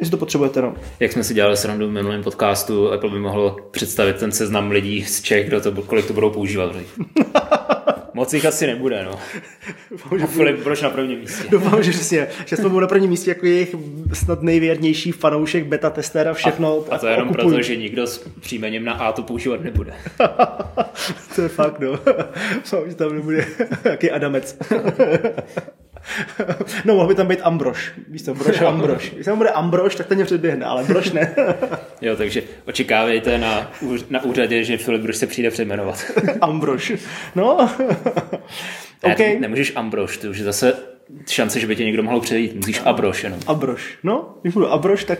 Jestli 0.00 0.10
to 0.10 0.16
potřebujete, 0.16 0.62
no. 0.62 0.74
Jak 1.00 1.12
jsme 1.12 1.24
si 1.24 1.34
dělali 1.34 1.56
srandu 1.56 1.88
v 1.88 1.90
minulém 1.90 2.22
podcastu, 2.22 2.92
Apple 2.92 3.10
by 3.10 3.18
mohlo 3.18 3.56
představit 3.70 4.16
ten 4.16 4.32
seznam 4.32 4.70
lidí 4.70 5.04
z 5.04 5.22
Čech, 5.22 5.46
kdo 5.46 5.60
to, 5.60 5.82
kolik 5.82 6.06
to 6.06 6.12
budou 6.12 6.30
používat. 6.30 6.76
Moc 8.14 8.34
jich 8.34 8.44
asi 8.44 8.66
nebude, 8.66 9.04
no. 9.04 9.18
A 10.22 10.26
Filip 10.26 10.64
Brož 10.64 10.82
na 10.82 10.90
prvním 10.90 11.18
místě. 11.18 11.44
Doufám, 11.50 11.82
že 11.82 11.90
přesně, 11.90 12.26
že 12.46 12.56
jsme 12.56 12.80
na 12.80 12.86
prvním 12.86 13.10
místě 13.10 13.30
jako 13.30 13.46
jejich 13.46 13.74
snad 14.12 14.42
nejvěrnější 14.42 15.12
fanoušek, 15.12 15.66
beta 15.66 15.90
tester 15.90 16.28
a 16.28 16.34
všechno. 16.34 16.84
A 16.90 16.98
to 16.98 17.06
jenom 17.06 17.28
okupují. 17.28 17.48
proto, 17.48 17.62
že 17.62 17.76
nikdo 17.76 18.06
s 18.06 18.18
příjmením 18.40 18.84
na 18.84 18.92
A 18.92 19.12
to 19.12 19.22
používat 19.22 19.60
nebude. 19.60 19.94
to 21.34 21.42
je 21.42 21.48
fakt, 21.48 21.80
no. 21.80 21.90
Doufám, 22.54 22.90
že 22.90 22.94
tam 22.94 23.14
nebude 23.14 23.46
jaký 23.84 24.10
Adamec. 24.10 24.58
no, 26.84 26.94
mohl 26.94 27.08
by 27.08 27.14
tam 27.14 27.26
být 27.26 27.40
Ambrož. 27.42 27.92
Víš 28.08 28.22
to, 28.22 28.34
Brož 28.34 28.60
Ambrož. 28.60 29.10
Když 29.10 29.24
tam 29.24 29.38
bude 29.38 29.50
Ambrož, 29.50 29.94
tak 29.94 30.06
ten 30.06 30.16
mě 30.16 30.24
předběhne, 30.24 30.66
ale 30.66 30.84
Brož 30.84 31.12
ne. 31.12 31.34
Jo, 32.00 32.16
takže 32.16 32.42
očekávejte 32.66 33.38
na, 33.38 33.72
na 34.10 34.22
úřadě, 34.24 34.64
že 34.64 34.78
Filip 34.78 35.02
Brož 35.02 35.16
se 35.16 35.26
přijde 35.26 35.50
přejmenovat. 35.50 36.04
Ambrož. 36.40 36.92
No. 37.34 37.70
Ne, 39.06 39.14
OK. 39.14 39.40
Nemůžeš 39.40 39.72
Ambrož, 39.76 40.18
to 40.18 40.28
už 40.28 40.38
je 40.38 40.44
zase 40.44 40.72
šance, 41.30 41.60
že 41.60 41.66
by 41.66 41.76
tě 41.76 41.84
někdo 41.84 42.02
mohl 42.02 42.20
přejít. 42.20 42.54
Musíš 42.54 42.80
Abrož 42.84 43.24
jenom. 43.24 43.40
Abrož. 43.46 43.98
No, 44.02 44.34
když 44.42 44.54
budu 44.54 44.68
Abrož, 44.68 45.04
tak... 45.04 45.18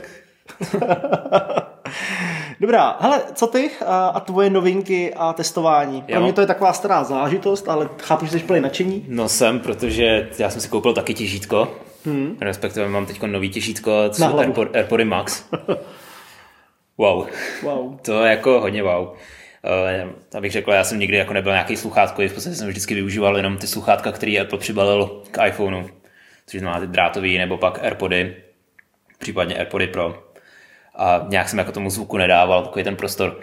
Dobrá, 2.61 2.97
hele, 3.01 3.23
co 3.35 3.47
ty 3.47 3.71
a, 3.87 4.09
a 4.09 4.21
tvoje 4.21 4.51
novinky 4.51 5.15
a 5.15 5.33
testování? 5.33 6.03
Pro 6.03 6.15
Jo. 6.15 6.21
mě 6.21 6.33
to 6.33 6.41
je 6.41 6.47
taková 6.47 6.73
stará 6.73 7.05
zážitost, 7.05 7.69
ale 7.69 7.89
chápu, 8.03 8.27
že 8.27 8.33
jsi 8.33 8.39
plný 8.39 8.61
nadšení. 8.61 9.05
No 9.09 9.29
jsem, 9.29 9.61
protože 9.61 10.29
já 10.39 10.51
jsem 10.51 10.61
si 10.61 10.69
koupil 10.69 10.93
taky 10.93 11.15
těžítko. 11.15 11.75
Hmm. 12.05 12.37
Respektive 12.41 12.89
mám 12.89 13.07
teď 13.07 13.23
nový 13.23 13.51
těžítko, 13.51 13.91
co 14.11 14.23
jsou. 14.23 14.39
Airpod, 14.39 14.77
Airpody 14.77 15.05
Max. 15.05 15.45
Wow. 16.99 17.27
Wow. 17.63 17.99
To 18.03 18.25
je 18.25 18.31
jako 18.31 18.61
hodně 18.61 18.83
wow. 18.83 19.03
Uh, 19.09 20.11
abych 20.37 20.53
řekl, 20.53 20.73
já 20.73 20.85
jsem 20.85 20.99
nikdy 20.99 21.17
jako 21.17 21.33
nebyl 21.33 21.53
nějaký 21.53 21.77
sluchátkový, 21.77 22.29
v 22.29 22.35
podstatě 22.35 22.57
jsem 22.57 22.69
vždycky 22.69 22.95
využíval 22.95 23.37
jenom 23.37 23.57
ty 23.57 23.67
sluchátka, 23.67 24.13
které 24.13 24.39
Apple 24.41 24.59
přibalil 24.59 25.23
k 25.31 25.47
iPhoneu, 25.47 25.89
což 26.47 26.61
znamená 26.61 26.81
ty 26.81 26.87
drátový 26.87 27.39
nebo 27.39 27.57
pak 27.57 27.85
Airpody, 27.85 28.37
případně 29.19 29.55
Airpody 29.59 29.87
Pro. 29.87 30.23
A 30.97 31.27
nějak 31.29 31.49
jsem 31.49 31.59
jako 31.59 31.73
tomu 31.73 31.91
zvuku 31.91 32.17
nedával 32.17 32.63
takový 32.63 32.85
ten 32.85 32.97
prostor. 32.97 33.41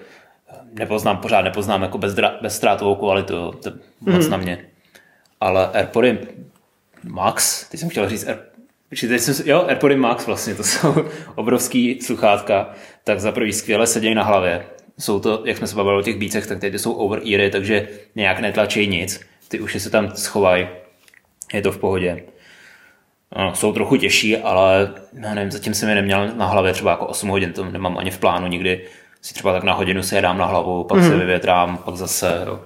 Nepoznám, 0.73 1.17
pořád 1.17 1.41
nepoznám 1.41 1.81
jako 1.81 1.97
bezdra, 1.97 2.37
bezstrátovou 2.41 2.95
kvalitu, 2.95 3.51
to 3.51 3.69
je 3.69 3.75
moc 3.99 4.25
mm. 4.25 4.31
na 4.31 4.37
mě. 4.37 4.65
Ale 5.39 5.69
Airpody 5.73 6.19
Max, 7.03 7.69
teď 7.69 7.79
jsem 7.79 7.89
chtěl 7.89 8.09
říct 8.09 8.27
Air, 8.27 8.37
teď 8.89 9.21
jsem, 9.21 9.47
jo, 9.47 9.65
Airpody 9.67 9.95
Max 9.95 10.27
vlastně, 10.27 10.55
to 10.55 10.63
jsou 10.63 10.95
obrovský 11.35 12.01
sluchátka, 12.01 12.69
tak 13.03 13.19
za 13.19 13.31
prvý 13.31 13.53
skvěle 13.53 13.87
sedějí 13.87 14.15
na 14.15 14.23
hlavě. 14.23 14.65
Jsou 14.99 15.19
to, 15.19 15.43
jak 15.45 15.57
jsme 15.57 15.67
se 15.67 15.75
bavili 15.75 15.97
o 15.97 16.01
těch 16.01 16.17
bícech, 16.17 16.47
tak 16.47 16.59
teď 16.59 16.73
jsou 16.73 16.93
over 16.93 17.21
eary, 17.31 17.49
takže 17.49 17.87
nějak 18.15 18.39
netlačí 18.39 18.87
nic. 18.87 19.21
Ty 19.47 19.59
uši 19.59 19.79
se 19.79 19.89
tam 19.89 20.15
schovají, 20.15 20.67
je 21.53 21.61
to 21.61 21.71
v 21.71 21.77
pohodě. 21.77 22.23
Jsou 23.53 23.73
trochu 23.73 23.97
těžší, 23.97 24.37
ale 24.37 24.93
no, 25.13 25.35
nevím, 25.35 25.51
zatím 25.51 25.73
jsem 25.73 25.89
je 25.89 25.95
neměl 25.95 26.27
na 26.35 26.45
hlavě 26.45 26.73
třeba 26.73 26.91
jako 26.91 27.05
8 27.05 27.29
hodin, 27.29 27.53
to 27.53 27.65
nemám 27.65 27.97
ani 27.97 28.11
v 28.11 28.19
plánu 28.19 28.47
nikdy. 28.47 28.87
Si 29.21 29.33
třeba 29.33 29.53
tak 29.53 29.63
na 29.63 29.73
hodinu 29.73 30.03
se 30.03 30.15
je 30.15 30.21
dám 30.21 30.37
na 30.37 30.45
hlavu, 30.45 30.83
pak 30.83 30.97
mm-hmm. 30.97 31.03
se 31.03 31.09
mhm. 31.09 31.19
vyvětrám, 31.19 31.77
pak 31.77 31.95
zase. 31.95 32.43
Jo. 32.45 32.61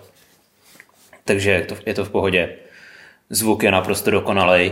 Takže 1.23 1.51
je 1.51 1.62
to, 1.62 1.75
je 1.86 1.93
to 1.93 2.06
v 2.06 2.10
pohodě. 2.10 2.49
Zvuk 3.30 3.63
je 3.63 3.71
naprosto 3.71 4.12
dokonalý 4.12 4.71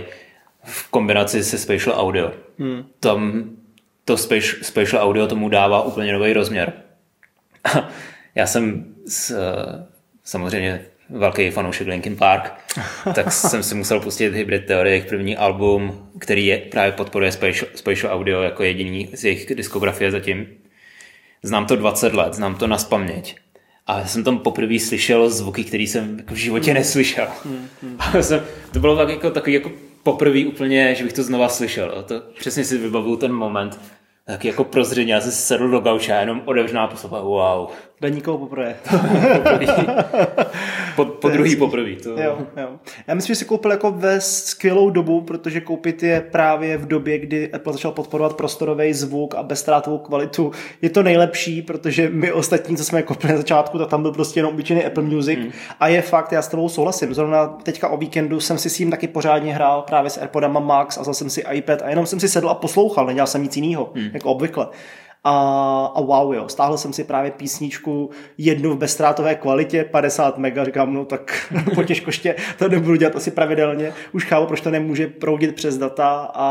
v 0.64 0.90
kombinaci 0.90 1.44
se 1.44 1.58
spatial 1.58 2.00
audio. 2.00 2.32
Mm. 2.58 2.86
Tam 3.00 3.50
to 4.06 4.18
spatial 4.62 5.04
audio 5.04 5.28
tomu 5.28 5.50
dává 5.50 5.82
úplně 5.82 6.14
nový 6.14 6.34
rozměr. 6.34 6.74
Já 8.36 8.48
jsem 8.48 8.86
s, 9.08 9.38
samozřejmě 10.24 10.86
velký 11.10 11.50
fanoušek 11.50 11.88
Linkin 11.88 12.16
Park, 12.16 12.54
tak 13.16 13.32
jsem 13.32 13.63
si 13.63 13.76
musel 13.76 14.00
pustit 14.00 14.34
Hybrid 14.34 14.66
Theory, 14.66 14.89
jejich 14.89 15.06
první 15.06 15.38
album, 15.38 16.10
který 16.20 16.46
je, 16.46 16.58
právě 16.58 16.92
podporuje 16.92 17.32
spatial, 17.32 17.70
spatial 17.76 18.13
audio 18.13 18.42
jako 18.42 18.63
jediný 18.63 19.10
z 19.13 19.26
jejich 19.26 19.56
diskografie 19.56 20.12
zatím. 20.12 20.48
Znám 21.44 21.66
to 21.66 21.76
20 21.76 22.13
let, 22.13 22.34
znám 22.34 22.56
to 22.56 22.68
na 22.68 22.78
spaměť. 22.78 23.36
A 23.88 24.06
jsem 24.06 24.24
tam 24.24 24.39
poprvé 24.39 24.80
slyšel 24.80 25.30
zvuky, 25.30 25.63
které 25.63 25.84
jsem 25.84 26.18
jako 26.18 26.34
v 26.34 26.38
životě 26.38 26.72
mm. 26.72 26.78
neslyšel. 26.78 27.28
Mm, 27.46 27.68
mm. 27.82 27.98
A 28.00 28.22
jsem, 28.22 28.46
to 28.74 28.80
bylo 28.80 28.98
tak 28.98 29.10
jako, 29.10 29.32
takový 29.32 29.54
jako 29.54 29.72
poprvé 30.04 30.46
úplně, 30.46 30.96
že 30.96 31.04
bych 31.04 31.13
to 31.13 31.24
znova 31.24 31.50
slyšel. 31.50 32.04
To 32.08 32.22
přesně 32.39 32.63
si 32.63 32.78
vybavuju 32.78 33.16
ten 33.16 33.34
moment, 33.34 33.80
tak 34.26 34.46
jako 34.46 34.63
prozření, 34.63 35.10
já 35.10 35.22
jsem 35.22 35.32
se 35.32 35.38
sedl 35.38 35.70
do 35.70 35.80
gauča, 35.80 36.20
jenom 36.20 36.42
odevřená 36.46 36.88
poslouchal, 36.88 37.24
wow. 37.24 37.68
Daníkou 38.04 38.38
poprvé. 38.38 38.76
po, 40.96 41.06
po 41.06 41.30
druhý 41.30 41.56
poprvé. 41.56 41.96
To... 41.96 42.10
Jo, 42.10 42.38
jo. 42.58 42.70
Já 43.08 43.13
myslím, 43.13 43.36
že 43.36 43.39
si 43.39 43.46
koupil 43.46 43.72
jako 43.72 43.92
ve 43.92 44.22
skvělou 44.22 44.89
dobu, 44.89 45.22
protože 45.22 45.62
koupit 45.62 46.04
je 46.04 46.22
právě 46.22 46.78
v 46.78 46.88
době, 46.88 47.20
kdy 47.20 47.52
Apple 47.52 47.74
začal 47.74 47.92
podporovat 47.92 48.34
prostorový 48.34 48.94
zvuk 48.94 49.36
a 49.36 49.44
bezstrátovou 49.44 49.98
kvalitu. 49.98 50.52
Je 50.82 50.89
to 50.89 51.04
nejlepší, 51.04 51.62
protože 51.62 52.10
my 52.10 52.32
ostatní, 52.32 52.78
co 52.78 52.84
jsme 52.84 53.04
koupili 53.04 53.34
na 53.34 53.38
začátku, 53.38 53.78
tak 53.78 53.89
tam 53.89 54.02
byl 54.02 54.12
prostě 54.12 54.39
jenom 54.39 54.54
obyčejný 54.54 54.86
Apple 54.86 55.04
Music. 55.04 55.39
Hmm. 55.39 55.52
A 55.80 55.88
je 55.88 56.02
fakt, 56.02 56.32
já 56.32 56.42
s 56.42 56.48
tebou 56.48 56.70
souhlasím. 56.70 57.13
Zrovna 57.13 57.48
teďka 57.48 57.88
o 57.88 57.98
víkendu 57.98 58.39
jsem 58.39 58.58
si 58.58 58.70
s 58.70 58.80
ním 58.80 58.92
taky 58.92 59.08
pořádně 59.08 59.54
hrál 59.54 59.82
právě 59.82 60.10
s 60.10 60.18
AirPodama 60.18 60.60
Max 60.60 60.98
a 60.98 61.02
vzal 61.02 61.13
jsem 61.13 61.30
si 61.30 61.44
iPad 61.52 61.82
a 61.82 61.89
jenom 61.89 62.06
jsem 62.06 62.20
si 62.20 62.30
sedl 62.30 62.50
a 62.50 62.56
poslouchal, 62.56 63.06
nedělal 63.06 63.28
jsem 63.28 63.44
nic 63.44 63.58
jiného, 63.58 63.92
hmm. 63.96 64.10
jako 64.13 64.30
obvykle. 64.30 64.68
A, 65.26 65.92
a 65.96 66.02
wow, 66.02 66.34
jo, 66.34 66.50
stáhl 66.50 66.78
jsem 66.78 66.94
si 66.94 67.04
právě 67.04 67.32
písničku 67.32 68.10
jednu 68.38 68.74
v 68.74 68.78
bezstrátové 68.78 69.36
kvalitě, 69.36 69.84
50 69.84 70.38
mega, 70.38 70.66
říkám, 70.66 70.94
no 70.94 71.06
tak 71.06 71.54
po 71.76 71.84
těžkoště 71.84 72.36
to 72.58 72.70
nebudu 72.70 72.96
dělat 72.96 73.16
asi 73.16 73.32
pravidelně, 73.32 73.94
už 74.12 74.26
chápu, 74.26 74.48
proč 74.48 74.62
to 74.62 74.72
nemůže 74.72 75.08
proudit 75.08 75.56
přes 75.56 75.78
data 75.78 76.32
a, 76.34 76.46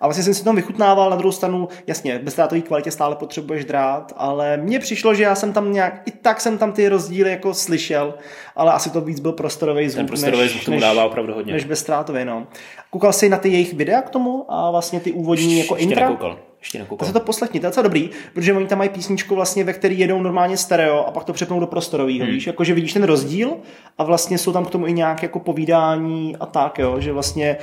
a 0.00 0.06
vlastně 0.06 0.24
jsem 0.24 0.34
si 0.34 0.44
tam 0.44 0.56
vychutnával 0.56 1.10
na 1.10 1.16
druhou 1.16 1.32
stranu, 1.32 1.68
jasně, 1.86 2.18
v 2.18 2.22
bezstrátové 2.22 2.60
kvalitě 2.60 2.90
stále 2.90 3.16
potřebuješ 3.16 3.64
drát, 3.64 4.12
ale 4.16 4.56
mně 4.56 4.78
přišlo, 4.78 5.14
že 5.14 5.22
já 5.22 5.34
jsem 5.34 5.52
tam 5.52 5.72
nějak, 5.72 6.02
i 6.06 6.10
tak 6.10 6.40
jsem 6.40 6.58
tam 6.58 6.72
ty 6.72 6.88
rozdíly 6.88 7.30
jako 7.30 7.54
slyšel, 7.54 8.14
ale 8.56 8.72
asi 8.72 8.90
to 8.90 9.00
víc 9.00 9.20
byl 9.20 9.32
prostorový 9.32 9.88
zvuk, 9.88 9.98
Ten 9.98 10.06
prostorový 10.06 10.48
zvuk 10.48 10.64
tomu 10.64 10.80
dává 10.80 11.04
opravdu 11.04 11.34
hodně. 11.34 11.52
Než 11.52 11.64
bezstrátový, 11.64 12.24
no. 12.24 12.46
Koukal 12.90 13.12
jsi 13.12 13.28
na 13.28 13.36
ty 13.36 13.48
jejich 13.48 13.74
videa 13.74 14.02
k 14.02 14.10
tomu 14.10 14.44
a 14.48 14.70
vlastně 14.70 15.00
ty 15.00 15.12
úvodní 15.12 15.58
jako 15.58 15.74
Ještě 15.74 15.88
intra? 15.88 16.08
Nekoukal. 16.08 16.49
Ještě 16.60 16.78
nekoukal. 16.78 16.98
To 16.98 17.06
se 17.06 17.12
to 17.12 17.20
poslechni, 17.20 17.60
to 17.60 17.66
je 17.66 17.68
docela 17.68 17.82
dobrý, 17.82 18.10
protože 18.34 18.52
oni 18.52 18.66
tam 18.66 18.78
mají 18.78 18.90
písničku 18.90 19.34
vlastně, 19.34 19.64
ve 19.64 19.72
který 19.72 19.98
jedou 19.98 20.22
normálně 20.22 20.56
stereo 20.56 21.04
a 21.04 21.10
pak 21.10 21.24
to 21.24 21.32
přepnou 21.32 21.60
do 21.60 21.66
prostorového, 21.66 22.24
hmm. 22.24 22.34
víš, 22.34 22.46
jakože 22.46 22.74
vidíš 22.74 22.92
ten 22.92 23.02
rozdíl 23.02 23.56
a 23.98 24.04
vlastně 24.04 24.38
jsou 24.38 24.52
tam 24.52 24.64
k 24.64 24.70
tomu 24.70 24.86
i 24.86 24.92
nějaké 24.92 25.24
jako 25.24 25.40
povídání 25.40 26.36
a 26.36 26.46
tak, 26.46 26.78
jo, 26.78 27.00
že 27.00 27.12
vlastně 27.12 27.56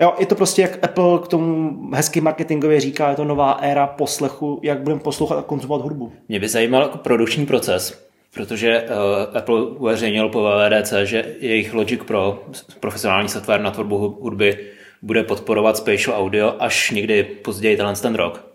Jo, 0.00 0.14
je 0.18 0.26
to 0.26 0.34
prostě, 0.34 0.62
jak 0.62 0.84
Apple 0.84 1.18
k 1.18 1.28
tomu 1.28 1.78
hezky 1.94 2.20
marketingově 2.20 2.80
říká, 2.80 3.10
je 3.10 3.16
to 3.16 3.24
nová 3.24 3.52
éra 3.52 3.86
poslechu, 3.86 4.60
jak 4.62 4.82
budeme 4.82 5.00
poslouchat 5.00 5.38
a 5.38 5.42
konzumovat 5.42 5.82
hudbu. 5.82 6.12
Mě 6.28 6.40
by 6.40 6.48
zajímal 6.48 6.82
jako 6.82 6.98
produkční 6.98 7.46
proces, 7.46 8.08
protože 8.34 8.82
uh, 8.82 9.36
Apple 9.36 9.62
uveřejnil 9.62 10.28
po 10.28 10.42
VVDC, 10.42 10.92
že 11.04 11.36
jejich 11.40 11.74
Logic 11.74 12.00
Pro, 12.06 12.42
profesionální 12.80 13.28
software 13.28 13.60
na 13.60 13.70
tvorbu 13.70 14.16
hudby, 14.20 14.58
bude 15.02 15.22
podporovat 15.22 15.76
spatial 15.76 16.16
audio 16.16 16.56
až 16.58 16.90
někdy 16.90 17.22
později 17.22 17.76
tenhle 17.76 17.94
ten 17.94 18.14
rok. 18.14 18.48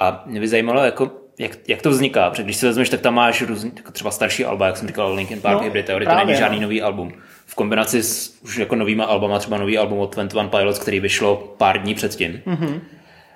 A 0.00 0.22
mě 0.26 0.40
by 0.40 0.48
zajímalo, 0.48 0.84
jako, 0.84 1.10
jak, 1.38 1.52
jak 1.68 1.82
to 1.82 1.90
vzniká, 1.90 2.30
protože 2.30 2.42
když 2.42 2.56
si 2.56 2.66
vezmeš, 2.66 2.88
tak 2.88 3.00
tam 3.00 3.14
máš 3.14 3.42
různý, 3.42 3.72
jako 3.76 3.92
třeba 3.92 4.10
starší 4.10 4.44
alba, 4.44 4.66
jak 4.66 4.76
jsem 4.76 4.88
říkal, 4.88 5.14
Linkin 5.14 5.40
Park, 5.40 5.58
no, 5.58 5.64
Hybrid 5.64 5.86
Theory, 5.86 6.06
to 6.06 6.14
není 6.14 6.34
žádný 6.34 6.56
no. 6.56 6.62
nový 6.62 6.82
album. 6.82 7.12
V 7.46 7.54
kombinaci 7.54 8.02
s 8.02 8.38
už 8.42 8.56
jako 8.56 8.76
novýma 8.76 9.04
albama, 9.04 9.38
třeba 9.38 9.58
nový 9.58 9.78
album 9.78 9.98
od 9.98 10.16
21 10.16 10.58
Pilots, 10.58 10.78
který 10.78 11.00
vyšlo 11.00 11.54
pár 11.58 11.82
dní 11.82 11.94
předtím. 11.94 12.42
Mm-hmm. 12.46 12.80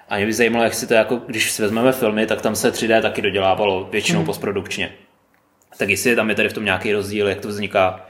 A 0.08 0.16
mě 0.16 0.26
by 0.26 0.32
zajímalo, 0.32 0.64
jak 0.64 0.74
si 0.74 0.86
to 0.86 0.94
jako, 0.94 1.16
když 1.26 1.50
si 1.50 1.62
vezmeme 1.62 1.92
filmy, 1.92 2.26
tak 2.26 2.40
tam 2.40 2.56
se 2.56 2.72
3D 2.72 3.02
taky 3.02 3.22
dodělávalo 3.22 3.88
většinou 3.92 4.22
mm-hmm. 4.22 4.26
postprodukčně. 4.26 4.92
Tak 5.78 5.88
jestli 5.88 6.16
tam 6.16 6.28
je 6.28 6.34
tady 6.34 6.48
v 6.48 6.52
tom 6.52 6.64
nějaký 6.64 6.92
rozdíl, 6.92 7.28
jak 7.28 7.40
to 7.40 7.48
vzniká, 7.48 8.06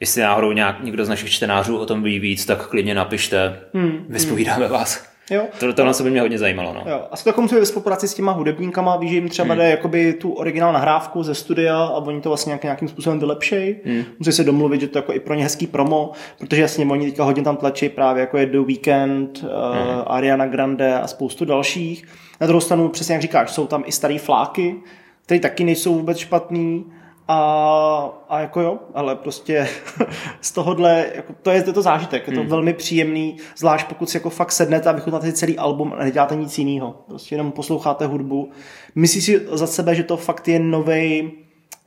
Jestli 0.00 0.22
náhodou 0.22 0.52
nějak, 0.52 0.84
někdo 0.84 1.04
z 1.04 1.08
našich 1.08 1.30
čtenářů 1.30 1.78
o 1.78 1.86
tom 1.86 2.02
ví 2.02 2.18
víc, 2.18 2.46
tak 2.46 2.68
klidně 2.68 2.94
napište, 2.94 3.58
hmm. 3.74 4.06
vyspovídáme 4.08 4.64
hmm. 4.64 4.74
vás. 4.74 5.16
Jo. 5.30 5.42
To, 5.60 5.72
to 5.72 5.84
nás 5.84 6.00
by 6.00 6.10
mě 6.10 6.20
hodně 6.20 6.38
zajímalo. 6.38 6.72
No. 6.74 6.90
Jo. 6.90 7.02
Asi 7.10 7.24
to 7.24 7.32
komunikuje 7.32 7.60
ve 7.60 7.66
spolupráci 7.66 8.08
s 8.08 8.14
těma 8.14 8.32
hudebníkama, 8.32 8.96
víš, 8.96 9.10
že 9.10 9.16
jim 9.16 9.28
třeba 9.28 9.54
hmm. 9.54 9.58
jde 9.58 9.70
jakoby 9.70 10.12
tu 10.12 10.32
originál 10.32 10.72
nahrávku 10.72 11.22
ze 11.22 11.34
studia 11.34 11.84
a 11.84 11.96
oni 11.96 12.20
to 12.20 12.28
vlastně 12.28 12.50
nějak, 12.50 12.62
nějakým 12.62 12.88
způsobem 12.88 13.18
vylepšej. 13.18 13.80
Hmm. 13.84 14.04
Musí 14.18 14.32
se 14.32 14.44
domluvit, 14.44 14.80
že 14.80 14.86
to 14.86 14.98
jako 14.98 15.12
i 15.12 15.20
pro 15.20 15.34
ně 15.34 15.42
hezký 15.42 15.66
promo, 15.66 16.12
protože 16.38 16.62
jasně 16.62 16.86
oni 16.86 17.06
teďka 17.06 17.24
hodně 17.24 17.42
tam 17.42 17.56
tlačí 17.56 17.88
právě 17.88 18.20
jako 18.20 18.38
je 18.38 18.46
The 18.46 18.58
Weekend, 18.58 19.42
hmm. 19.42 19.50
uh, 19.50 20.02
Ariana 20.06 20.46
Grande 20.46 20.94
a 20.94 21.06
spoustu 21.06 21.44
dalších. 21.44 22.04
Na 22.40 22.46
druhou 22.46 22.60
stranu, 22.60 22.88
přesně 22.88 23.12
jak 23.12 23.22
říkáš, 23.22 23.50
jsou 23.50 23.66
tam 23.66 23.84
i 23.86 23.92
starý 23.92 24.18
fláky, 24.18 24.74
které 25.24 25.40
taky 25.40 25.64
nejsou 25.64 25.94
vůbec 25.94 26.18
špatný 26.18 26.84
a, 27.28 28.24
a 28.28 28.40
jako 28.40 28.60
jo, 28.60 28.78
ale 28.94 29.16
prostě 29.16 29.68
z 30.40 30.52
tohohle, 30.52 31.06
jako 31.14 31.34
to 31.42 31.50
je 31.50 31.62
to 31.62 31.82
zážitek, 31.82 32.28
je 32.28 32.34
to 32.34 32.40
hmm. 32.40 32.48
velmi 32.48 32.74
příjemný, 32.74 33.36
zvlášť 33.56 33.86
pokud 33.86 34.10
si 34.10 34.16
jako 34.16 34.30
fakt 34.30 34.52
sednete 34.52 34.88
a 34.88 34.92
vychutnáte 34.92 35.32
celý 35.32 35.58
album 35.58 35.92
a 35.96 36.04
neděláte 36.04 36.36
nic 36.36 36.58
jiného. 36.58 36.96
Prostě 37.08 37.34
jenom 37.34 37.52
posloucháte 37.52 38.06
hudbu. 38.06 38.50
Myslíš 38.94 39.24
si 39.24 39.46
za 39.52 39.66
sebe, 39.66 39.94
že 39.94 40.02
to 40.02 40.16
fakt 40.16 40.48
je 40.48 40.58
novej, 40.58 41.32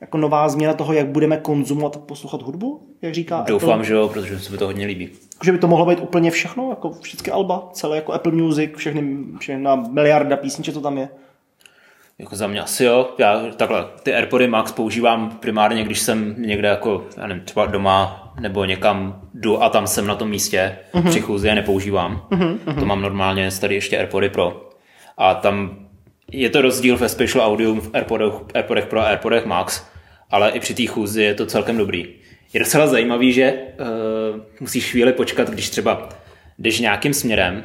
jako 0.00 0.18
nová 0.18 0.48
změna 0.48 0.74
toho, 0.74 0.92
jak 0.92 1.08
budeme 1.08 1.36
konzumovat 1.36 1.96
a 1.96 1.98
poslouchat 1.98 2.42
hudbu, 2.42 2.88
jak 3.02 3.14
říká 3.14 3.44
Doufám, 3.48 3.70
Apple? 3.70 3.84
že 3.84 3.94
jo, 3.94 4.08
protože 4.08 4.38
se 4.38 4.52
mi 4.52 4.58
to 4.58 4.66
hodně 4.66 4.86
líbí. 4.86 5.08
Že 5.44 5.52
by 5.52 5.58
to 5.58 5.68
mohlo 5.68 5.86
být 5.86 6.00
úplně 6.00 6.30
všechno, 6.30 6.70
jako 6.70 6.90
všechny 6.90 7.32
alba, 7.32 7.68
celé 7.72 7.96
jako 7.96 8.12
Apple 8.12 8.32
Music, 8.32 8.70
všechny, 8.76 9.16
všechna 9.38 9.76
miliarda 9.76 10.36
písniček, 10.36 10.74
co 10.74 10.80
tam 10.80 10.98
je. 10.98 11.08
Jako 12.20 12.36
za 12.36 12.46
mě 12.46 12.60
asi 12.60 12.84
jo. 12.84 13.10
Já 13.18 13.42
takhle, 13.56 13.86
ty 14.02 14.14
AirPody 14.14 14.48
Max 14.48 14.72
používám 14.72 15.30
primárně, 15.30 15.84
když 15.84 16.00
jsem 16.00 16.34
někde 16.38 16.68
jako, 16.68 17.06
já 17.16 17.26
nevím, 17.26 17.44
třeba 17.44 17.66
doma 17.66 18.32
nebo 18.40 18.64
někam 18.64 19.22
jdu 19.34 19.62
a 19.62 19.68
tam 19.68 19.86
jsem 19.86 20.06
na 20.06 20.14
tom 20.14 20.30
místě, 20.30 20.76
uh-huh. 20.92 21.10
při 21.10 21.20
chůzi 21.20 21.48
je 21.48 21.54
nepoužívám. 21.54 22.26
Uh-huh. 22.30 22.78
To 22.78 22.86
mám 22.86 23.02
normálně 23.02 23.48
tady 23.60 23.74
ještě 23.74 23.98
AirPody 23.98 24.28
Pro. 24.28 24.70
A 25.18 25.34
tam 25.34 25.86
je 26.32 26.50
to 26.50 26.62
rozdíl 26.62 26.96
ve 26.96 27.08
Special 27.08 27.46
Audio 27.46 27.74
v 27.74 27.90
AirPodech, 27.94 28.32
AirPodech 28.54 28.86
Pro 28.86 29.00
a 29.00 29.04
AirPodech 29.04 29.46
Max, 29.46 29.84
ale 30.30 30.50
i 30.50 30.60
při 30.60 30.74
té 30.74 30.86
chůzi 30.86 31.22
je 31.22 31.34
to 31.34 31.46
celkem 31.46 31.76
dobrý. 31.78 32.08
Je 32.52 32.60
docela 32.60 32.86
zajímavý, 32.86 33.32
že 33.32 33.54
uh, 33.54 34.40
musíš 34.60 34.90
chvíli 34.90 35.12
počkat, 35.12 35.50
když 35.50 35.70
třeba 35.70 36.08
jdeš 36.58 36.80
nějakým 36.80 37.14
směrem 37.14 37.64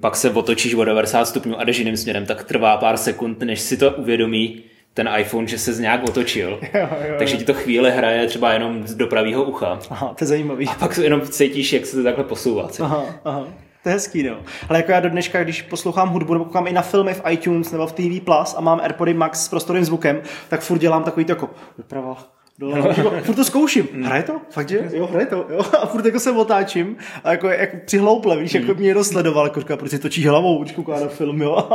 pak 0.00 0.16
se 0.16 0.30
otočíš 0.30 0.74
o 0.74 0.84
90 0.84 1.24
stupňů 1.24 1.60
a 1.60 1.64
jdeš 1.64 1.78
jiným 1.78 1.96
směrem, 1.96 2.26
tak 2.26 2.44
trvá 2.44 2.76
pár 2.76 2.96
sekund, 2.96 3.40
než 3.40 3.60
si 3.60 3.76
to 3.76 3.90
uvědomí 3.90 4.62
ten 4.94 5.10
iPhone, 5.18 5.46
že 5.46 5.58
se 5.58 5.72
z 5.72 5.80
nějak 5.80 6.04
otočil. 6.04 6.60
Jo, 6.74 6.80
jo, 6.80 7.08
jo. 7.08 7.14
Takže 7.18 7.36
ti 7.36 7.44
to 7.44 7.54
chvíle 7.54 7.90
hraje 7.90 8.26
třeba 8.26 8.52
jenom 8.52 8.86
z 8.86 8.94
dopravního 8.94 9.44
ucha. 9.44 9.78
Aha, 9.90 10.14
to 10.18 10.24
je 10.24 10.28
zajímavý. 10.28 10.68
A 10.68 10.74
pak 10.74 10.98
jenom 10.98 11.20
cítíš, 11.20 11.72
jak 11.72 11.86
se 11.86 11.96
to 11.96 12.02
takhle 12.02 12.24
posouvá. 12.24 12.68
Aha, 12.80 13.04
aha. 13.24 13.46
To 13.82 13.88
je 13.88 13.92
hezký, 13.92 14.22
no. 14.22 14.36
Ale 14.68 14.78
jako 14.78 14.92
já 14.92 15.00
do 15.00 15.10
dneška, 15.10 15.44
když 15.44 15.62
poslouchám 15.62 16.08
hudbu 16.08 16.32
nebo 16.32 16.44
koukám 16.44 16.66
i 16.66 16.72
na 16.72 16.82
filmy 16.82 17.14
v 17.14 17.22
iTunes 17.30 17.72
nebo 17.72 17.86
v 17.86 17.92
TV 17.92 18.24
Plus 18.24 18.54
a 18.58 18.60
mám 18.60 18.80
AirPody 18.80 19.14
Max 19.14 19.44
s 19.44 19.48
prostorým 19.48 19.84
zvukem, 19.84 20.22
tak 20.48 20.60
furt 20.60 20.78
dělám 20.78 21.04
takový 21.04 21.24
to 21.24 21.32
jako 21.32 21.50
doprava, 21.78 22.16
dole. 22.58 22.78
Jako, 22.78 23.10
furt 23.22 23.34
to 23.34 23.44
zkouším. 23.44 23.88
Hraje 24.02 24.22
to? 24.22 24.40
Fakt, 24.50 24.68
že? 24.68 24.90
Jo, 24.92 25.06
hraje 25.06 25.26
to. 25.26 25.46
Jo. 25.50 25.60
A 25.80 25.86
furt 25.86 26.04
jako 26.04 26.20
se 26.20 26.30
otáčím 26.30 26.96
a 27.24 27.30
jako, 27.30 27.48
jako 27.48 27.76
přihlouple, 27.84 28.36
víš, 28.36 28.54
jako 28.54 28.74
mě 28.74 28.82
někdo 28.82 29.04
sledoval, 29.04 29.46
jako 29.46 29.60
říká, 29.60 29.76
proč 29.76 29.90
si 29.90 29.98
točí 29.98 30.26
hlavou, 30.26 30.62
když 30.62 30.74
kouká 30.74 31.00
na 31.00 31.08
film, 31.08 31.42
jo. 31.42 31.68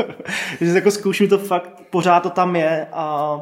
že 0.60 0.70
jako 0.70 0.90
zkouším 0.90 1.28
to 1.28 1.38
fakt, 1.38 1.82
pořád 1.90 2.20
to 2.20 2.30
tam 2.30 2.56
je 2.56 2.86
a 2.92 3.38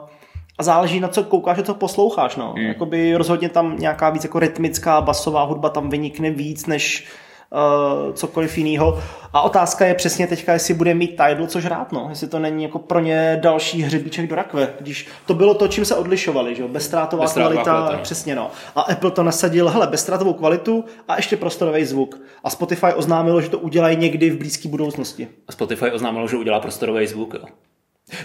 a 0.59 0.63
záleží 0.63 1.01
na 1.01 1.09
co 1.09 1.25
koukáš 1.25 1.59
a 1.59 1.63
co 1.63 1.75
posloucháš. 1.75 2.37
No. 2.37 2.53
Hmm. 2.57 2.67
Jakoby 2.67 3.17
rozhodně 3.17 3.49
tam 3.49 3.79
nějaká 3.79 4.11
víc 4.11 4.25
jako 4.25 4.39
rytmická 4.39 5.01
basová 5.01 5.43
hudba 5.45 5.69
tam 5.69 5.91
vynikne 5.91 6.31
víc 6.31 6.67
než 6.67 7.07
uh, 7.53 8.13
cokoliv 8.15 8.59
jiného. 8.59 9.03
A 9.33 9.43
otázka 9.43 9.87
je 9.87 9.95
přesně 9.95 10.27
teďka, 10.27 10.53
jestli 10.53 10.75
bude 10.75 10.95
mít 10.95 11.17
Tidal 11.17 11.47
co 11.47 11.61
žrát, 11.61 11.93
no. 11.93 12.07
Jestli 12.11 12.29
to 12.29 12.39
není 12.39 12.63
jako 12.63 12.79
pro 12.79 13.01
ně 13.01 13.39
další 13.43 13.83
hřebíček 13.83 14.29
do 14.29 14.35
rakve. 14.35 14.75
Když 14.81 15.09
to 15.27 15.35
bylo 15.35 15.55
to, 15.55 15.69
čím 15.69 15.85
se 15.85 15.95
odlišovali, 15.95 16.55
že 16.55 16.63
jo? 16.63 16.69
Bezstrátová, 16.69 17.23
Bezstrátová 17.23 17.55
kvalita, 17.55 17.73
kvalita 17.73 17.97
no. 17.97 18.03
přesně 18.03 18.35
no. 18.35 18.51
A 18.77 18.81
Apple 18.81 19.11
to 19.11 19.23
nasadil, 19.23 19.69
hele, 19.69 19.87
bezstrátovou 19.87 20.33
kvalitu 20.33 20.85
a 21.09 21.17
ještě 21.17 21.37
prostorový 21.37 21.85
zvuk. 21.85 22.21
A 22.45 22.51
Spotify 22.51 22.87
oznámilo, 22.95 23.41
že 23.41 23.49
to 23.49 23.59
udělají 23.59 23.97
někdy 23.97 24.31
v 24.31 24.39
blízké 24.39 24.69
budoucnosti. 24.69 25.29
A 25.49 25.53
Spotify 25.53 25.91
oznámilo, 25.91 26.29
že 26.29 26.37
udělá 26.37 26.61
prostorový 26.61 27.07
zvuk, 27.07 27.35
jo. 27.35 27.45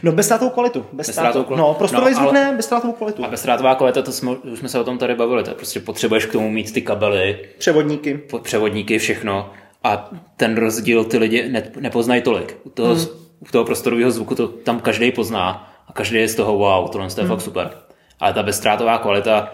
No 0.03 0.11
bezstrátovou 0.11 0.51
kvalitu. 0.51 0.85
Bezstrátovou 0.93 1.45
kvalitu. 1.45 1.67
No, 1.67 1.73
prostorový 1.73 2.13
no, 2.13 2.19
zvuk 2.19 2.33
ne, 2.33 2.53
bezstrátovou 2.55 2.93
kvalitu. 2.93 3.25
A 3.25 3.27
bezstrátová 3.27 3.75
kvalita, 3.75 4.01
to 4.01 4.11
jsme, 4.11 4.31
už 4.31 4.59
jsme 4.59 4.69
se 4.69 4.79
o 4.79 4.83
tom 4.83 4.97
tady 4.97 5.15
bavili, 5.15 5.43
to 5.43 5.51
prostě 5.51 5.79
potřebuješ 5.79 6.25
k 6.25 6.31
tomu 6.31 6.49
mít 6.49 6.73
ty 6.73 6.81
kabely. 6.81 7.39
Převodníky. 7.57 8.19
Převodníky, 8.41 8.97
všechno. 8.97 9.51
A 9.83 10.09
ten 10.37 10.57
rozdíl 10.57 11.03
ty 11.03 11.17
lidi 11.17 11.49
ne, 11.49 11.71
nepoznají 11.79 12.21
tolik. 12.21 12.57
U 12.63 12.69
toho, 12.69 12.95
hmm. 12.95 13.05
u 13.39 13.45
toho 13.51 13.65
prostorového 13.65 14.11
zvuku 14.11 14.35
to 14.35 14.47
tam 14.47 14.79
každý 14.79 15.11
pozná 15.11 15.73
a 15.87 15.93
každý 15.93 16.17
je 16.17 16.27
z 16.27 16.35
toho 16.35 16.57
wow, 16.57 16.89
tohle 16.89 17.07
je 17.07 17.23
hmm. 17.23 17.27
fakt 17.27 17.41
super. 17.41 17.71
Ale 18.19 18.33
ta 18.33 18.43
bezstrátová 18.43 18.97
kvalita, 18.97 19.53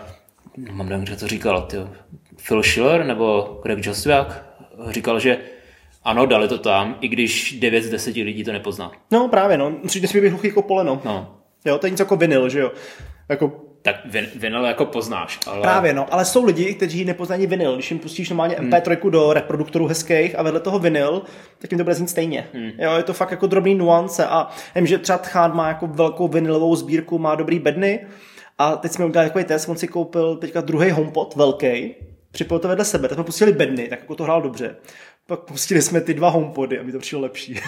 no, 0.58 0.74
mám 0.74 0.90
nevím, 0.90 1.06
kdo 1.06 1.16
to 1.16 1.28
říkal, 1.28 1.62
ty, 1.62 1.78
Phil 2.48 2.64
Schiller 2.64 3.06
nebo 3.06 3.60
Greg 3.64 3.86
Josviak 3.86 4.46
říkal, 4.90 5.20
že 5.20 5.38
ano, 6.04 6.26
dali 6.26 6.48
to 6.48 6.58
tam, 6.58 6.98
i 7.02 7.08
když 7.08 7.60
9 7.60 7.84
z 7.84 7.90
10 7.90 8.16
lidí 8.16 8.44
to 8.44 8.52
nepozná. 8.52 8.92
No 9.12 9.28
právě, 9.28 9.58
no. 9.58 9.70
Musíš 9.84 10.16
být 10.16 10.30
hluchý 10.30 10.48
jako 10.48 10.62
poleno. 10.62 11.02
No. 11.06 11.38
Jo, 11.66 11.78
to 11.78 11.88
je 11.88 11.92
něco 11.92 12.04
jako 12.04 12.16
vinyl, 12.16 12.50
že 12.50 12.60
jo. 12.60 12.72
Jako 13.30 13.52
tak 13.84 13.96
vin, 14.06 14.28
vinyl 14.36 14.66
jako 14.66 14.86
poznáš. 14.86 15.40
Ale... 15.48 15.62
Právě, 15.62 15.94
no, 15.94 16.14
ale 16.14 16.26
jsou 16.26 16.46
lidi, 16.46 16.74
kteří 16.74 17.06
nepoznají 17.06 17.48
vinyl. 17.48 17.76
Když 17.76 17.92
jim 17.92 18.00
pustíš 18.00 18.30
normálně 18.30 18.56
MP3 18.56 18.98
hmm. 19.02 19.12
do 19.12 19.34
reproduktorů 19.34 19.88
hezkých 19.88 20.40
a 20.40 20.44
vedle 20.44 20.60
toho 20.60 20.80
vinyl, 20.80 21.22
tak 21.60 21.72
jim 21.72 21.78
to 21.78 21.84
bude 21.84 21.96
znít 21.96 22.10
stejně. 22.10 22.48
Hmm. 22.54 22.72
Jo, 22.78 22.94
je 22.98 23.04
to 23.04 23.14
fakt 23.14 23.32
jako 23.32 23.48
drobný 23.48 23.76
nuance 23.76 24.26
a 24.26 24.50
vím, 24.76 24.88
že 24.88 24.98
třeba 24.98 25.18
Tchán 25.18 25.56
má 25.56 25.68
jako 25.68 25.88
velkou 25.88 26.28
vinylovou 26.28 26.76
sbírku, 26.76 27.20
má 27.20 27.36
dobrý 27.36 27.60
bedny 27.60 28.00
a 28.58 28.76
teď 28.76 28.92
jsme 28.92 29.06
udělali 29.06 29.30
takový 29.30 29.46
test, 29.46 29.70
on 29.70 29.78
si 29.78 29.88
koupil 29.88 30.36
teďka 30.36 30.62
druhý 30.62 30.90
HomePod, 30.90 31.36
velký, 31.36 31.96
připojil 32.32 32.60
to 32.60 32.68
vedle 32.68 32.86
sebe, 32.86 33.08
tak 33.08 33.16
jsme 33.16 33.24
pustili 33.24 33.54
bedny, 33.54 33.88
tak 33.88 34.00
jako 34.00 34.16
to 34.16 34.24
hrál 34.24 34.42
dobře 34.42 34.76
pak 35.28 35.40
pustili 35.40 35.82
jsme 35.82 36.02
ty 36.02 36.14
dva 36.14 36.30
homepody 36.30 36.80
a 36.80 36.84
mi 36.84 36.92
to 36.92 37.00
přišlo 37.00 37.20
lepší. 37.20 37.60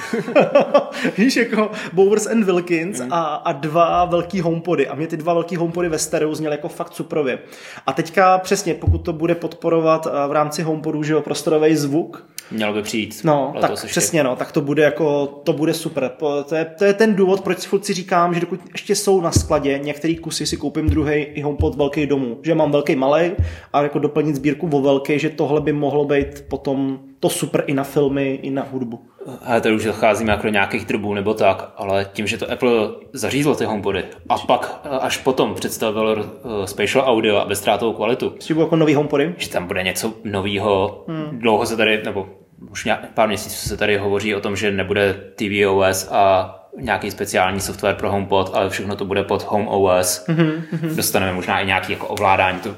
Víš, 1.17 1.35
jako 1.35 1.71
Bowers 1.93 2.27
and 2.27 2.43
Wilkins 2.43 2.99
mm. 2.99 3.13
a, 3.13 3.23
a 3.23 3.51
dva 3.51 4.05
velký 4.05 4.41
homepody. 4.41 4.87
A 4.87 4.95
mě 4.95 5.07
ty 5.07 5.17
dva 5.17 5.33
velký 5.33 5.55
homepody 5.55 5.89
ve 5.89 5.99
stereo 5.99 6.35
zněly 6.35 6.53
jako 6.55 6.69
fakt 6.69 6.93
suprově. 6.93 7.39
A 7.85 7.93
teďka 7.93 8.37
přesně, 8.37 8.73
pokud 8.73 8.97
to 8.97 9.13
bude 9.13 9.35
podporovat 9.35 10.07
eh, 10.07 10.27
v 10.27 10.31
rámci 10.31 10.63
homepodu, 10.63 11.03
že 11.03 11.13
jo, 11.13 11.21
prostorový 11.21 11.75
zvuk, 11.75 12.25
Mělo 12.51 12.73
by 12.73 12.81
přijít. 12.81 13.21
No, 13.23 13.53
tak 13.61 13.85
přesně, 13.85 14.23
no, 14.23 14.35
tak 14.35 14.51
to 14.51 14.61
bude 14.61 14.83
jako, 14.83 15.27
to 15.43 15.53
bude 15.53 15.73
super. 15.73 16.11
To 16.45 16.55
je, 16.55 16.65
to 16.65 16.85
je 16.85 16.93
ten 16.93 17.15
důvod, 17.15 17.41
proč 17.41 17.69
si 17.81 17.93
říkám, 17.93 18.33
že 18.33 18.39
dokud 18.39 18.59
ještě 18.71 18.95
jsou 18.95 19.21
na 19.21 19.31
skladě, 19.31 19.79
některé 19.83 20.15
kusy 20.15 20.45
si 20.45 20.57
koupím 20.57 20.89
druhý 20.89 21.13
i 21.13 21.41
HomePod 21.41 21.75
velký 21.75 22.05
domů. 22.05 22.39
Že 22.41 22.55
mám 22.55 22.71
velký 22.71 22.95
malý 22.95 23.31
a 23.73 23.83
jako 23.83 23.99
doplnit 23.99 24.35
sbírku 24.35 24.69
o 24.73 24.81
velký, 24.81 25.19
že 25.19 25.29
tohle 25.29 25.61
by 25.61 25.73
mohlo 25.73 26.05
být 26.05 26.45
potom 26.47 26.99
to 27.19 27.29
super 27.29 27.63
i 27.67 27.73
na 27.73 27.83
filmy, 27.83 28.39
i 28.41 28.49
na 28.49 28.65
hudbu. 28.71 29.05
Ale 29.45 29.61
tady 29.61 29.75
už 29.75 29.83
zacházíme 29.83 30.31
jako 30.31 30.43
do 30.43 30.49
nějakých 30.49 30.85
drbů 30.85 31.13
nebo 31.13 31.33
tak, 31.33 31.71
ale 31.77 32.09
tím, 32.13 32.27
že 32.27 32.37
to 32.37 32.51
Apple 32.51 32.71
zařízlo 33.13 33.55
ty 33.55 33.65
homepody 33.65 34.03
a 34.29 34.37
pak 34.37 34.79
až 35.01 35.17
potom 35.17 35.53
představil 35.53 36.29
uh, 36.43 36.65
spatial 36.65 37.03
audio 37.07 37.37
a 37.37 37.45
bezstrátovou 37.45 37.93
kvalitu. 37.93 38.33
Že 38.39 38.55
jako 38.59 38.75
nový 38.75 38.95
homepody? 38.95 39.35
Že 39.37 39.49
tam 39.49 39.67
bude 39.67 39.83
něco 39.83 40.13
nového. 40.23 41.05
Hmm. 41.07 41.39
Dlouho 41.39 41.65
se 41.65 41.77
tady, 41.77 42.01
nebo 42.05 42.27
už 42.71 42.85
nějak, 42.85 43.13
pár 43.13 43.27
měsíců 43.27 43.69
se 43.69 43.77
tady 43.77 43.97
hovoří 43.97 44.35
o 44.35 44.41
tom, 44.41 44.55
že 44.55 44.71
nebude 44.71 45.13
tvOS 45.35 46.11
a 46.11 46.55
nějaký 46.79 47.11
speciální 47.11 47.59
software 47.59 47.95
pro 47.95 48.11
HomePod, 48.11 48.51
ale 48.53 48.69
všechno 48.69 48.95
to 48.95 49.05
bude 49.05 49.23
pod 49.23 49.43
Home 49.43 49.67
OS. 49.67 50.25
Mm-hmm. 50.27 50.95
Dostaneme 50.95 51.33
možná 51.33 51.59
i 51.59 51.65
nějaký 51.65 51.91
jako 51.91 52.07
ovládání. 52.07 52.59
To 52.59 52.75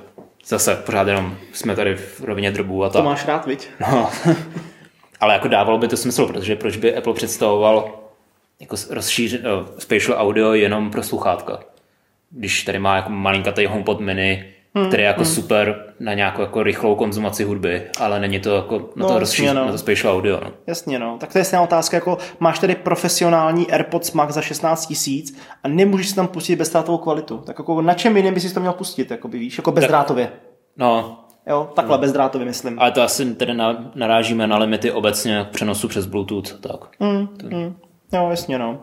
zase 0.48 0.76
pořád 0.76 1.08
jenom 1.08 1.38
jsme 1.54 1.76
tady 1.76 1.96
v 1.96 2.22
rovině 2.22 2.52
drbů 2.52 2.84
a 2.84 2.90
tak. 2.90 3.02
To 3.02 3.10
máš 3.10 3.26
rád, 3.26 3.46
viď? 3.46 3.70
No. 3.80 4.10
ale 5.20 5.34
jako 5.34 5.48
dávalo 5.48 5.78
by 5.78 5.88
to 5.88 5.98
smysl, 5.98 6.28
protože 6.28 6.56
proč 6.56 6.78
by 6.78 6.96
Apple 6.96 7.14
představoval 7.14 8.00
jako 8.60 8.76
rozšířit 8.90 9.42
uh, 9.42 9.78
spatial 9.78 10.18
audio 10.18 10.54
jenom 10.54 10.92
pro 10.92 11.04
sluchátka. 11.04 11.60
Když 12.30 12.64
tady 12.64 12.80
má 12.80 12.96
jako 12.96 13.10
malinkatý 13.10 13.66
HomePod 13.66 14.00
mini, 14.00 14.54
hmm, 14.78 14.88
který 14.88 15.04
je 15.04 15.08
jako 15.08 15.22
hmm. 15.22 15.32
super 15.32 15.84
na 16.00 16.14
nějakou 16.14 16.42
jako 16.42 16.64
rychlou 16.64 16.96
konzumaci 16.96 17.44
hudby, 17.44 17.82
ale 18.00 18.20
není 18.20 18.40
to 18.40 18.56
jako 18.56 18.80
na 18.80 18.88
no, 18.96 19.08
to 19.08 19.20
rozšířit, 19.20 19.54
no. 19.54 19.66
na 19.66 19.72
to 19.72 19.78
spatial 19.78 20.16
audio. 20.16 20.40
No. 20.44 20.52
Jasně, 20.68 21.00
no. 21.00 21.18
Tak 21.20 21.32
to 21.34 21.38
je 21.38 21.44
stejná 21.44 21.64
otázka, 21.64 21.98
jako 21.98 22.18
máš 22.40 22.60
tady 22.60 22.76
profesionální 22.76 23.72
AirPods 23.72 24.12
Max 24.12 24.34
za 24.34 24.42
16 24.42 24.86
tisíc 24.86 25.40
a 25.64 25.68
nemůžeš 25.68 26.10
si 26.10 26.16
tam 26.16 26.28
pustit 26.28 26.56
bezdrátovou 26.56 26.98
kvalitu. 26.98 27.38
Tak 27.38 27.60
jako 27.60 27.82
na 27.82 27.94
čem 27.94 28.18
jiném 28.18 28.34
bys 28.34 28.44
si 28.44 28.54
to 28.54 28.60
měl 28.60 28.74
pustit, 28.74 29.12
jako 29.12 29.28
by, 29.28 29.38
víš, 29.40 29.58
jako 29.58 29.72
bezdrátově. 29.72 30.32
No, 30.78 31.20
Jo, 31.50 31.70
takhle 31.76 31.98
no. 31.98 32.02
bezdrátově 32.02 32.48
myslím. 32.48 32.80
Ale 32.80 32.92
to 32.92 33.02
asi 33.02 33.36
tedy 33.36 33.54
narážíme 33.96 34.48
na 34.48 34.58
limity 34.58 34.92
obecně 34.92 35.48
přenosu 35.52 35.88
přes 35.88 36.06
Bluetooth, 36.06 36.60
tak. 36.60 36.90
Mm, 37.00 37.28
mm. 37.44 37.76
Jo, 38.14 38.28
jasně, 38.30 38.60
no. 38.60 38.80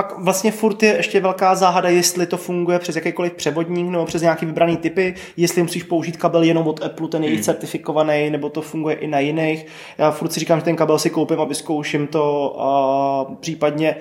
Pak 0.00 0.18
vlastně 0.18 0.52
furt 0.52 0.82
je 0.82 0.96
ještě 0.96 1.20
velká 1.20 1.54
záhada, 1.54 1.88
jestli 1.88 2.26
to 2.26 2.36
funguje 2.36 2.78
přes 2.78 2.96
jakýkoliv 2.96 3.32
převodník 3.32 3.90
nebo 3.90 4.06
přes 4.06 4.22
nějaký 4.22 4.46
vybraný 4.46 4.76
typy, 4.76 5.14
jestli 5.36 5.62
musíš 5.62 5.82
použít 5.82 6.16
kabel 6.16 6.42
jenom 6.42 6.66
od 6.66 6.84
Apple, 6.84 7.08
ten 7.08 7.24
je 7.24 7.30
hmm. 7.30 7.42
certifikovaný, 7.42 8.30
nebo 8.30 8.48
to 8.48 8.62
funguje 8.62 8.96
i 8.96 9.06
na 9.06 9.18
jiných. 9.18 9.66
Já 9.98 10.10
furt 10.10 10.32
si 10.32 10.40
říkám, 10.40 10.58
že 10.58 10.64
ten 10.64 10.76
kabel 10.76 10.98
si 10.98 11.10
koupím 11.10 11.40
a 11.40 11.44
vyzkouším 11.44 12.06
to 12.06 12.56
a 12.60 13.24
případně 13.40 13.96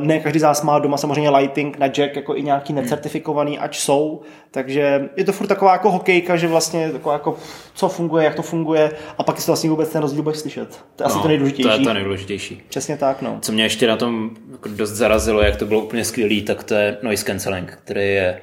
ne 0.00 0.20
každý 0.20 0.38
z 0.38 0.42
nás 0.42 0.62
má 0.62 0.78
doma 0.78 0.96
samozřejmě 0.96 1.30
lighting 1.30 1.78
na 1.78 1.86
jack, 1.86 2.16
jako 2.16 2.36
i 2.36 2.42
nějaký 2.42 2.72
necertifikovaný, 2.72 3.58
ať 3.58 3.76
jsou, 3.76 4.20
takže 4.50 5.08
je 5.16 5.24
to 5.24 5.32
furt 5.32 5.46
taková 5.46 5.72
jako 5.72 5.90
hokejka, 5.90 6.36
že 6.36 6.48
vlastně 6.48 6.90
taková 6.92 7.12
jako 7.12 7.36
co 7.74 7.88
funguje, 7.88 8.24
jak 8.24 8.34
to 8.34 8.42
funguje 8.42 8.90
a 9.18 9.22
pak 9.22 9.40
si 9.40 9.46
to 9.46 9.52
vlastně 9.52 9.70
vůbec 9.70 9.88
ten 9.88 10.02
rozdíl 10.02 10.22
budeš 10.22 10.38
slyšet. 10.38 10.68
To 10.96 11.04
je 11.04 11.08
no, 11.08 11.14
asi 11.14 11.22
to 11.22 11.28
nejdůležitější. 11.28 11.68
To 11.68 11.80
je 11.80 11.86
to 11.86 11.94
nejdůležitější. 11.94 12.62
Přesně 12.68 12.96
tak, 12.96 13.22
no. 13.22 13.38
Co 13.40 13.52
mě 13.52 13.62
ještě 13.62 13.86
na 13.86 13.96
tom 13.96 14.30
jako 14.52 14.68
dost 14.68 14.90
zarazilo, 14.90 15.42
jak 15.42 15.56
to 15.56 15.66
bylo 15.66 15.80
úplně 15.80 16.04
skvělý, 16.04 16.42
tak 16.42 16.64
to 16.64 16.74
je 16.74 16.98
noise 17.02 17.24
cancelling, 17.24 17.78
který 17.84 18.00
je 18.00 18.40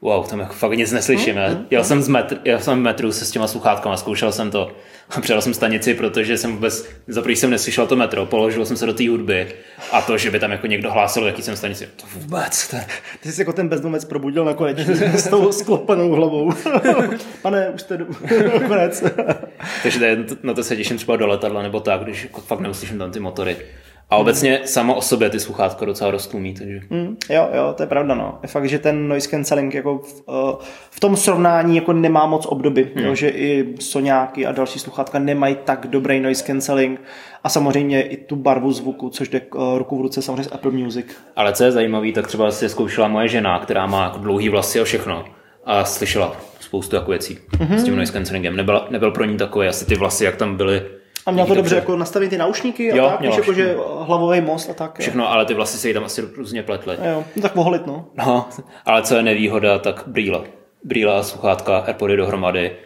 wow, 0.00 0.26
tam 0.26 0.40
jako 0.40 0.52
fakt 0.52 0.72
nic 0.72 0.92
neslyším. 0.92 1.34
Mm, 1.34 1.54
mm, 1.54 1.66
jel. 1.70 1.84
Jsem 1.84 2.02
z 2.02 2.08
metr, 2.08 2.38
jel 2.44 2.60
jsem 2.60 2.78
v 2.78 2.82
metru 2.82 3.12
se 3.12 3.24
s 3.24 3.30
těma 3.30 3.46
sluchátkama, 3.46 3.96
zkoušel 3.96 4.32
jsem 4.32 4.50
to 4.50 4.72
a 5.10 5.20
přijel 5.20 5.42
jsem 5.42 5.54
stanici, 5.54 5.94
protože 5.94 6.38
jsem 6.38 6.52
vůbec, 6.52 6.88
za 7.08 7.22
jsem 7.26 7.50
neslyšel 7.50 7.86
to 7.86 7.96
metro, 7.96 8.26
položil 8.26 8.66
jsem 8.66 8.76
se 8.76 8.86
do 8.86 8.94
té 8.94 9.08
hudby 9.08 9.54
a 9.92 10.02
to, 10.02 10.18
že 10.18 10.30
by 10.30 10.40
tam 10.40 10.50
jako 10.50 10.66
někdo 10.66 10.92
hlásil, 10.92 11.26
jaký 11.26 11.42
jsem 11.42 11.56
stanici, 11.56 11.88
to 11.96 12.06
vůbec. 12.14 12.68
To... 12.68 12.76
Ty 13.20 13.32
jsi 13.32 13.40
jako 13.40 13.52
ten 13.52 13.68
bezdomec 13.68 14.04
probudil 14.04 14.44
nakonec 14.44 14.78
s 15.14 15.28
tou 15.28 15.52
sklopenou 15.52 16.12
hlavou. 16.12 16.52
Pane, 17.42 17.68
už 17.68 17.80
jste 17.80 17.98
konec. 18.68 19.04
Takže 19.82 20.06
je, 20.06 20.24
na 20.42 20.54
to 20.54 20.64
se 20.64 20.76
těším 20.76 20.96
třeba 20.96 21.16
do 21.16 21.26
letadla 21.26 21.62
nebo 21.62 21.80
tak, 21.80 22.00
když 22.00 22.22
jako 22.22 22.40
fakt 22.40 22.60
neuslyším 22.60 22.98
tam 22.98 23.10
ty 23.10 23.20
motory. 23.20 23.56
A 24.10 24.16
obecně 24.16 24.60
samo 24.64 24.94
o 24.94 25.02
sobě 25.02 25.30
ty 25.30 25.40
sluchátka 25.40 25.84
docela 25.84 26.10
roztlumí. 26.10 26.54
Takže... 26.54 26.80
Mm, 26.90 27.16
jo, 27.30 27.48
jo, 27.54 27.74
to 27.76 27.82
je 27.82 27.86
pravda. 27.86 28.14
No. 28.14 28.38
Je 28.42 28.48
fakt, 28.48 28.68
že 28.68 28.78
ten 28.78 29.08
noise 29.08 29.28
cancelling 29.28 29.74
jako 29.74 29.98
v, 29.98 30.22
uh, 30.28 30.34
v 30.90 31.00
tom 31.00 31.16
srovnání 31.16 31.76
jako 31.76 31.92
nemá 31.92 32.26
moc 32.26 32.46
obdoby. 32.46 32.90
Hmm. 32.94 33.04
Jo, 33.04 33.14
že 33.14 33.28
i 33.28 33.74
Soňáky 33.80 34.46
a 34.46 34.52
další 34.52 34.78
sluchátka 34.78 35.18
nemají 35.18 35.56
tak 35.64 35.86
dobrý 35.86 36.20
noise 36.20 36.44
cancelling 36.44 37.00
a 37.44 37.48
samozřejmě 37.48 38.02
i 38.02 38.16
tu 38.16 38.36
barvu 38.36 38.72
zvuku, 38.72 39.10
což 39.10 39.28
jde 39.28 39.40
uh, 39.40 39.78
ruku 39.78 39.98
v 39.98 40.00
ruce 40.00 40.22
samozřejmě 40.22 40.44
s 40.44 40.52
Apple 40.52 40.70
Music. 40.70 41.06
Ale 41.36 41.52
co 41.52 41.64
je 41.64 41.72
zajímavé, 41.72 42.12
tak 42.12 42.26
třeba 42.26 42.50
si 42.50 42.68
zkoušela 42.68 43.08
moje 43.08 43.28
žena, 43.28 43.58
která 43.58 43.86
má 43.86 44.04
jako 44.04 44.18
dlouhý 44.18 44.48
vlasy 44.48 44.80
a 44.80 44.84
všechno 44.84 45.24
a 45.64 45.84
slyšela 45.84 46.36
spoustu 46.60 46.96
jako 46.96 47.10
věcí 47.10 47.38
mm-hmm. 47.58 47.76
s 47.76 47.84
tím 47.84 47.96
noise 47.96 48.12
cancellingem. 48.12 48.56
Nebyl, 48.56 48.86
nebyl 48.90 49.10
pro 49.10 49.24
ní 49.24 49.36
takový 49.36 49.68
asi 49.68 49.86
ty 49.86 49.94
vlasy, 49.94 50.24
jak 50.24 50.36
tam 50.36 50.56
byly 50.56 50.82
a 51.26 51.30
měl 51.30 51.46
to 51.46 51.54
dobře 51.54 51.76
jako 51.76 51.96
nastavit 51.96 52.28
ty 52.28 52.38
naušníky 52.38 52.92
a 52.92 52.96
jo, 52.96 53.08
tak, 53.08 53.20
víš, 53.20 53.36
jako, 53.36 53.52
že 53.52 53.76
hlavový 54.02 54.40
most 54.40 54.70
a 54.70 54.74
tak. 54.74 54.98
Všechno, 54.98 55.24
jo. 55.24 55.30
ale 55.30 55.44
ty 55.46 55.54
vlasy 55.54 55.78
se 55.78 55.88
jí 55.88 55.94
tam 55.94 56.04
asi 56.04 56.20
různě 56.36 56.62
pletly. 56.62 56.96
Jo, 57.04 57.24
no, 57.36 57.42
tak 57.42 57.54
voholit, 57.54 57.86
no. 57.86 58.04
No, 58.14 58.48
ale 58.84 59.02
co 59.02 59.16
je 59.16 59.22
nevýhoda, 59.22 59.78
tak 59.78 60.02
brýle. 60.06 60.40
Brýle 60.84 61.14
a 61.14 61.22
sluchátka, 61.22 61.78
Airpody 61.78 62.16
dohromady, 62.16 62.76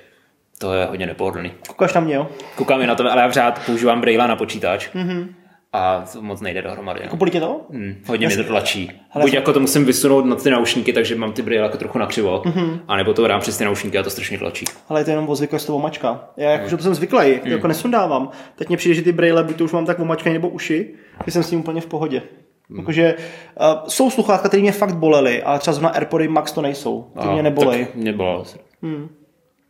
to 0.59 0.75
je 0.75 0.85
hodně 0.85 1.07
nepohodlný. 1.07 1.53
Koukáš 1.69 1.95
na 1.95 2.01
mě, 2.01 2.15
jo? 2.15 2.29
Koukám 2.57 2.83
i 2.83 2.87
na 2.87 2.95
to, 2.95 3.13
ale 3.13 3.23
já 3.23 3.29
pořád 3.29 3.61
používám 3.67 4.01
brýle 4.01 4.29
na 4.29 4.37
počítač. 4.37 4.89
Mm-hmm. 4.95 5.29
A 5.73 6.05
moc 6.21 6.41
nejde 6.41 6.63
dohromady. 6.63 7.01
No. 7.11 7.17
Bolí 7.17 7.31
tě 7.31 7.41
to? 7.41 7.61
Hmm, 7.71 7.95
hodně 8.07 8.27
mě 8.27 8.37
to 8.37 8.45
tlačí. 8.45 8.93
Hele, 9.09 9.25
Buď 9.25 9.35
jako 9.35 9.53
to 9.53 9.61
musím 9.61 9.85
vysunout 9.85 10.25
na 10.25 10.37
ty 10.37 10.51
naušníky, 10.51 10.93
takže 10.93 11.17
mám 11.17 11.33
ty 11.33 11.43
brýle 11.43 11.63
jako 11.63 11.77
trochu 11.77 11.99
nakřivo, 11.99 12.43
mm-hmm. 12.45 12.81
a 12.89 12.97
nebo 12.97 13.15
to 13.15 13.29
dám 13.29 13.41
přes 13.41 13.59
ty 13.59 13.65
naušníky 13.65 13.99
a 13.99 14.03
to 14.03 14.11
strašně 14.11 14.39
tlačí. 14.39 14.65
Ale 14.89 15.01
je 15.01 15.05
to 15.05 15.11
jenom 15.11 15.29
o 15.29 15.35
zvyklost 15.37 15.67
toho 15.67 15.79
mačka. 15.79 16.29
Já 16.37 16.51
jako, 16.51 16.65
mm. 16.65 16.71
že 16.71 16.77
to 16.77 16.83
jsem 16.83 16.95
zvyklý, 16.95 17.41
mm. 17.45 17.53
jako 17.53 17.69
nesundávám. 17.69 18.31
Teď 18.57 18.69
mě 18.69 18.77
přijde, 18.77 18.95
že 18.95 19.03
ty 19.03 19.13
brýle, 19.13 19.45
buď 19.45 19.57
to 19.57 19.65
už 19.65 19.73
mám 19.73 19.87
tak 19.87 20.01
omačkaný 20.01 20.33
nebo 20.33 20.49
uši, 20.49 20.95
že 21.27 21.33
jsem 21.33 21.43
s 21.43 21.51
tím 21.51 21.61
úplně 21.61 21.81
v 21.81 21.87
pohodě. 21.87 22.23
Hmm. 22.71 22.79
Jakože 22.79 23.15
uh, 23.15 23.89
jsou 23.89 24.11
sluchátka, 24.11 24.49
které 24.49 24.61
mě 24.61 24.73
fakt 24.73 24.95
bolely, 24.95 25.43
ale 25.43 25.59
třeba 25.59 25.75
zrovna 25.75 25.89
AirPody 25.89 26.29
Max 26.29 26.53
to 26.53 26.63
nejsou. 26.63 27.13
Ty 27.21 27.29
a, 27.29 27.33
mě 27.33 27.43
nebolej. 27.43 27.87
Mě 27.95 28.13
bolelo. 28.13 28.45
Hmm. 28.83 29.09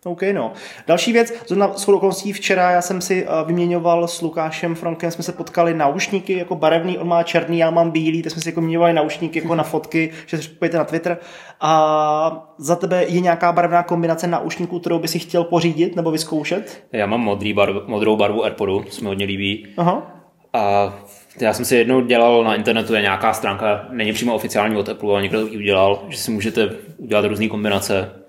OK, 0.05 0.23
no. 0.33 0.53
Další 0.87 1.13
věc, 1.13 1.33
zrovna 1.47 1.75
s 1.75 1.89
okolností 1.89 2.33
včera 2.33 2.71
já 2.71 2.83
jsem 2.83 3.01
si 3.01 3.27
uh, 3.27 3.47
vyměňoval 3.47 4.09
s 4.09 4.23
Lukášem 4.23 4.75
Frankem, 4.75 5.11
jsme 5.11 5.25
se 5.25 5.33
potkali 5.33 5.75
naušníky 5.75 6.39
jako 6.39 6.55
barevný, 6.55 6.99
on 6.99 7.09
má 7.09 7.23
černý, 7.23 7.59
já 7.59 7.71
mám 7.71 7.91
bílý, 7.91 8.23
tak 8.23 8.33
jsme 8.33 8.43
si 8.43 8.49
jako 8.49 8.61
vyměňovali 8.61 8.93
naušníky 8.93 9.39
jako 9.39 9.55
na 9.55 9.63
fotky, 9.63 10.11
že 10.27 10.43
se 10.43 10.49
pojďte 10.49 10.79
na 10.79 10.85
Twitter. 10.85 11.19
A 11.61 12.55
za 12.59 12.77
tebe 12.77 13.05
je 13.09 13.21
nějaká 13.21 13.53
barevná 13.53 13.83
kombinace 13.83 14.27
naušníků, 14.27 14.79
kterou 14.79 14.99
by 14.99 15.09
si 15.09 15.19
chtěl 15.19 15.45
pořídit 15.45 15.97
nebo 15.97 16.11
vyzkoušet? 16.11 16.85
Já 16.93 17.07
mám 17.07 17.21
modrý 17.21 17.53
barv, 17.53 17.77
modrou 17.87 18.17
barvu 18.17 18.45
AirPodu, 18.45 18.81
to 18.81 18.91
se 18.91 19.01
mi 19.01 19.07
hodně 19.07 19.27
líbí. 19.27 19.67
Aha. 19.77 20.17
A 20.53 20.95
já 21.41 21.53
jsem 21.53 21.65
si 21.65 21.77
jednou 21.77 22.01
dělal 22.01 22.45
na 22.45 22.55
internetu, 22.55 22.95
je 22.95 23.03
nějaká 23.03 23.33
stránka, 23.33 23.87
není 23.91 24.13
přímo 24.13 24.35
oficiální 24.35 24.77
od 24.77 24.89
Apple, 24.89 25.13
ale 25.13 25.23
někdo 25.23 25.41
to 25.41 25.53
udělal, 25.53 26.03
že 26.09 26.19
si 26.19 26.31
můžete 26.31 26.71
udělat 26.99 27.25
různé 27.25 27.49
kombinace 27.49 28.20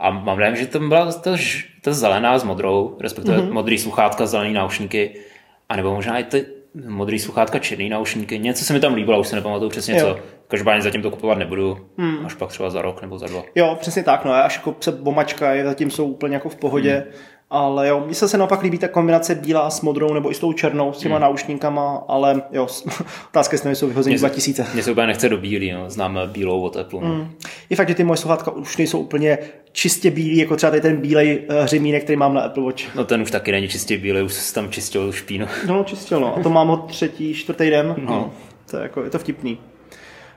a 0.00 0.10
mám 0.10 0.38
dojem, 0.38 0.56
že 0.56 0.66
tam 0.66 0.88
byla 0.88 1.12
ta, 1.12 1.36
ta 1.80 1.92
zelená 1.92 2.38
s 2.38 2.44
modrou, 2.44 2.96
respektive 3.00 3.38
mm-hmm. 3.38 3.52
modrý 3.52 3.78
sluchátka, 3.78 4.26
zelený 4.26 4.52
náušníky, 4.52 5.20
anebo 5.68 5.94
možná 5.94 6.18
i 6.18 6.24
ty 6.24 6.46
modrý 6.88 7.18
sluchátka, 7.18 7.58
černý 7.58 7.88
náušníky. 7.88 8.38
Něco 8.38 8.64
se 8.64 8.72
mi 8.72 8.80
tam 8.80 8.94
líbilo, 8.94 9.20
už 9.20 9.28
se 9.28 9.36
nepamatuju 9.36 9.70
přesně 9.70 9.94
jo. 9.98 10.00
co. 10.00 10.20
Každopádně 10.48 10.82
zatím 10.82 11.02
to 11.02 11.10
kupovat 11.10 11.38
nebudu, 11.38 11.86
hmm. 11.98 12.26
až 12.26 12.34
pak 12.34 12.48
třeba 12.48 12.70
za 12.70 12.82
rok 12.82 13.02
nebo 13.02 13.18
za 13.18 13.26
dva. 13.26 13.42
Jo, 13.54 13.76
přesně 13.80 14.02
tak, 14.02 14.24
no, 14.24 14.32
až 14.32 14.56
jako 14.56 14.76
se 14.80 14.92
bomačka, 14.92 15.52
je 15.52 15.64
zatím 15.64 15.90
jsou 15.90 16.06
úplně 16.06 16.34
jako 16.34 16.48
v 16.48 16.56
pohodě. 16.56 16.92
Hmm. 16.92 17.12
Ale 17.52 17.88
jo, 17.88 18.02
mně 18.06 18.14
se 18.14 18.38
naopak 18.38 18.62
líbí 18.62 18.78
ta 18.78 18.88
kombinace 18.88 19.34
bílá 19.34 19.70
s 19.70 19.80
modrou 19.80 20.14
nebo 20.14 20.30
i 20.30 20.34
s 20.34 20.38
tou 20.38 20.52
černou, 20.52 20.92
s 20.92 20.98
těma 20.98 21.16
hmm. 21.16 21.22
náušníkama, 21.22 22.04
ale 22.08 22.42
jo, 22.52 22.66
otázka 23.28 23.54
jestli 23.54 23.76
jsou 23.76 23.86
vyhození 23.86 24.16
2000. 24.16 24.66
Mně 24.74 24.82
se 24.82 24.90
úplně 24.90 25.06
nechce 25.06 25.28
do 25.28 25.38
bílý, 25.38 25.72
no. 25.72 25.90
známe 25.90 26.26
bílou 26.26 26.62
od 26.62 26.76
Apple. 26.76 27.00
No. 27.00 27.08
Hmm. 27.08 27.30
Je 27.70 27.76
fakt, 27.76 27.88
že 27.88 27.94
ty 27.94 28.04
moje 28.04 28.16
sluchátka 28.16 28.50
už 28.50 28.76
nejsou 28.76 28.98
úplně 28.98 29.38
čistě 29.72 30.10
bílý, 30.10 30.36
jako 30.36 30.56
třeba 30.56 30.70
tady 30.70 30.82
ten 30.82 30.96
bílej 30.96 31.42
uh, 31.50 31.56
hřemínek, 31.56 32.02
který 32.02 32.16
mám 32.16 32.34
na 32.34 32.40
Apple 32.40 32.62
Watch. 32.62 32.94
No 32.94 33.04
ten 33.04 33.22
už 33.22 33.30
taky 33.30 33.52
není 33.52 33.68
čistě 33.68 33.98
bílý, 33.98 34.22
už 34.22 34.32
se 34.32 34.54
tam 34.54 34.70
čistil 34.70 35.12
špínu. 35.12 35.46
No, 35.66 35.84
čistil, 35.84 36.20
no. 36.20 36.36
A 36.36 36.42
to 36.42 36.50
mám 36.50 36.70
od 36.70 36.86
třetí, 36.86 37.34
čtvrtý 37.34 37.70
den. 37.70 37.94
No. 37.98 38.10
no. 38.10 38.30
To 38.70 38.76
je, 38.76 38.82
jako, 38.82 39.04
je 39.04 39.10
to 39.10 39.18
vtipný. 39.18 39.58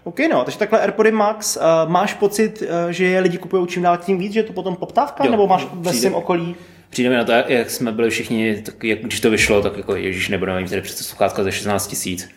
OK, 0.03 0.19
no, 0.31 0.43
takže 0.43 0.59
takhle 0.59 0.79
AirPody 0.79 1.11
Max, 1.11 1.57
uh, 1.57 1.91
máš 1.91 2.13
pocit, 2.13 2.61
uh, 2.61 2.91
že 2.91 3.05
je 3.05 3.19
lidi 3.19 3.37
kupují 3.37 3.67
čím 3.67 3.83
dál 3.83 3.97
tím 3.97 4.17
víc, 4.17 4.33
že 4.33 4.39
je 4.39 4.43
to 4.43 4.53
potom 4.53 4.75
poptávka, 4.75 5.25
jo, 5.25 5.31
nebo 5.31 5.47
máš 5.47 5.67
ve 5.73 5.93
svém 5.93 6.15
okolí? 6.15 6.55
Přijde 6.93 7.09
mi 7.09 7.15
na 7.15 7.23
to, 7.23 7.31
jak 7.31 7.69
jsme 7.69 7.91
byli 7.91 8.09
všichni, 8.09 8.61
tak 8.61 8.83
jak, 8.83 8.99
když 8.99 9.19
to 9.19 9.29
vyšlo, 9.29 9.61
tak 9.61 9.77
jako 9.77 9.95
ježíš, 9.95 10.29
nebudeme 10.29 10.61
mít 10.61 10.69
tady 10.69 10.81
přece 10.81 11.03
sluchátka 11.03 11.43
za 11.43 11.51
16 11.51 11.87
tisíc. 11.87 12.29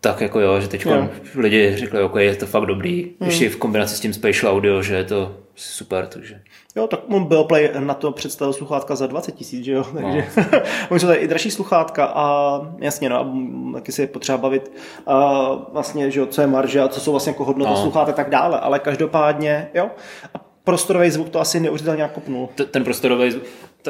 Tak 0.00 0.20
jako 0.20 0.40
jo, 0.40 0.60
že 0.60 0.68
teď 0.68 0.86
lidi 1.34 1.76
řekli, 1.76 2.02
ok, 2.02 2.16
je 2.16 2.36
to 2.36 2.46
fakt 2.46 2.66
dobrý, 2.66 3.02
hmm. 3.02 3.30
ještě 3.30 3.50
v 3.50 3.56
kombinaci 3.56 3.96
s 3.96 4.00
tím 4.00 4.12
spatial 4.12 4.52
audio, 4.52 4.82
že 4.82 4.94
je 4.94 5.04
to 5.04 5.36
super, 5.54 6.06
takže... 6.06 6.40
Jo, 6.76 6.86
tak 6.86 7.00
on 7.08 7.28
Play 7.46 7.70
na 7.78 7.94
to 7.94 8.12
představil 8.12 8.52
sluchátka 8.52 8.94
za 8.94 9.06
20 9.06 9.34
tisíc, 9.34 9.64
že 9.64 9.72
jo, 9.72 9.84
takže 9.94 10.24
no. 10.90 10.98
jsou 10.98 11.06
tady 11.06 11.18
i 11.18 11.28
dražší 11.28 11.50
sluchátka 11.50 12.04
a 12.14 12.60
jasně, 12.78 13.08
no, 13.08 13.20
a 13.20 13.32
taky 13.74 13.92
si 13.92 14.02
je 14.02 14.06
potřeba 14.06 14.38
bavit 14.38 14.72
a 15.06 15.48
vlastně, 15.72 16.10
že 16.10 16.20
jo, 16.20 16.26
co 16.26 16.40
je 16.40 16.46
marže 16.46 16.80
a 16.80 16.88
co 16.88 17.00
jsou 17.00 17.10
vlastně 17.10 17.30
jako 17.30 17.44
hodnota 17.44 17.70
no. 17.70 17.76
sluchátek 17.76 18.12
a 18.12 18.16
tak 18.16 18.30
dále, 18.30 18.60
ale 18.60 18.78
každopádně, 18.78 19.68
jo, 19.74 19.90
a 20.34 20.38
prostorový 20.64 21.10
zvuk 21.10 21.28
to 21.28 21.40
asi 21.40 21.60
neuvěřitelně 21.60 21.96
nějak 21.96 22.12
kopnul. 22.12 22.48
Ten 22.70 22.84
prostorový 22.84 23.30
zvuk, 23.30 23.44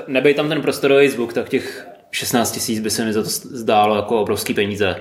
nebej 0.06 0.34
tam 0.34 0.48
ten 0.48 0.62
prostorový 0.62 1.08
zvuk, 1.08 1.32
tak 1.32 1.48
těch 1.48 1.86
16 2.10 2.52
tisíc 2.52 2.80
by 2.80 2.90
se 2.90 3.04
mi 3.04 3.12
za 3.12 3.22
to 3.22 3.28
zdálo 3.28 3.96
jako 3.96 4.20
obrovský 4.20 4.54
peníze. 4.54 4.96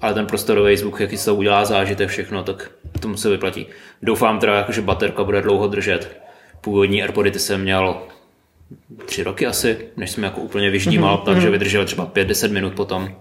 Ale 0.00 0.14
ten 0.14 0.26
prostorový 0.26 0.76
zvuk, 0.76 1.00
jaký 1.00 1.16
se 1.16 1.24
to 1.24 1.34
udělá 1.34 1.64
zážitek 1.64 2.08
všechno, 2.08 2.42
tak 2.42 2.70
tomu 3.00 3.16
se 3.16 3.30
vyplatí. 3.30 3.66
Doufám 4.02 4.38
teda, 4.38 4.56
jako, 4.56 4.72
že 4.72 4.80
baterka 4.80 5.24
bude 5.24 5.42
dlouho 5.42 5.68
držet. 5.68 6.20
Původní 6.60 7.02
Airpody 7.02 7.30
ty 7.30 7.38
jsem 7.38 7.62
měl 7.62 8.02
tři 9.06 9.22
roky 9.22 9.46
asi, 9.46 9.78
než 9.96 10.10
jsem 10.10 10.24
jako 10.24 10.40
úplně 10.40 10.70
vyždímal, 10.70 11.16
mm-hmm. 11.16 11.24
takže 11.24 11.46
mhm. 11.46 11.52
vydržel 11.52 11.84
třeba 11.84 12.06
5-10 12.06 12.52
minut 12.52 12.74
potom 12.74 13.16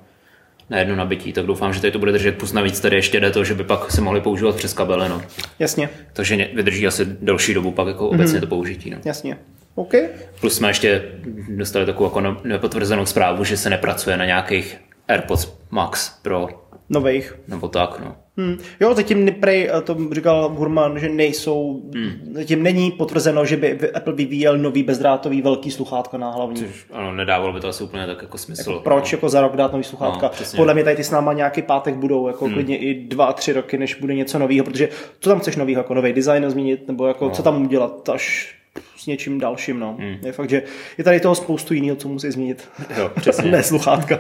na 0.69 0.79
jedno 0.79 0.95
nabití, 0.95 1.33
tak 1.33 1.45
doufám, 1.45 1.73
že 1.73 1.81
tady 1.81 1.91
to 1.91 1.99
bude 1.99 2.11
držet. 2.11 2.37
Plus 2.37 2.53
navíc 2.53 2.79
tady 2.79 2.95
ještě 2.95 3.19
jde 3.19 3.31
to, 3.31 3.43
že 3.43 3.53
by 3.53 3.63
pak 3.63 3.91
se 3.91 4.01
mohli 4.01 4.21
používat 4.21 4.55
přes 4.55 4.73
kabely. 4.73 5.09
No. 5.09 5.21
Jasně. 5.59 5.89
Takže 6.13 6.49
vydrží 6.53 6.87
asi 6.87 7.05
delší 7.05 7.53
dobu 7.53 7.71
pak 7.71 7.87
jako 7.87 8.09
obecně 8.09 8.35
mm. 8.35 8.41
to 8.41 8.47
použití. 8.47 8.89
No. 8.89 8.97
Jasně. 9.05 9.37
OK. 9.75 9.93
Plus 10.39 10.55
jsme 10.55 10.69
ještě 10.69 11.11
dostali 11.49 11.85
takovou 11.85 12.05
jako 12.05 12.21
no- 12.21 12.41
nepotvrzenou 12.43 13.05
zprávu, 13.05 13.43
že 13.43 13.57
se 13.57 13.69
nepracuje 13.69 14.17
na 14.17 14.25
nějakých 14.25 14.77
AirPods 15.07 15.53
Max 15.69 16.09
Pro. 16.21 16.47
Nových. 16.89 17.35
Nebo 17.47 17.67
tak, 17.67 17.99
no. 17.99 18.15
Hmm. 18.37 18.57
Jo, 18.79 18.93
zatím 18.93 19.33
prej, 19.33 19.69
eh, 19.73 19.81
to 19.81 19.97
říkal 20.11 20.49
Burman, 20.49 20.99
že 20.99 21.09
nejsou, 21.09 21.81
hmm. 21.95 22.33
zatím 22.33 22.63
není 22.63 22.91
potvrzeno, 22.91 23.45
že 23.45 23.57
by 23.57 23.91
Apple 23.91 24.13
vyvíjel 24.13 24.57
nový 24.57 24.83
bezdrátový 24.83 25.41
velký 25.41 25.71
sluchátka 25.71 26.17
na 26.17 26.31
hlavní. 26.31 26.55
Což, 26.55 26.85
ano, 26.91 27.15
nedávalo 27.15 27.53
by 27.53 27.59
to 27.59 27.67
asi 27.67 27.83
úplně 27.83 28.07
tak 28.07 28.21
jako 28.21 28.37
smysl. 28.37 28.69
Jako 28.69 28.83
proč 28.83 29.11
no. 29.11 29.15
jako 29.15 29.29
za 29.29 29.41
rok 29.41 29.55
dát 29.55 29.71
nový 29.71 29.83
sluchátka? 29.83 30.31
No, 30.39 30.45
Podle 30.55 30.73
mě 30.73 30.83
tady 30.83 30.95
ty 30.95 31.03
s 31.03 31.11
náma 31.11 31.33
nějaký 31.33 31.61
pátek 31.61 31.95
budou, 31.95 32.27
jako 32.27 32.45
hmm. 32.45 32.53
klidně 32.53 32.77
i 32.77 32.93
dva, 32.93 33.33
tři 33.33 33.53
roky, 33.53 33.77
než 33.77 33.95
bude 33.95 34.15
něco 34.15 34.39
nového, 34.39 34.65
protože 34.65 34.89
co 35.19 35.29
tam 35.29 35.39
chceš 35.39 35.55
nového, 35.55 35.79
jako 35.79 35.93
nový 35.93 36.13
design 36.13 36.49
změnit, 36.49 36.87
nebo 36.87 37.07
jako 37.07 37.25
no. 37.25 37.31
co 37.31 37.43
tam 37.43 37.65
udělat, 37.65 38.09
až 38.09 38.55
s 38.97 39.05
něčím 39.05 39.39
dalším. 39.39 39.79
No. 39.79 39.95
Hmm. 39.99 40.17
Je 40.25 40.31
fakt, 40.31 40.49
že 40.49 40.63
je 40.97 41.03
tady 41.03 41.19
toho 41.19 41.35
spoustu 41.35 41.73
jiného, 41.73 41.95
co 41.95 42.07
musí 42.07 42.31
změnit. 42.31 42.69
Jo, 42.97 43.11
přesně. 43.15 43.51
ne 43.51 43.63
sluchátka. 43.63 44.19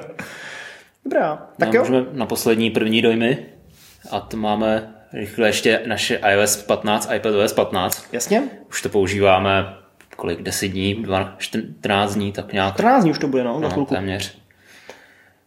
Dobrá, 1.05 1.47
tak 1.57 1.69
no, 1.69 1.75
jo. 1.75 1.81
Můžeme 1.81 2.05
na 2.11 2.25
poslední 2.25 2.69
první 2.69 3.01
dojmy. 3.01 3.52
A 4.11 4.19
to 4.19 4.37
máme 4.37 4.93
rychle 5.13 5.47
ještě 5.47 5.81
naše 5.85 6.19
iOS 6.31 6.55
15, 6.57 7.09
iPadOS 7.15 7.53
15. 7.53 8.05
Jasně. 8.11 8.43
Už 8.69 8.81
to 8.81 8.89
používáme 8.89 9.83
kolik, 10.15 10.41
10 10.41 10.67
dní, 10.67 10.95
12, 10.95 11.33
14 11.37 12.15
dní, 12.15 12.31
tak 12.31 12.53
nějak. 12.53 12.73
14 12.73 13.03
dní 13.03 13.11
už 13.11 13.19
to 13.19 13.27
bude, 13.27 13.43
no, 13.43 13.59
na 13.59 13.69
no 13.69 13.85
téměř. 13.85 14.37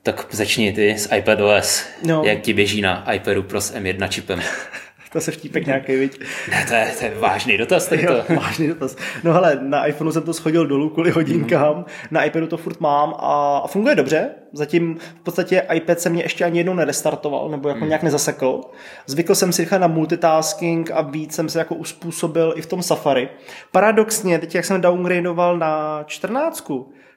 Tak 0.02 0.26
začni 0.30 0.72
ty 0.72 0.98
s 0.98 1.14
iPadOS. 1.16 1.86
No. 2.02 2.22
Jak 2.24 2.40
ti 2.40 2.52
běží 2.52 2.80
na 2.80 3.12
iPadu 3.12 3.42
Pro 3.42 3.60
s 3.60 3.74
M1 3.74 4.08
čipem? 4.08 4.40
To 5.16 5.20
se 5.20 5.30
vtípek 5.30 5.66
nějaký, 5.66 5.96
viď? 5.96 6.20
Ne, 6.50 6.64
to 6.68 6.74
je, 6.74 6.92
to 6.98 7.04
je 7.04 7.14
vážný 7.18 7.58
dotaz. 7.58 7.86
Tak 7.86 8.00
to. 8.00 8.12
Jo, 8.12 8.24
vážný 8.36 8.68
dotaz. 8.68 8.96
No 9.24 9.32
hele, 9.32 9.58
na 9.62 9.86
iPhoneu 9.86 10.12
jsem 10.12 10.22
to 10.22 10.34
schodil 10.34 10.66
dolů 10.66 10.88
kvůli 10.88 11.10
hodinkám, 11.10 11.76
mm. 11.76 11.84
na 12.10 12.24
iPadu 12.24 12.46
to 12.46 12.56
furt 12.56 12.80
mám 12.80 13.14
a, 13.18 13.58
a 13.64 13.66
funguje 13.66 13.94
dobře. 13.94 14.30
Zatím 14.52 14.98
v 15.20 15.22
podstatě 15.22 15.66
iPad 15.74 16.00
se 16.00 16.10
mě 16.10 16.22
ještě 16.22 16.44
ani 16.44 16.58
jednou 16.58 16.74
nerestartoval, 16.74 17.48
nebo 17.48 17.68
jako 17.68 17.80
mm. 17.80 17.88
nějak 17.88 18.02
nezasekl. 18.02 18.60
Zvykl 19.06 19.34
jsem 19.34 19.52
si 19.52 19.68
na 19.78 19.86
multitasking 19.86 20.90
a 20.90 21.00
víc 21.00 21.34
jsem 21.34 21.48
se 21.48 21.58
jako 21.58 21.74
uspůsobil 21.74 22.52
i 22.56 22.62
v 22.62 22.66
tom 22.66 22.82
Safari. 22.82 23.28
Paradoxně, 23.72 24.38
teď 24.38 24.54
jak 24.54 24.64
jsem 24.64 24.80
downgradeoval 24.80 25.58
na 25.58 26.02
14, 26.06 26.70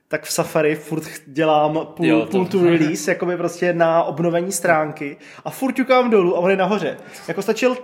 tak 0.10 0.24
v 0.24 0.32
Safari 0.32 0.76
furt 0.76 1.04
dělám 1.28 1.88
půl, 1.96 2.06
jo, 2.06 2.20
to... 2.20 2.32
půl 2.32 2.46
to 2.46 2.64
release, 2.64 3.12
jakoby 3.12 3.38
prostě 3.38 3.74
na 3.74 4.04
obnovení 4.04 4.52
stránky 4.52 5.18
a 5.46 5.50
furt 5.50 5.74
ťukám 5.74 6.10
dolů 6.10 6.38
a 6.38 6.40
on 6.40 6.50
je 6.50 6.58
nahoře. 6.58 6.98
Jako 7.28 7.42
stačil 7.42 7.78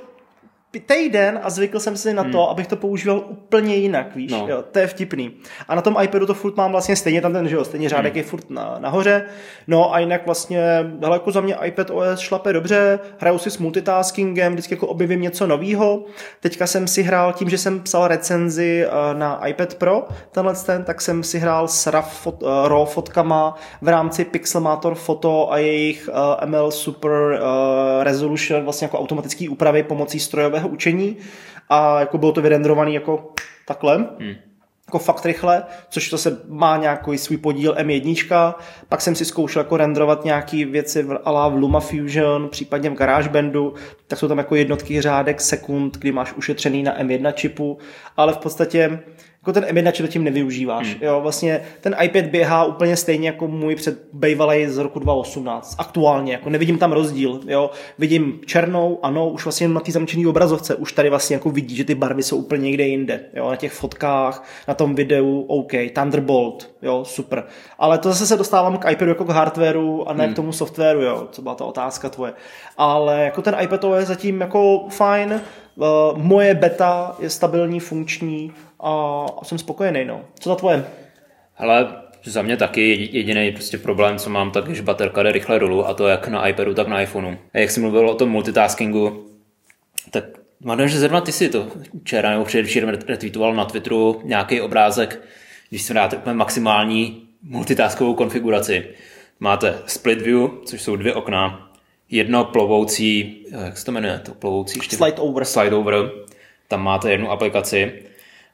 týden 0.80 1.40
a 1.44 1.50
zvykl 1.50 1.80
jsem 1.80 1.98
si 1.98 2.14
na 2.14 2.24
to, 2.24 2.42
hmm. 2.42 2.52
abych 2.52 2.68
to 2.68 2.76
používal 2.76 3.24
úplně 3.28 3.76
jinak, 3.76 4.16
víš, 4.16 4.32
no. 4.32 4.46
jo, 4.50 4.64
to 4.72 4.80
je 4.80 4.88
vtipný. 4.88 5.32
A 5.68 5.76
na 5.76 5.82
tom 5.82 5.98
iPadu 6.02 6.26
to 6.26 6.34
furt 6.34 6.58
mám 6.58 6.72
vlastně 6.72 6.96
stejně, 6.96 7.22
tam 7.22 7.34
ten, 7.34 7.48
že 7.48 7.56
jo, 7.56 7.66
stejně 7.66 7.90
řádek 7.90 8.14
hmm. 8.14 8.18
je 8.18 8.24
furt 8.24 8.50
na, 8.50 8.76
nahoře, 8.80 9.26
no 9.68 9.94
a 9.94 10.00
jinak 10.00 10.26
vlastně, 10.26 10.60
hele, 11.02 11.16
jako 11.16 11.32
za 11.32 11.42
mě 11.42 11.56
iPad 11.66 11.90
OS 11.90 12.20
šlape 12.20 12.54
dobře, 12.54 13.00
hraju 13.20 13.38
si 13.38 13.52
s 13.52 13.58
multitaskingem, 13.58 14.54
vždycky 14.54 14.74
jako 14.74 14.88
objevím 14.88 15.22
něco 15.22 15.48
nového. 15.48 16.06
Teďka 16.40 16.68
jsem 16.68 16.88
si 16.88 17.04
hrál 17.04 17.34
tím, 17.34 17.50
že 17.50 17.58
jsem 17.58 17.80
psal 17.80 18.08
recenzi 18.08 18.86
eh, 18.86 19.14
na 19.14 19.48
iPad 19.48 19.76
Pro, 19.76 20.08
tenhle 20.32 20.56
ten, 20.56 20.84
tak 20.84 21.02
jsem 21.02 21.24
si 21.24 21.40
hrál 21.40 21.68
s 21.68 21.88
RAW, 21.88 22.06
fot, 22.06 22.44
uh, 22.44 22.50
RAW 22.68 22.86
fotkama 22.90 23.56
v 23.82 23.88
rámci 23.88 24.26
Pixelmator 24.26 24.96
Photo 24.96 25.52
a 25.52 25.58
jejich 25.58 26.10
eh, 26.42 26.46
ML 26.46 26.72
Super 26.72 27.12
Resolution, 28.02 28.64
vlastně 28.64 28.86
jako 28.86 29.00
automatický 29.00 29.50
úpravy 29.50 29.84
pomocí 29.84 30.20
strojového 30.20 30.65
nějakého 30.66 30.76
učení 30.76 31.18
a 31.70 32.00
jako 32.00 32.18
bylo 32.18 32.32
to 32.32 32.42
vyrendrované 32.42 32.92
jako 32.92 33.34
takhle. 33.66 33.98
Hmm 34.20 34.36
jako 34.88 35.00
fakt 35.00 35.26
rychle, 35.26 35.64
což 35.90 36.10
to 36.10 36.18
se 36.18 36.42
má 36.48 36.78
nějaký 36.78 37.18
svůj 37.18 37.38
podíl 37.38 37.74
M1. 37.74 38.54
Pak 38.90 39.02
jsem 39.02 39.16
si 39.16 39.26
zkoušel 39.26 39.60
jako 39.60 39.78
renderovat 39.78 40.26
nějaké 40.26 40.66
věci 40.66 41.04
v, 41.04 41.20
ala 41.26 41.48
v 41.48 41.56
LumaFusion, 41.56 42.50
případně 42.50 42.90
v 42.90 42.94
GarageBandu, 42.94 43.74
tak 44.08 44.20
jsou 44.20 44.28
tam 44.28 44.38
jako 44.38 44.56
jednotky 44.56 45.02
řádek 45.02 45.42
sekund, 45.42 45.98
kdy 45.98 46.12
máš 46.12 46.34
ušetřený 46.34 46.84
na 46.84 47.00
M1 47.00 47.34
čipu, 47.34 47.78
ale 48.18 48.34
v 48.34 48.38
podstatě 48.38 49.00
jako 49.46 49.54
ten 49.54 49.64
M1 49.64 50.08
tím 50.08 50.24
nevyužíváš. 50.24 50.88
Hmm. 50.88 51.04
Jo, 51.04 51.22
vlastně 51.22 51.62
ten 51.82 51.96
iPad 52.02 52.26
běhá 52.26 52.66
úplně 52.66 52.98
stejně 52.98 53.28
jako 53.28 53.48
můj 53.48 53.76
před 53.76 54.08
bejvalej 54.14 54.68
z 54.68 54.78
roku 54.78 55.00
2018. 55.00 55.76
Aktuálně, 55.78 56.34
jako 56.34 56.50
nevidím 56.50 56.78
tam 56.78 56.92
rozdíl. 56.92 57.40
Jo. 57.48 57.72
Vidím 58.00 58.40
černou, 58.46 59.00
ano, 59.04 59.30
už 59.30 59.46
vlastně 59.46 59.68
na 59.68 59.80
té 59.80 59.92
zamčené 59.92 60.28
obrazovce, 60.28 60.76
už 60.76 60.94
tady 60.94 61.10
vlastně 61.10 61.36
jako 61.36 61.50
vidí, 61.50 61.76
že 61.76 61.84
ty 61.84 61.96
barvy 61.96 62.24
jsou 62.24 62.38
úplně 62.38 62.64
někde 62.64 62.88
jinde. 62.88 63.20
Jo, 63.34 63.50
na 63.50 63.56
těch 63.56 63.72
fotkách, 63.72 64.44
na 64.68 64.74
tom 64.74 64.96
videu, 64.96 65.46
OK, 65.48 65.72
Thunderbolt, 65.94 66.72
jo, 66.82 67.06
super. 67.06 67.44
Ale 67.80 67.98
to 67.98 68.10
zase 68.10 68.28
se 68.28 68.38
dostávám 68.38 68.78
k 68.78 68.92
iPadu 68.92 69.12
jako 69.12 69.26
k 69.26 69.30
hardwareu 69.30 70.04
a 70.08 70.14
ne 70.14 70.24
hmm. 70.24 70.34
k 70.34 70.36
tomu 70.36 70.52
softwaru, 70.52 71.02
jo, 71.02 71.28
co 71.32 71.42
byla 71.42 71.56
ta 71.56 71.66
otázka 71.66 72.10
tvoje. 72.10 72.34
Ale 72.78 73.24
jako 73.24 73.42
ten 73.42 73.56
iPad 73.62 73.82
to 73.82 73.96
je 73.96 74.06
zatím 74.06 74.42
jako 74.42 74.88
fajn, 74.90 75.42
Uh, 75.78 76.18
moje 76.18 76.54
beta 76.54 77.16
je 77.20 77.30
stabilní, 77.30 77.80
funkční 77.80 78.52
a 78.86 79.46
jsem 79.46 79.58
spokojený. 79.58 80.06
No. 80.06 80.22
Co 80.40 80.50
za 80.50 80.56
tvoje? 80.56 80.86
Ale 81.58 81.88
za 82.24 82.42
mě 82.42 82.58
taky 82.58 83.10
jediný 83.12 83.52
prostě 83.52 83.78
problém, 83.78 84.18
co 84.18 84.30
mám, 84.30 84.52
tak 84.52 84.68
je, 84.68 84.76
že 84.76 84.82
baterka 84.82 85.24
jde 85.24 85.32
rychle 85.32 85.60
dolů 85.60 85.88
a 85.88 85.94
to 85.94 86.08
jak 86.08 86.28
na 86.28 86.48
iPadu, 86.48 86.74
tak 86.74 86.88
na 86.88 87.02
iPhoneu. 87.02 87.36
A 87.54 87.58
jak 87.58 87.72
jsem 87.72 87.84
mluvil 87.84 88.10
o 88.10 88.16
tom 88.16 88.30
multitaskingu, 88.30 89.26
tak 90.12 90.24
mám 90.64 90.88
že 90.88 91.00
zrovna 91.00 91.22
ty 91.22 91.32
si 91.32 91.50
to 91.50 91.68
včera 92.02 92.30
nebo 92.30 92.46
předevčírem 92.46 92.90
retweetoval 92.90 93.54
na 93.54 93.66
Twitteru 93.66 94.22
nějaký 94.24 94.62
obrázek, 94.62 95.22
když 95.70 95.82
se 95.82 95.94
dáte 95.94 96.34
maximální 96.34 97.28
multitaskovou 97.44 98.14
konfiguraci. 98.14 98.86
Máte 99.40 99.80
split 99.86 100.22
view, 100.22 100.50
což 100.66 100.82
jsou 100.82 100.96
dvě 100.96 101.14
okna, 101.14 101.72
jedno 102.10 102.44
plovoucí, 102.44 103.38
jak 103.66 103.78
se 103.78 103.86
to 103.86 103.92
jmenuje, 103.92 104.22
to 104.26 104.34
plovoucí? 104.34 104.80
Slide 104.80 105.18
over. 105.18 105.46
Slide 105.46 105.76
over. 105.76 106.12
Tam 106.68 106.84
máte 106.84 107.12
jednu 107.12 107.32
aplikaci. 107.32 107.94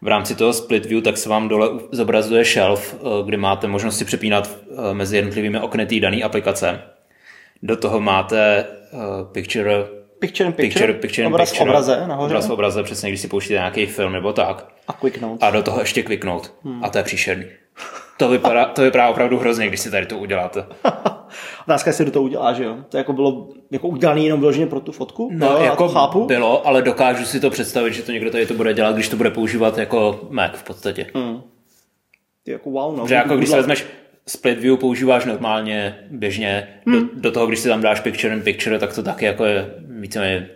V 0.02 0.08
rámci 0.08 0.36
toho 0.36 0.54
split 0.54 0.86
view 0.86 1.04
tak 1.04 1.18
se 1.18 1.30
vám 1.30 1.48
dole 1.48 1.70
zobrazuje 1.92 2.46
shelf, 2.46 2.96
eh, 2.96 3.24
kde 3.26 3.38
máte 3.38 3.68
možnost 3.68 3.98
si 3.98 4.06
přepínat 4.06 4.50
eh, 4.50 4.94
mezi 4.94 5.16
jednotlivými 5.16 5.60
okny 5.60 5.86
té 5.86 6.00
dané 6.00 6.24
aplikace. 6.24 6.82
Do 7.64 7.78
toho 7.78 8.00
máte 8.00 8.66
uh, 8.92 9.32
picture 9.32 9.86
Picture 10.22 10.48
in 10.48 10.54
picture, 10.54 10.88
picture, 10.88 10.94
picture 10.94 11.28
obraz 11.28 11.50
picture, 11.50 11.66
v 11.66 11.70
obraze 11.70 12.04
nahoře. 12.08 12.26
Obraz 12.26 12.48
v 12.48 12.52
obraze, 12.52 12.84
přesně, 12.84 13.10
když 13.10 13.22
si 13.22 13.28
pouštíte 13.28 13.54
nějaký 13.54 13.86
film 13.86 14.14
nebo 14.14 14.34
tak. 14.34 14.68
A 14.88 14.98
note. 15.22 15.46
A 15.46 15.52
do 15.52 15.64
toho 15.64 15.80
ještě 15.80 16.06
note. 16.24 16.50
Hmm. 16.64 16.84
A 16.84 16.90
to 16.90 16.98
je 16.98 17.04
příšerný. 17.04 17.46
To 18.22 18.30
vypadá, 18.30 18.66
to 18.66 18.82
vypadá 18.82 19.10
opravdu 19.10 19.38
hrozně, 19.38 19.68
když 19.68 19.80
si 19.80 19.92
tady 19.92 20.06
to 20.06 20.18
uděláte. 20.18 20.66
Otázka, 21.66 21.90
jestli 21.90 22.06
do 22.06 22.12
toho 22.12 22.24
udělá, 22.24 22.54
že 22.54 22.64
jo? 22.64 22.78
To 22.90 22.98
jako 22.98 23.14
bylo 23.14 23.50
jako 23.72 23.88
udělané 23.88 24.22
jenom 24.22 24.40
vyloženě 24.40 24.68
pro 24.68 24.80
tu 24.80 24.92
fotku? 24.92 25.30
No, 25.34 25.48
jo, 25.48 25.64
jako 25.64 25.88
to 25.88 25.94
chápu. 25.94 26.26
bylo, 26.26 26.68
ale 26.68 26.82
dokážu 26.82 27.26
si 27.26 27.40
to 27.40 27.50
představit, 27.50 27.94
že 27.94 28.04
to 28.04 28.12
někdo 28.12 28.32
tady 28.32 28.46
to 28.46 28.54
bude 28.54 28.74
dělat, 28.74 28.96
když 28.96 29.10
to 29.10 29.16
bude 29.16 29.30
používat 29.30 29.78
jako 29.78 30.20
Mac 30.30 30.52
v 30.54 30.64
podstatě. 30.64 31.06
Hmm. 31.16 31.42
Ty 32.44 32.52
jako 32.52 32.70
wow, 32.70 32.98
no. 32.98 33.08
Že 33.08 33.16
jako 33.16 33.38
když 33.38 33.50
se 33.50 33.56
vezmeš 33.56 33.86
split 34.28 34.60
view 34.60 34.78
používáš 34.78 35.26
normálně, 35.26 35.98
běžně, 36.12 36.68
hmm. 36.88 37.00
do, 37.00 37.08
do, 37.14 37.32
toho, 37.32 37.48
když 37.48 37.60
si 37.60 37.68
tam 37.68 37.82
dáš 37.82 38.00
picture 38.00 38.34
in 38.34 38.42
picture, 38.42 38.80
tak 38.80 38.96
to 38.96 39.04
taky 39.04 39.26
jako 39.26 39.46
je 39.46 39.74
víceméně 39.80 40.50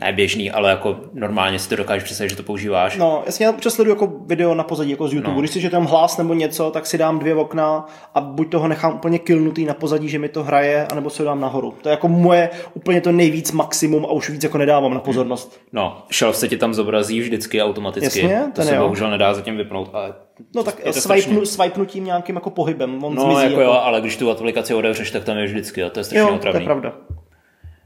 ne 0.00 0.12
běžný, 0.12 0.50
ale 0.50 0.70
jako 0.70 0.96
normálně 1.12 1.58
si 1.58 1.68
to 1.68 1.76
dokážeš 1.76 2.04
představit, 2.04 2.30
že 2.30 2.36
to 2.36 2.42
používáš. 2.42 2.96
No, 2.96 3.22
jasně, 3.26 3.46
já 3.46 3.52
občas 3.52 3.74
sleduju 3.74 3.94
jako 3.94 4.12
video 4.26 4.54
na 4.54 4.64
pozadí, 4.64 4.90
jako 4.90 5.08
z 5.08 5.12
YouTube. 5.12 5.34
No. 5.34 5.40
Když 5.40 5.50
si 5.50 5.60
že 5.60 5.70
tam 5.70 5.84
hlas 5.84 6.18
nebo 6.18 6.34
něco, 6.34 6.70
tak 6.70 6.86
si 6.86 6.98
dám 6.98 7.18
dvě 7.18 7.34
okna 7.34 7.86
a 8.14 8.20
buď 8.20 8.50
toho 8.50 8.68
nechám 8.68 8.94
úplně 8.94 9.18
kilnutý 9.18 9.64
na 9.64 9.74
pozadí, 9.74 10.08
že 10.08 10.18
mi 10.18 10.28
to 10.28 10.44
hraje, 10.44 10.86
anebo 10.92 11.10
se 11.10 11.22
ho 11.22 11.26
dám 11.26 11.40
nahoru. 11.40 11.74
To 11.82 11.88
je 11.88 11.90
jako 11.90 12.08
moje 12.08 12.50
úplně 12.74 13.00
to 13.00 13.12
nejvíc 13.12 13.52
maximum 13.52 14.04
a 14.04 14.12
už 14.12 14.30
víc 14.30 14.44
jako 14.44 14.58
nedávám 14.58 14.94
na 14.94 15.00
pozornost. 15.00 15.60
No, 15.72 16.02
shelf 16.12 16.36
se 16.36 16.48
ti 16.48 16.56
tam 16.56 16.74
zobrazí 16.74 17.20
vždycky 17.20 17.62
automaticky. 17.62 18.20
Jasně, 18.20 18.42
to 18.54 18.62
se 18.62 18.74
jo. 18.74 18.82
bohužel 18.82 19.10
nedá 19.10 19.34
zatím 19.34 19.56
vypnout, 19.56 19.90
ale 19.92 20.14
No 20.54 20.62
tak 20.62 20.74
swipenu, 20.90 21.46
swipenutím 21.46 22.04
nějakým 22.04 22.34
jako 22.34 22.50
pohybem, 22.50 23.04
on 23.04 23.14
No, 23.14 23.22
zmizí, 23.22 23.42
jako, 23.42 23.60
jako 23.60 23.62
jo, 23.62 23.80
ale 23.82 24.00
když 24.00 24.16
tu 24.16 24.30
aplikaci 24.30 24.74
otevřeš, 24.74 25.10
tak 25.10 25.24
tam 25.24 25.36
je 25.38 25.44
vždycky 25.44 25.82
a 25.84 25.90
to 25.90 26.00
je 26.00 26.04
strašně 26.04 26.20
jo, 26.30 26.34
otravný. 26.34 26.58
to 26.58 26.62
je 26.62 26.64
pravda. 26.64 26.92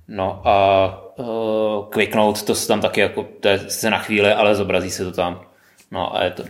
No 0.09 0.41
a 0.45 1.06
uh, 1.19 1.89
Quicknote, 1.91 2.43
to 2.45 2.55
se 2.55 2.69
tam 2.69 2.81
taky 2.81 3.01
jako, 3.01 3.29
to 3.41 3.49
je 3.49 3.59
se 3.69 3.91
na 3.91 3.99
chvíli, 3.99 4.33
ale 4.33 4.55
zobrazí 4.55 4.91
se 4.91 5.05
to 5.05 5.13
tam. 5.13 5.41
No 5.91 6.17
a 6.17 6.25
je 6.25 6.31
to. 6.31 6.45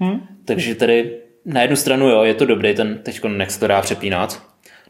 Hmm. 0.00 0.20
Takže 0.44 0.74
tady 0.74 1.16
na 1.44 1.62
jednu 1.62 1.76
stranu 1.76 2.08
jo, 2.08 2.22
je 2.22 2.34
to 2.34 2.46
dobrý, 2.46 2.74
ten 2.74 2.98
teď 3.02 3.24
Next 3.24 3.60
to 3.60 3.66
dá 3.66 3.80
přepínat. 3.80 4.42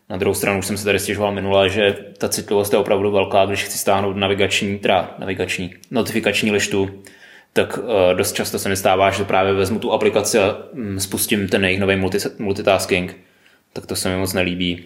Na 0.09 0.17
druhou 0.17 0.35
stranu 0.35 0.59
už 0.59 0.67
jsem 0.67 0.77
se 0.77 0.85
tady 0.85 0.99
stěžoval 0.99 1.33
minule, 1.33 1.69
že 1.69 1.97
ta 2.19 2.29
citlivost 2.29 2.73
je 2.73 2.79
opravdu 2.79 3.11
velká, 3.11 3.47
když 3.47 3.65
chci 3.65 3.79
stáhnout 3.79 4.17
navigační, 4.17 4.79
teda 4.79 5.15
navigační, 5.19 5.75
notifikační 5.91 6.51
lištu, 6.51 7.03
tak 7.53 7.79
uh, 7.79 7.85
dost 8.15 8.33
často 8.33 8.59
se 8.59 8.69
mi 8.69 8.77
stává, 8.77 9.11
že 9.11 9.25
právě 9.25 9.53
vezmu 9.53 9.79
tu 9.79 9.93
aplikaci 9.93 10.39
a 10.39 10.57
um, 10.73 11.01
spustím 11.01 11.49
ten 11.49 11.65
jejich 11.65 11.81
nový 11.81 11.97
multi, 11.97 12.19
multitasking. 12.39 13.17
Tak 13.73 13.87
to 13.87 13.97
se 13.97 14.09
mi 14.09 14.17
moc 14.17 14.33
nelíbí. 14.33 14.85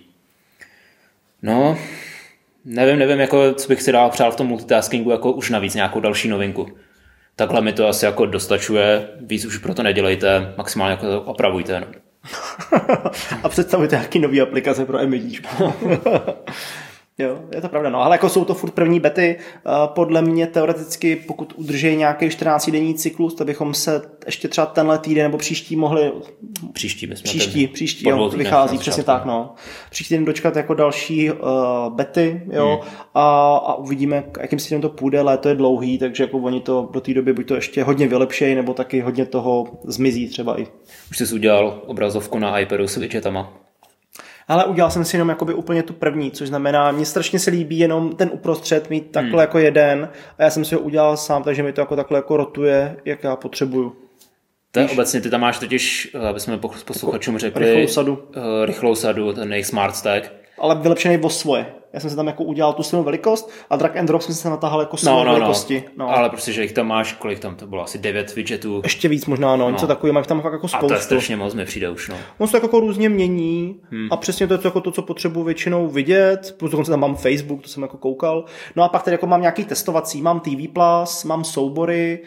No, 1.43 1.79
nevím, 2.67 2.99
nevím, 2.99 3.21
jako, 3.21 3.55
co 3.55 3.69
bych 3.69 3.83
si 3.83 3.93
dál 3.93 4.11
přál 4.11 4.31
v 4.31 4.37
tom 4.37 4.47
multitaskingu, 4.47 5.11
jako 5.11 5.33
už 5.33 5.51
navíc 5.51 5.75
nějakou 5.75 6.01
další 6.01 6.29
novinku. 6.29 6.67
Takhle 7.37 7.61
mi 7.61 7.73
to 7.73 7.89
asi 7.89 8.05
jako 8.05 8.27
dostačuje, 8.27 9.09
víc 9.21 9.45
už 9.45 9.59
proto 9.59 9.83
nedělejte, 9.83 10.55
maximálně 10.57 10.91
jako 10.91 11.07
to 11.07 11.23
opravujte. 11.23 11.81
No. 11.81 11.87
a 13.43 13.49
představujte 13.49 13.97
nějaký 13.97 14.19
nový 14.19 14.41
aplikace 14.41 14.85
pro 14.85 14.99
M1. 14.99 15.43
Jo, 17.19 17.39
je 17.55 17.61
to 17.61 17.69
pravda, 17.69 17.91
no, 17.91 18.03
ale 18.03 18.14
jako 18.14 18.29
jsou 18.29 18.45
to 18.45 18.55
furt 18.55 18.71
první 18.71 19.01
bety, 19.01 19.39
podle 19.87 20.23
mě 20.23 20.47
teoreticky, 20.47 21.17
pokud 21.17 21.53
udrží 21.57 21.97
nějaký 21.97 22.31
14 22.31 22.71
denní 22.71 22.95
cyklus, 22.95 23.35
tak 23.35 23.47
bychom 23.47 23.75
se 23.75 24.03
ještě 24.27 24.49
třeba 24.49 24.67
tenhle 24.67 24.99
týden 24.99 25.25
nebo 25.25 25.39
příští 25.39 25.77
mohli... 25.77 26.12
Příští 26.73 27.07
bychom 27.07 27.23
Příští, 27.23 27.67
příští, 27.67 28.09
jo, 28.09 28.29
vychází, 28.29 28.79
přesně 28.79 29.03
tak, 29.03 29.25
no. 29.25 29.55
Příští 29.91 30.14
týden 30.14 30.25
dočkat 30.25 30.57
jako 30.57 30.75
další 30.75 31.31
uh, 31.31 31.39
bety, 31.95 32.43
jo, 32.53 32.81
hmm. 32.83 32.93
a, 33.14 33.57
a, 33.57 33.75
uvidíme, 33.75 34.25
jakým 34.41 34.59
směrem 34.59 34.83
to 34.83 34.89
půjde, 34.89 35.23
léto 35.23 35.49
je 35.49 35.55
dlouhý, 35.55 35.99
takže 35.99 36.25
jako 36.25 36.39
oni 36.39 36.61
to 36.61 36.89
do 36.93 37.01
té 37.01 37.14
doby 37.14 37.33
buď 37.33 37.47
to 37.49 37.55
ještě 37.55 37.83
hodně 37.83 38.09
vylepšejí, 38.09 38.55
nebo 38.55 38.75
taky 38.75 39.01
hodně 39.01 39.27
toho 39.27 39.79
zmizí 39.85 40.29
třeba 40.29 40.61
i. 40.61 40.67
Už 41.11 41.19
jsi 41.19 41.35
udělal 41.35 41.83
obrazovku 41.87 42.39
na 42.39 42.59
iPadu 42.59 42.89
s 42.89 42.97
widgetama? 42.97 43.66
Ale 44.49 44.65
udělal 44.65 44.91
jsem 44.91 45.05
si 45.05 45.17
jenom 45.17 45.29
jakoby 45.29 45.55
úplně 45.55 45.83
tu 45.83 45.93
první, 45.93 46.31
což 46.31 46.49
znamená, 46.49 46.93
mně 46.93 47.07
strašně 47.07 47.39
se 47.39 47.51
líbí 47.51 47.79
jenom 47.79 48.17
ten 48.17 48.31
uprostřed 48.33 48.91
mít 48.91 49.11
takhle 49.11 49.31
hmm. 49.31 49.41
jako 49.41 49.59
jeden 49.59 50.09
a 50.39 50.43
já 50.43 50.51
jsem 50.51 50.65
si 50.65 50.75
ho 50.75 50.81
udělal 50.81 51.17
sám, 51.17 51.43
takže 51.43 51.63
mi 51.63 51.73
to 51.73 51.81
jako 51.81 51.97
takhle 51.97 52.19
jako 52.19 52.37
rotuje, 52.37 52.97
jak 53.05 53.25
já 53.25 53.37
potřebuju. 53.37 53.97
To 54.71 54.81
je 54.81 54.89
obecně, 54.89 55.21
ty 55.21 55.31
tam 55.31 55.41
máš 55.41 55.59
totiž, 55.59 56.11
eh, 56.15 56.29
aby 56.29 56.41
jsme 56.41 56.59
posluchačům 56.59 57.35
jako 57.35 57.41
řekli, 57.41 57.65
rychlou 57.65 57.87
sadu. 57.87 58.13
Uh, 58.15 58.43
rychlou 58.65 58.95
sadu, 58.95 59.33
ten 59.33 59.53
jejich 59.53 59.67
smart 59.67 59.97
stack. 59.97 60.33
Ale 60.59 60.75
vylepšený 60.75 61.19
o 61.19 61.31
svoje. 61.31 61.67
Já 61.97 62.01
jsem 62.01 62.11
si 62.11 62.17
tam 62.17 62.27
jako 62.27 62.45
udělal 62.45 62.73
tu 62.73 62.83
svou 62.83 63.03
velikost 63.03 63.51
a 63.71 63.77
drag 63.77 63.97
and 63.97 64.07
drop 64.07 64.23
jsem 64.23 64.35
se 64.35 64.51
natáhl 64.51 64.81
jako 64.81 64.97
svoje 64.97 65.17
no, 65.17 65.25
no, 65.25 65.33
velikosti. 65.33 65.85
No. 65.97 66.07
no. 66.07 66.17
Ale 66.17 66.31
prostě, 66.31 66.53
že 66.53 66.63
jich 66.63 66.73
tam 66.73 66.87
máš, 66.87 67.13
kolik 67.13 67.39
tam 67.39 67.55
to 67.55 67.67
bylo, 67.67 67.83
asi 67.83 67.99
9 67.99 68.35
widgetů. 68.35 68.81
Ještě 68.85 69.09
víc 69.09 69.27
možná, 69.27 69.57
no, 69.57 69.65
no. 69.65 69.71
něco 69.71 69.87
takového, 69.87 70.15
máš 70.15 70.27
tam 70.27 70.43
jako 70.45 70.69
spoustu. 70.69 70.87
A 70.87 70.89
to 70.89 70.95
je 70.95 71.01
strašně 71.01 71.37
moc 71.37 71.55
mi 71.55 71.65
přijde 71.65 71.91
už, 71.91 72.09
no. 72.09 72.17
On 72.39 72.47
se 72.47 72.53
tak 72.53 72.63
jako 72.63 72.81
různě 72.81 73.09
mění 73.09 73.81
hmm. 73.91 74.09
a 74.11 74.17
přesně 74.17 74.47
to 74.47 74.55
je 74.55 74.59
to, 74.59 74.69
jako 74.69 74.81
to, 74.81 74.91
co 74.91 75.03
potřebuji 75.03 75.45
většinou 75.45 75.89
vidět, 75.89 76.55
plus 76.59 76.71
dokonce 76.71 76.91
tam 76.91 77.01
mám 77.01 77.15
Facebook, 77.15 77.63
to 77.63 77.69
jsem 77.69 77.83
jako 77.83 77.97
koukal. 77.97 78.45
No 78.77 78.83
a 78.83 78.89
pak 78.89 79.03
tady 79.03 79.15
jako 79.15 79.27
mám 79.27 79.41
nějaký 79.41 79.65
testovací, 79.65 80.23
mám 80.23 80.41
TV+, 80.41 80.69
Plus, 80.73 81.25
mám 81.25 81.45
soubory, 81.45 82.23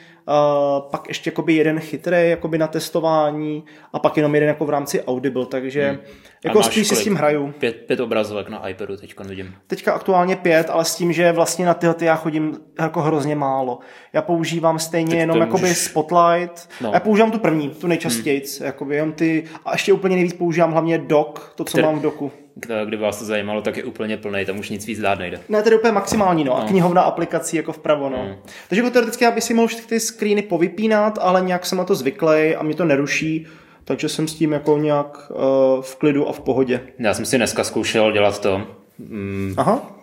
pak 0.91 1.07
ještě 1.07 1.27
jakoby 1.29 1.53
jeden 1.53 1.79
chytrý 1.79 2.29
jakoby 2.29 2.57
na 2.57 2.67
testování 2.67 3.63
a 3.93 3.99
pak 3.99 4.17
jenom 4.17 4.35
jeden 4.35 4.47
jako 4.47 4.65
v 4.65 4.69
rámci 4.69 5.03
Audible, 5.03 5.45
takže 5.45 5.89
hmm. 5.89 5.99
jako 6.45 6.63
spíš 6.63 6.87
si 6.87 6.95
s 6.95 7.03
tím 7.03 7.15
hraju. 7.15 7.53
Pět, 7.59 7.75
pět 7.75 7.99
obrazovek 7.99 8.49
na 8.49 8.67
iPadu 8.67 8.97
teďka 8.97 9.23
vidím. 9.23 9.55
Teďka 9.67 9.93
aktuálně 9.93 10.35
pět, 10.35 10.69
ale 10.69 10.85
s 10.85 10.95
tím, 10.95 11.13
že 11.13 11.31
vlastně 11.31 11.65
na 11.65 11.73
tyhle 11.73 11.95
ty 11.95 12.05
já 12.05 12.15
chodím 12.15 12.57
jako 12.79 13.01
hrozně 13.01 13.35
málo. 13.35 13.79
Já 14.13 14.21
používám 14.21 14.79
stejně 14.79 15.09
tak 15.09 15.19
jenom 15.19 15.37
jakoby 15.37 15.61
můžeš... 15.61 15.77
Spotlight. 15.77 16.69
No. 16.81 16.91
Já 16.93 16.99
používám 16.99 17.31
tu 17.31 17.39
první, 17.39 17.69
tu 17.69 17.87
nejčastěji. 17.87 18.39
Hmm. 18.39 18.65
Jakoby 18.65 18.95
jenom 18.95 19.11
ty, 19.11 19.43
a 19.65 19.71
ještě 19.71 19.93
úplně 19.93 20.15
nejvíc 20.15 20.33
používám 20.33 20.71
hlavně 20.71 20.97
dock, 20.97 21.53
to, 21.55 21.63
co 21.63 21.71
Který... 21.71 21.85
mám 21.85 21.99
v 21.99 22.01
doku 22.01 22.31
kdyby 22.85 23.03
vás 23.03 23.19
to 23.19 23.25
zajímalo, 23.25 23.61
tak 23.61 23.77
je 23.77 23.83
úplně 23.83 24.17
plný, 24.17 24.45
tam 24.45 24.59
už 24.59 24.69
nic 24.69 24.85
víc 24.85 24.99
dát 24.99 25.19
nejde. 25.19 25.39
Ne, 25.49 25.63
to 25.63 25.69
je 25.69 25.77
úplně 25.77 25.93
maximální, 25.93 26.43
no. 26.43 26.57
A 26.57 26.61
no. 26.61 26.67
knihovna 26.67 27.01
aplikací 27.01 27.57
jako 27.57 27.73
vpravo, 27.73 28.09
no. 28.09 28.17
Mm. 28.17 28.35
Takže 28.69 28.81
jako 28.81 28.93
teoreticky 28.93 29.23
já 29.23 29.31
bych 29.31 29.43
si 29.43 29.53
mohl 29.53 29.73
ty 29.89 29.99
screeny 29.99 30.41
povypínat, 30.41 31.19
ale 31.21 31.41
nějak 31.41 31.65
jsem 31.65 31.77
na 31.77 31.83
to 31.83 31.95
zvyklý 31.95 32.55
a 32.55 32.63
mě 32.63 32.75
to 32.75 32.85
neruší, 32.85 33.47
takže 33.83 34.09
jsem 34.09 34.27
s 34.27 34.33
tím 34.33 34.51
jako 34.51 34.77
nějak 34.77 35.31
uh, 35.31 35.81
v 35.81 35.95
klidu 35.95 36.27
a 36.27 36.31
v 36.31 36.39
pohodě. 36.39 36.81
Já 36.99 37.13
jsem 37.13 37.25
si 37.25 37.37
dneska 37.37 37.63
zkoušel 37.63 38.11
dělat 38.11 38.41
to. 38.41 38.61
Mm, 38.97 39.53
Aha 39.57 39.98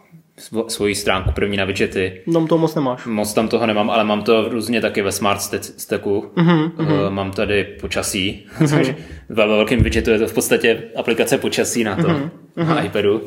svoji 0.69 0.95
stránku 0.95 1.31
první 1.33 1.57
na 1.57 1.65
widgety. 1.65 2.21
No 2.27 2.47
to 2.47 2.59
moc 2.59 2.75
nemáš. 2.75 3.07
Moc 3.07 3.35
tam 3.35 3.49
toho 3.49 3.67
nemám, 3.67 3.91
ale 3.91 4.05
mám 4.05 4.23
to 4.23 4.49
různě 4.49 4.81
taky 4.81 5.03
ve 5.03 5.13
Smart 5.13 5.41
Stacku. 5.41 6.31
Uh-huh. 6.37 7.11
Mám 7.11 7.31
tady 7.31 7.65
počasí, 7.65 8.47
uh-huh. 8.61 8.95
ve 9.29 9.47
velkém 9.47 9.83
widgetu 9.83 10.11
je 10.11 10.19
to 10.19 10.27
v 10.27 10.35
podstatě 10.35 10.83
aplikace 10.97 11.39
počasí 11.39 11.85
na 11.85 11.97
to, 11.97 12.03
uh-huh. 12.03 12.31
na 12.57 12.83
iPadu. 12.83 13.23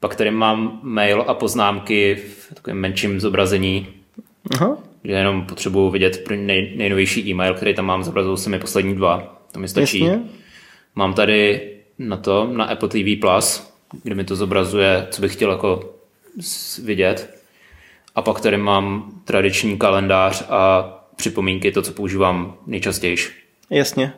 Pak 0.00 0.14
tady 0.14 0.30
mám 0.30 0.80
mail 0.82 1.24
a 1.28 1.34
poznámky 1.34 2.14
v 2.14 2.54
takovém 2.54 2.78
menším 2.78 3.20
zobrazení. 3.20 3.86
Aha. 4.54 4.76
že 5.04 5.12
jenom 5.12 5.46
potřebuji 5.46 5.90
vidět 5.90 6.28
nej, 6.30 6.72
nejnovější 6.76 7.30
e-mail, 7.30 7.54
který 7.54 7.74
tam 7.74 7.86
mám, 7.86 8.04
zobrazují 8.04 8.38
se 8.38 8.50
mi 8.50 8.58
poslední 8.58 8.94
dva. 8.94 9.42
To 9.52 9.60
mi 9.60 9.68
stačí. 9.68 10.00
Jasně. 10.00 10.22
Mám 10.94 11.14
tady 11.14 11.60
na 11.98 12.16
to, 12.16 12.50
na 12.52 12.64
Apple 12.64 12.88
TV+, 12.88 13.20
Plus, 13.20 13.72
kde 14.02 14.14
mi 14.14 14.24
to 14.24 14.36
zobrazuje, 14.36 15.06
co 15.10 15.22
bych 15.22 15.32
chtěl 15.32 15.50
jako 15.50 15.99
vidět. 16.84 17.40
A 18.14 18.22
pak 18.22 18.40
tady 18.40 18.56
mám 18.56 19.12
tradiční 19.24 19.78
kalendář 19.78 20.44
a 20.48 20.82
připomínky, 21.16 21.72
to, 21.72 21.82
co 21.82 21.92
používám 21.92 22.56
nejčastěji. 22.66 23.16
Jasně. 23.70 24.12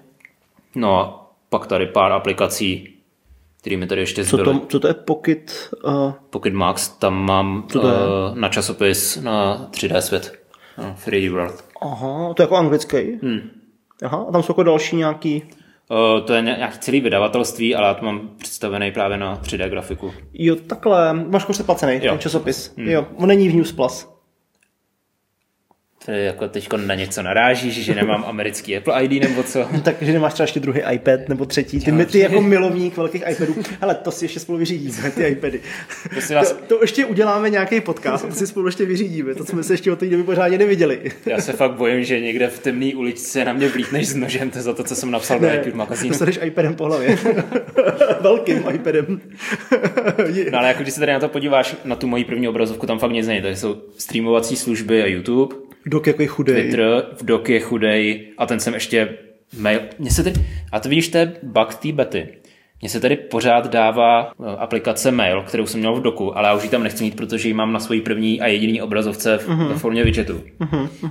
No 0.75 1.01
a 1.01 1.31
pak 1.49 1.67
tady 1.67 1.87
pár 1.87 2.13
aplikací, 2.13 2.89
které 3.61 3.77
mi 3.77 3.87
tady 3.87 4.01
ještě 4.01 4.25
Co 4.25 4.37
zbyly. 4.37 4.61
to, 4.61 4.67
co 4.67 4.81
to 4.81 4.89
je 4.89 4.95
Pocket? 4.95 5.71
Uh, 5.85 6.13
Pocket 6.31 6.53
Max, 6.55 6.89
tam 6.89 7.25
mám 7.25 7.65
Co 7.69 7.81
to 7.81 7.89
je? 7.89 7.95
uh, 7.95 8.01
na 8.39 8.49
časopis 8.49 9.17
na 9.17 9.67
3D 9.71 9.99
svět. 9.99 10.39
No, 10.79 10.97
3D 11.07 11.31
World. 11.31 11.65
aha, 11.83 12.35
to 12.35 12.43
je 12.43 12.45
jako 12.45 12.57
anglický. 12.57 12.97
Hmm. 13.23 13.41
Aha, 14.05 14.25
a 14.29 14.33
tam 14.33 14.43
jsou 14.43 14.51
jako 14.53 14.63
další 14.63 14.97
nějaký... 14.97 15.43
Uh, 15.93 16.21
to 16.27 16.33
je 16.35 16.43
ně- 16.43 16.55
nějaký 16.59 16.79
celý 16.79 17.01
vydavatelství, 17.01 17.75
ale 17.75 17.89
já 17.89 17.95
to 17.95 18.05
mám 18.05 18.31
představený 18.39 18.93
právě 18.93 19.17
na 19.19 19.37
3D 19.43 19.69
grafiku. 19.69 20.13
Jo, 20.33 20.57
takhle, 20.67 21.13
máš 21.15 21.45
prostě 21.45 21.65
placený, 21.65 21.95
Jo. 21.95 22.11
ten 22.13 22.19
časopis. 22.19 22.75
Jo, 22.77 23.07
on 23.17 23.29
není 23.29 23.49
v 23.49 23.55
News 23.55 23.73
Plus. 23.73 24.12
To 26.05 26.11
je 26.11 26.25
jako 26.25 26.49
teď 26.49 26.69
na 26.87 26.95
něco 26.95 27.23
narážíš, 27.23 27.85
že 27.85 27.95
nemám 27.95 28.25
americký 28.27 28.77
Apple 28.77 29.05
ID 29.05 29.23
nebo 29.23 29.43
co? 29.43 29.69
Takže 29.83 30.13
nemáš 30.13 30.33
třeba 30.33 30.45
ještě 30.45 30.61
druhý 30.61 30.81
iPad 30.93 31.29
nebo 31.29 31.45
třetí. 31.45 31.81
Ty, 31.81 31.93
my, 31.93 32.07
ty 32.07 32.19
jako 32.19 32.41
milovník 32.41 32.97
velkých 32.97 33.23
iPadů. 33.31 33.55
Hele, 33.81 33.95
to 33.95 34.11
si 34.11 34.25
ještě 34.25 34.41
spolu 34.41 34.59
vyřídíme, 34.59 35.11
ty 35.11 35.25
iPady. 35.25 35.61
Prosím 36.11 36.37
vás, 36.37 36.53
To, 36.53 36.59
to 36.75 36.79
ještě 36.83 37.07
uděláme 37.07 37.51
nějaký 37.51 37.81
podcast 37.81 38.29
to 38.29 38.35
si 38.35 38.47
spolu 38.47 38.67
ještě 38.67 38.85
vyřídíme. 38.85 39.35
To 39.35 39.45
jsme 39.45 39.63
se 39.63 39.73
ještě 39.73 39.93
od 39.93 39.99
té 39.99 40.07
doby 40.07 40.23
pořádně 40.23 40.59
neviděli. 40.59 41.13
já 41.27 41.41
se 41.41 41.53
fakt 41.53 41.73
bojím, 41.75 42.05
že 42.05 42.21
někde 42.21 42.49
v 42.49 42.59
temné 42.59 42.93
uličce 42.95 43.45
na 43.45 43.53
mě 43.53 43.69
vlítneš 43.69 44.09
s 44.09 44.15
nožem 44.15 44.51
to 44.51 44.63
za 44.63 44.73
to, 44.75 44.85
co 44.85 44.95
jsem 44.97 45.11
napsal 45.11 45.39
do 45.41 45.47
iPad 45.53 45.75
magazínu. 45.75 46.09
dostaneš 46.09 46.39
iPadem 46.43 46.75
po 46.75 46.85
hlavě. 46.85 47.19
Velkým 48.21 48.65
iPadem. 48.75 49.21
No 50.53 50.59
ale 50.59 50.69
jako 50.69 50.83
když 50.83 50.95
se 50.95 51.01
tady 51.01 51.13
na 51.13 51.21
to 51.21 51.29
podíváš, 51.29 51.77
na 51.85 51.97
tu 51.97 52.07
moji 52.07 52.25
první 52.25 52.49
obrazovku, 52.49 52.87
tam 52.87 52.99
fakt 52.99 53.13
nic 53.13 53.27
není. 53.27 53.43
Tady 53.43 53.57
jsou 53.57 53.77
streamovací 53.99 54.57
služby 54.57 55.03
a 55.03 55.07
YouTube, 55.07 55.55
Dok 55.87 56.07
jako 56.07 56.27
chudej. 56.27 56.63
Twitter, 56.63 57.07
v 57.17 57.25
dok 57.25 57.49
je 57.49 57.61
chudej 57.61 58.29
a 58.39 58.47
ten 58.47 58.61
jsem 58.61 58.75
ještě 58.75 59.19
mail. 59.59 59.81
Mně 59.99 60.11
se 60.11 60.25
tady, 60.25 60.37
a 60.73 60.81
to 60.81 60.89
vidíš, 60.89 61.09
to 61.09 61.19
je 61.19 61.33
bug 61.43 61.75
té 61.75 61.93
bety. 61.93 62.29
Mně 62.81 62.89
se 62.89 63.01
tady 63.01 63.17
pořád 63.17 63.67
dává 63.71 64.33
eh, 64.33 64.57
aplikace 64.57 65.11
mail, 65.11 65.43
kterou 65.43 65.67
jsem 65.67 65.81
měl 65.81 65.95
v 65.95 66.03
doku, 66.03 66.39
ale 66.39 66.49
já 66.49 66.55
už 66.55 66.63
ji 66.63 66.69
tam 66.69 66.83
nechci 66.83 67.05
mít, 67.05 67.17
protože 67.17 67.49
ji 67.49 67.55
mám 67.55 67.73
na 67.73 67.81
svojí 67.81 68.01
první 68.01 68.41
a 68.41 68.47
jediný 68.47 68.83
obrazovce 68.83 69.39
v, 69.39 69.49
ve 69.49 69.75
formě 69.75 70.05
widgetu. 70.05 70.41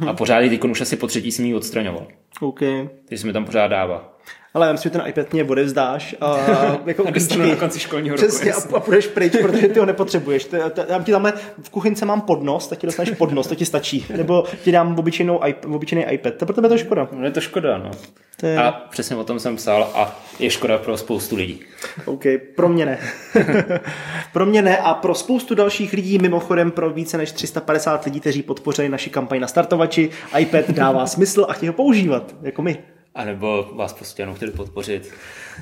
A 0.07 0.13
pořád 0.13 0.39
ji 0.39 0.49
teď 0.49 0.63
už 0.63 0.81
asi 0.81 0.95
po 0.95 1.07
třetí 1.07 1.31
jsem 1.31 1.45
ji 1.45 1.55
odstraňoval. 1.55 2.07
OK. 2.41 2.59
Takže 3.05 3.21
se 3.21 3.27
mi 3.27 3.33
tam 3.33 3.45
pořád 3.45 3.67
dává. 3.67 4.10
Ale 4.53 4.65
já 4.67 4.71
myslím, 4.71 4.91
že 4.91 4.97
ten 4.99 5.07
iPad 5.07 5.33
mě 5.33 5.43
odevzdáš 5.43 6.15
a 6.21 6.37
jako 6.85 7.03
A 7.07 7.37
na 7.49 7.55
konci 7.55 7.79
školního 7.79 8.15
roku. 8.15 8.27
Přesně, 8.27 8.53
a, 8.53 8.57
a 8.75 8.79
půjdeš 8.79 9.07
pryč, 9.07 9.33
protože 9.41 9.67
ty 9.67 9.79
ho 9.79 9.85
nepotřebuješ. 9.85 10.45
To, 10.45 10.55
já 10.89 11.03
ti 11.03 11.11
dáme, 11.11 11.33
v 11.61 11.69
kuchynce 11.69 12.05
mám 12.05 12.21
podnos, 12.21 12.67
tak 12.67 12.79
ti 12.79 12.87
dostaneš 12.87 13.11
podnos, 13.17 13.47
to 13.47 13.55
ti 13.55 13.65
stačí. 13.65 14.05
Nebo 14.17 14.43
ti 14.63 14.71
dám 14.71 14.99
obyčejnou 14.99 15.39
iP, 15.47 15.65
obyčejný 15.65 16.05
iPad. 16.13 16.33
To 16.35 16.45
pro 16.45 16.55
tebe 16.55 16.69
to 16.69 16.77
škoda. 16.77 17.07
No 17.11 17.25
je 17.25 17.31
to 17.31 17.41
škoda, 17.41 17.77
no. 17.77 17.91
To 18.39 18.45
je- 18.47 18.57
A 18.57 18.71
přesně 18.71 19.15
o 19.15 19.23
tom 19.23 19.39
jsem 19.39 19.55
psal 19.55 19.91
a 19.95 20.19
je 20.39 20.49
škoda 20.49 20.77
pro 20.77 20.97
spoustu 20.97 21.35
lidí. 21.35 21.59
OK, 22.05 22.23
pro 22.55 22.69
mě 22.69 22.85
ne. 22.85 22.99
pro 24.33 24.45
mě 24.45 24.61
ne 24.61 24.77
a 24.77 24.93
pro 24.93 25.15
spoustu 25.15 25.55
dalších 25.55 25.93
lidí, 25.93 26.17
mimochodem 26.17 26.71
pro 26.71 26.89
více 26.89 27.17
než 27.17 27.31
350 27.31 28.05
lidí, 28.05 28.19
kteří 28.19 28.41
podpořili 28.43 28.89
naši 28.89 29.09
kampaň 29.09 29.39
na 29.39 29.47
startovači, 29.47 30.09
iPad 30.39 30.69
dává 30.69 31.05
smysl 31.07 31.45
a 31.49 31.53
chtějí 31.53 31.67
ho 31.67 31.73
používat, 31.73 32.35
jako 32.41 32.61
my. 32.61 32.77
A 33.15 33.25
nebo 33.25 33.69
vás 33.75 33.93
prostě 33.93 34.21
jenom 34.21 34.35
chtěli 34.35 34.51
podpořit. 34.51 35.13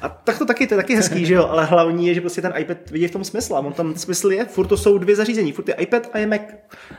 A 0.01 0.09
tak 0.09 0.37
to 0.37 0.45
taky, 0.45 0.67
to 0.67 0.73
je 0.73 0.75
taky 0.75 0.95
hezký, 0.95 1.25
že 1.25 1.33
jo, 1.33 1.47
ale 1.47 1.65
hlavní 1.65 2.07
je, 2.07 2.13
že 2.13 2.21
prostě 2.21 2.41
ten 2.41 2.53
iPad 2.57 2.77
vidí 2.91 3.07
v 3.07 3.11
tom 3.11 3.23
smysl 3.23 3.55
a 3.55 3.59
on 3.59 3.73
tam 3.73 3.95
smysl 3.95 4.31
je, 4.31 4.45
furt 4.45 4.67
to 4.67 4.77
jsou 4.77 4.97
dvě 4.97 5.15
zařízení, 5.15 5.51
furt 5.51 5.67
je 5.67 5.73
iPad 5.73 6.09
a 6.13 6.17
je 6.17 6.27
Mac. 6.27 6.41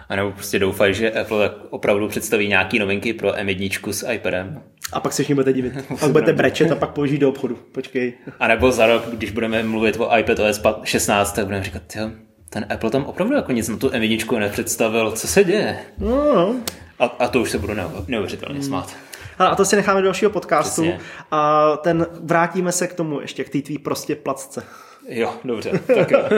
A 0.08 0.16
nebo 0.16 0.32
prostě 0.32 0.58
doufají, 0.58 0.94
že 0.94 1.10
Apple 1.12 1.50
opravdu 1.70 2.08
představí 2.08 2.48
nějaký 2.48 2.78
novinky 2.78 3.12
pro 3.12 3.32
M1 3.32 3.90
s 3.92 4.10
iPadem. 4.12 4.62
A 4.92 5.00
pak 5.00 5.12
se 5.12 5.22
všichni 5.22 5.34
budete 5.34 5.52
divit. 5.52 5.72
Pak 6.00 6.10
budete 6.10 6.32
brečet 6.32 6.72
a 6.72 6.74
pak 6.74 6.90
použijí 6.90 7.18
do 7.18 7.28
obchodu. 7.28 7.58
Počkej. 7.72 8.12
A 8.40 8.48
nebo 8.48 8.72
za 8.72 8.86
rok, 8.86 9.06
když 9.12 9.30
budeme 9.30 9.62
mluvit 9.62 9.96
o 9.98 10.18
iPad 10.18 10.38
OS 10.38 10.60
16, 10.84 11.32
tak 11.32 11.44
budeme 11.44 11.64
říkat, 11.64 11.82
jo, 11.96 12.10
ten 12.50 12.66
Apple 12.70 12.90
tam 12.90 13.04
opravdu 13.04 13.34
jako 13.34 13.52
nic 13.52 13.68
na 13.68 13.76
tu 13.76 13.88
M1 13.88 14.38
nepředstavil, 14.38 15.12
co 15.12 15.28
se 15.28 15.44
děje? 15.44 15.78
No, 15.98 16.34
no. 16.34 16.56
A, 16.98 17.04
a 17.04 17.28
to 17.28 17.40
už 17.40 17.50
se 17.50 17.58
budu 17.58 17.74
neu- 17.74 18.04
neuvěřitelně 18.08 18.62
smát. 18.62 18.88
Hele, 18.88 19.09
a 19.46 19.54
to 19.54 19.64
si 19.64 19.76
necháme 19.76 20.00
do 20.00 20.04
dalšího 20.04 20.30
podcastu 20.30 20.82
Přesně. 20.82 21.00
a 21.30 21.76
ten 21.76 22.06
vrátíme 22.22 22.72
se 22.72 22.86
k 22.86 22.94
tomu 22.94 23.20
ještě, 23.20 23.44
k 23.44 23.48
té 23.48 23.62
tvý 23.62 23.78
prostě 23.78 24.16
placce. 24.16 24.62
Jo, 25.08 25.34
dobře, 25.44 25.80
tak 25.94 26.10
jo. 26.10 26.18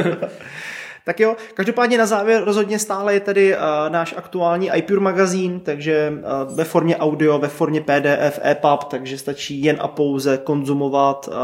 Tak 1.04 1.20
jo, 1.20 1.36
každopádně 1.54 1.98
na 1.98 2.06
závěr 2.06 2.44
rozhodně 2.44 2.78
stále 2.78 3.14
je 3.14 3.20
tedy 3.20 3.56
uh, 3.56 3.60
náš 3.88 4.14
aktuální 4.16 4.70
iPure 4.74 5.00
magazín, 5.00 5.60
takže 5.60 6.12
uh, 6.12 6.56
ve 6.56 6.64
formě 6.64 6.96
audio, 6.96 7.38
ve 7.38 7.48
formě 7.48 7.80
PDF, 7.80 8.40
EPUB, 8.44 8.84
takže 8.84 9.18
stačí 9.18 9.62
jen 9.64 9.76
a 9.80 9.88
pouze 9.88 10.38
konzumovat 10.38 11.28
uh, 11.28 11.34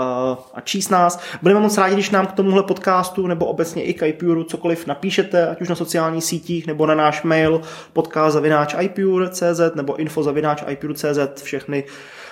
a 0.55 0.61
číst 0.61 0.89
nás. 0.89 1.21
Budeme 1.43 1.61
moc 1.61 1.79
rádi, 1.79 1.95
když 1.95 2.11
nám 2.11 2.27
k 2.27 2.33
tomuhle 2.33 2.63
podcastu 2.63 3.27
nebo 3.27 3.47
obecně 3.47 3.83
i 3.85 3.95
k 3.95 4.07
iPure 4.07 4.45
cokoliv 4.45 4.87
napíšete, 4.87 5.49
ať 5.49 5.61
už 5.61 5.69
na 5.69 5.75
sociálních 5.75 6.25
sítích 6.25 6.67
nebo 6.67 6.87
na 6.87 6.95
náš 6.95 7.23
mail 7.23 7.61
podcast.ipure.cz 7.93 9.61
nebo 9.75 9.97
info.ipure.cz, 9.97 11.43
všechny 11.43 11.85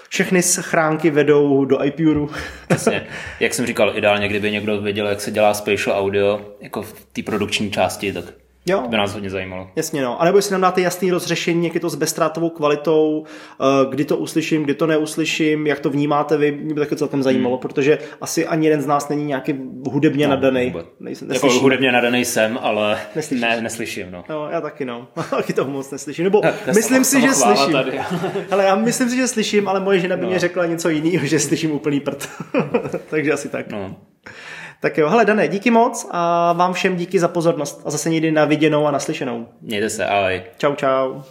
všechny 0.08 0.42
schránky 0.42 1.10
vedou 1.10 1.64
do 1.64 1.84
iPureu. 1.84 2.30
Přesně. 2.68 3.06
Jak 3.40 3.54
jsem 3.54 3.66
říkal, 3.66 3.92
ideálně, 3.96 4.28
kdyby 4.28 4.50
někdo 4.50 4.80
věděl, 4.80 5.06
jak 5.06 5.20
se 5.20 5.30
dělá 5.30 5.54
spatial 5.54 5.98
audio, 5.98 6.40
jako 6.60 6.82
v 6.82 7.06
té 7.12 7.22
produkční 7.22 7.70
části, 7.70 8.12
tak 8.12 8.24
jo. 8.66 8.80
to 8.80 8.88
by 8.88 8.96
nás 8.96 9.14
hodně 9.14 9.30
zajímalo. 9.30 9.70
Jasně 9.76 10.02
no. 10.02 10.20
A 10.22 10.24
nebo 10.24 10.38
jestli 10.38 10.52
nám 10.52 10.60
dáte 10.60 10.80
jasný 10.80 11.10
rozřešení, 11.10 11.64
jak 11.64 11.74
je 11.74 11.80
to 11.80 11.90
s 11.90 11.94
bezstrátovou 11.94 12.48
kvalitou, 12.50 13.24
eh, 13.60 13.64
kdy 13.90 14.04
to 14.04 14.16
uslyším, 14.16 14.62
kdy 14.62 14.74
to 14.74 14.86
neuslyším, 14.86 15.66
jak 15.66 15.80
to 15.80 15.90
vnímáte 15.90 16.36
vy, 16.36 16.52
mě 16.52 16.74
by 16.74 16.80
taky 16.80 16.96
celkem 16.96 17.22
zajímalo, 17.22 17.58
protože 17.58 17.98
asi 18.20 18.46
ani 18.46 18.66
jeden 18.66 18.82
z 18.82 18.86
nás 18.86 19.08
není 19.08 19.24
nějaký 19.24 19.54
hudebně 19.90 20.28
nadaný. 20.28 20.60
Hmm. 20.62 20.72
vůbec. 20.72 20.86
Nejsem, 21.00 21.28
Jako 21.32 21.46
neslyším. 21.46 21.62
hudebně 21.62 21.92
nadaný 21.92 22.24
jsem, 22.24 22.58
ale 22.62 22.98
Neslyšíš. 23.16 23.42
ne, 23.42 23.60
neslyším. 23.60 24.06
No. 24.10 24.24
No, 24.28 24.48
já 24.50 24.60
taky 24.60 24.84
no. 24.84 25.08
taky 25.30 25.52
toho 25.52 25.70
moc 25.70 25.90
neslyším. 25.90 26.24
Nebo 26.24 26.40
To 26.40 26.46
je 26.46 26.74
myslím 26.74 27.04
si, 27.04 27.20
že 27.20 27.32
slyším. 27.32 27.72
tady. 27.72 28.00
Ale 28.50 28.64
já 28.64 28.74
myslím 28.76 29.10
si, 29.10 29.16
že 29.16 29.28
slyším, 29.28 29.68
ale 29.68 29.80
moje 29.80 30.00
žena 30.00 30.16
by 30.16 30.22
No. 30.22 30.28
mě 30.28 30.38
řekla 30.38 30.66
něco 30.66 30.88
jiného, 30.88 31.26
že 31.26 31.40
slyším 31.40 31.70
úplný 31.72 32.00
prd. 32.00 32.28
Takže 33.10 33.32
asi 33.32 33.48
tak. 33.48 33.68
No. 33.72 33.96
Tak 34.80 34.98
jo, 34.98 35.08
hele 35.08 35.24
Dané, 35.24 35.48
díky 35.48 35.70
moc 35.70 36.08
a 36.10 36.52
vám 36.52 36.72
všem 36.72 36.96
díky 36.96 37.18
za 37.18 37.28
pozornost 37.28 37.82
a 37.84 37.90
zase 37.90 38.10
někdy 38.10 38.32
na 38.32 38.44
viděnou 38.44 38.86
a 38.86 38.90
naslyšenou. 38.90 39.48
Mějte 39.60 39.90
se, 39.90 40.06
ahoj. 40.06 40.42
Čau, 40.58 40.74
čau. 40.74 41.22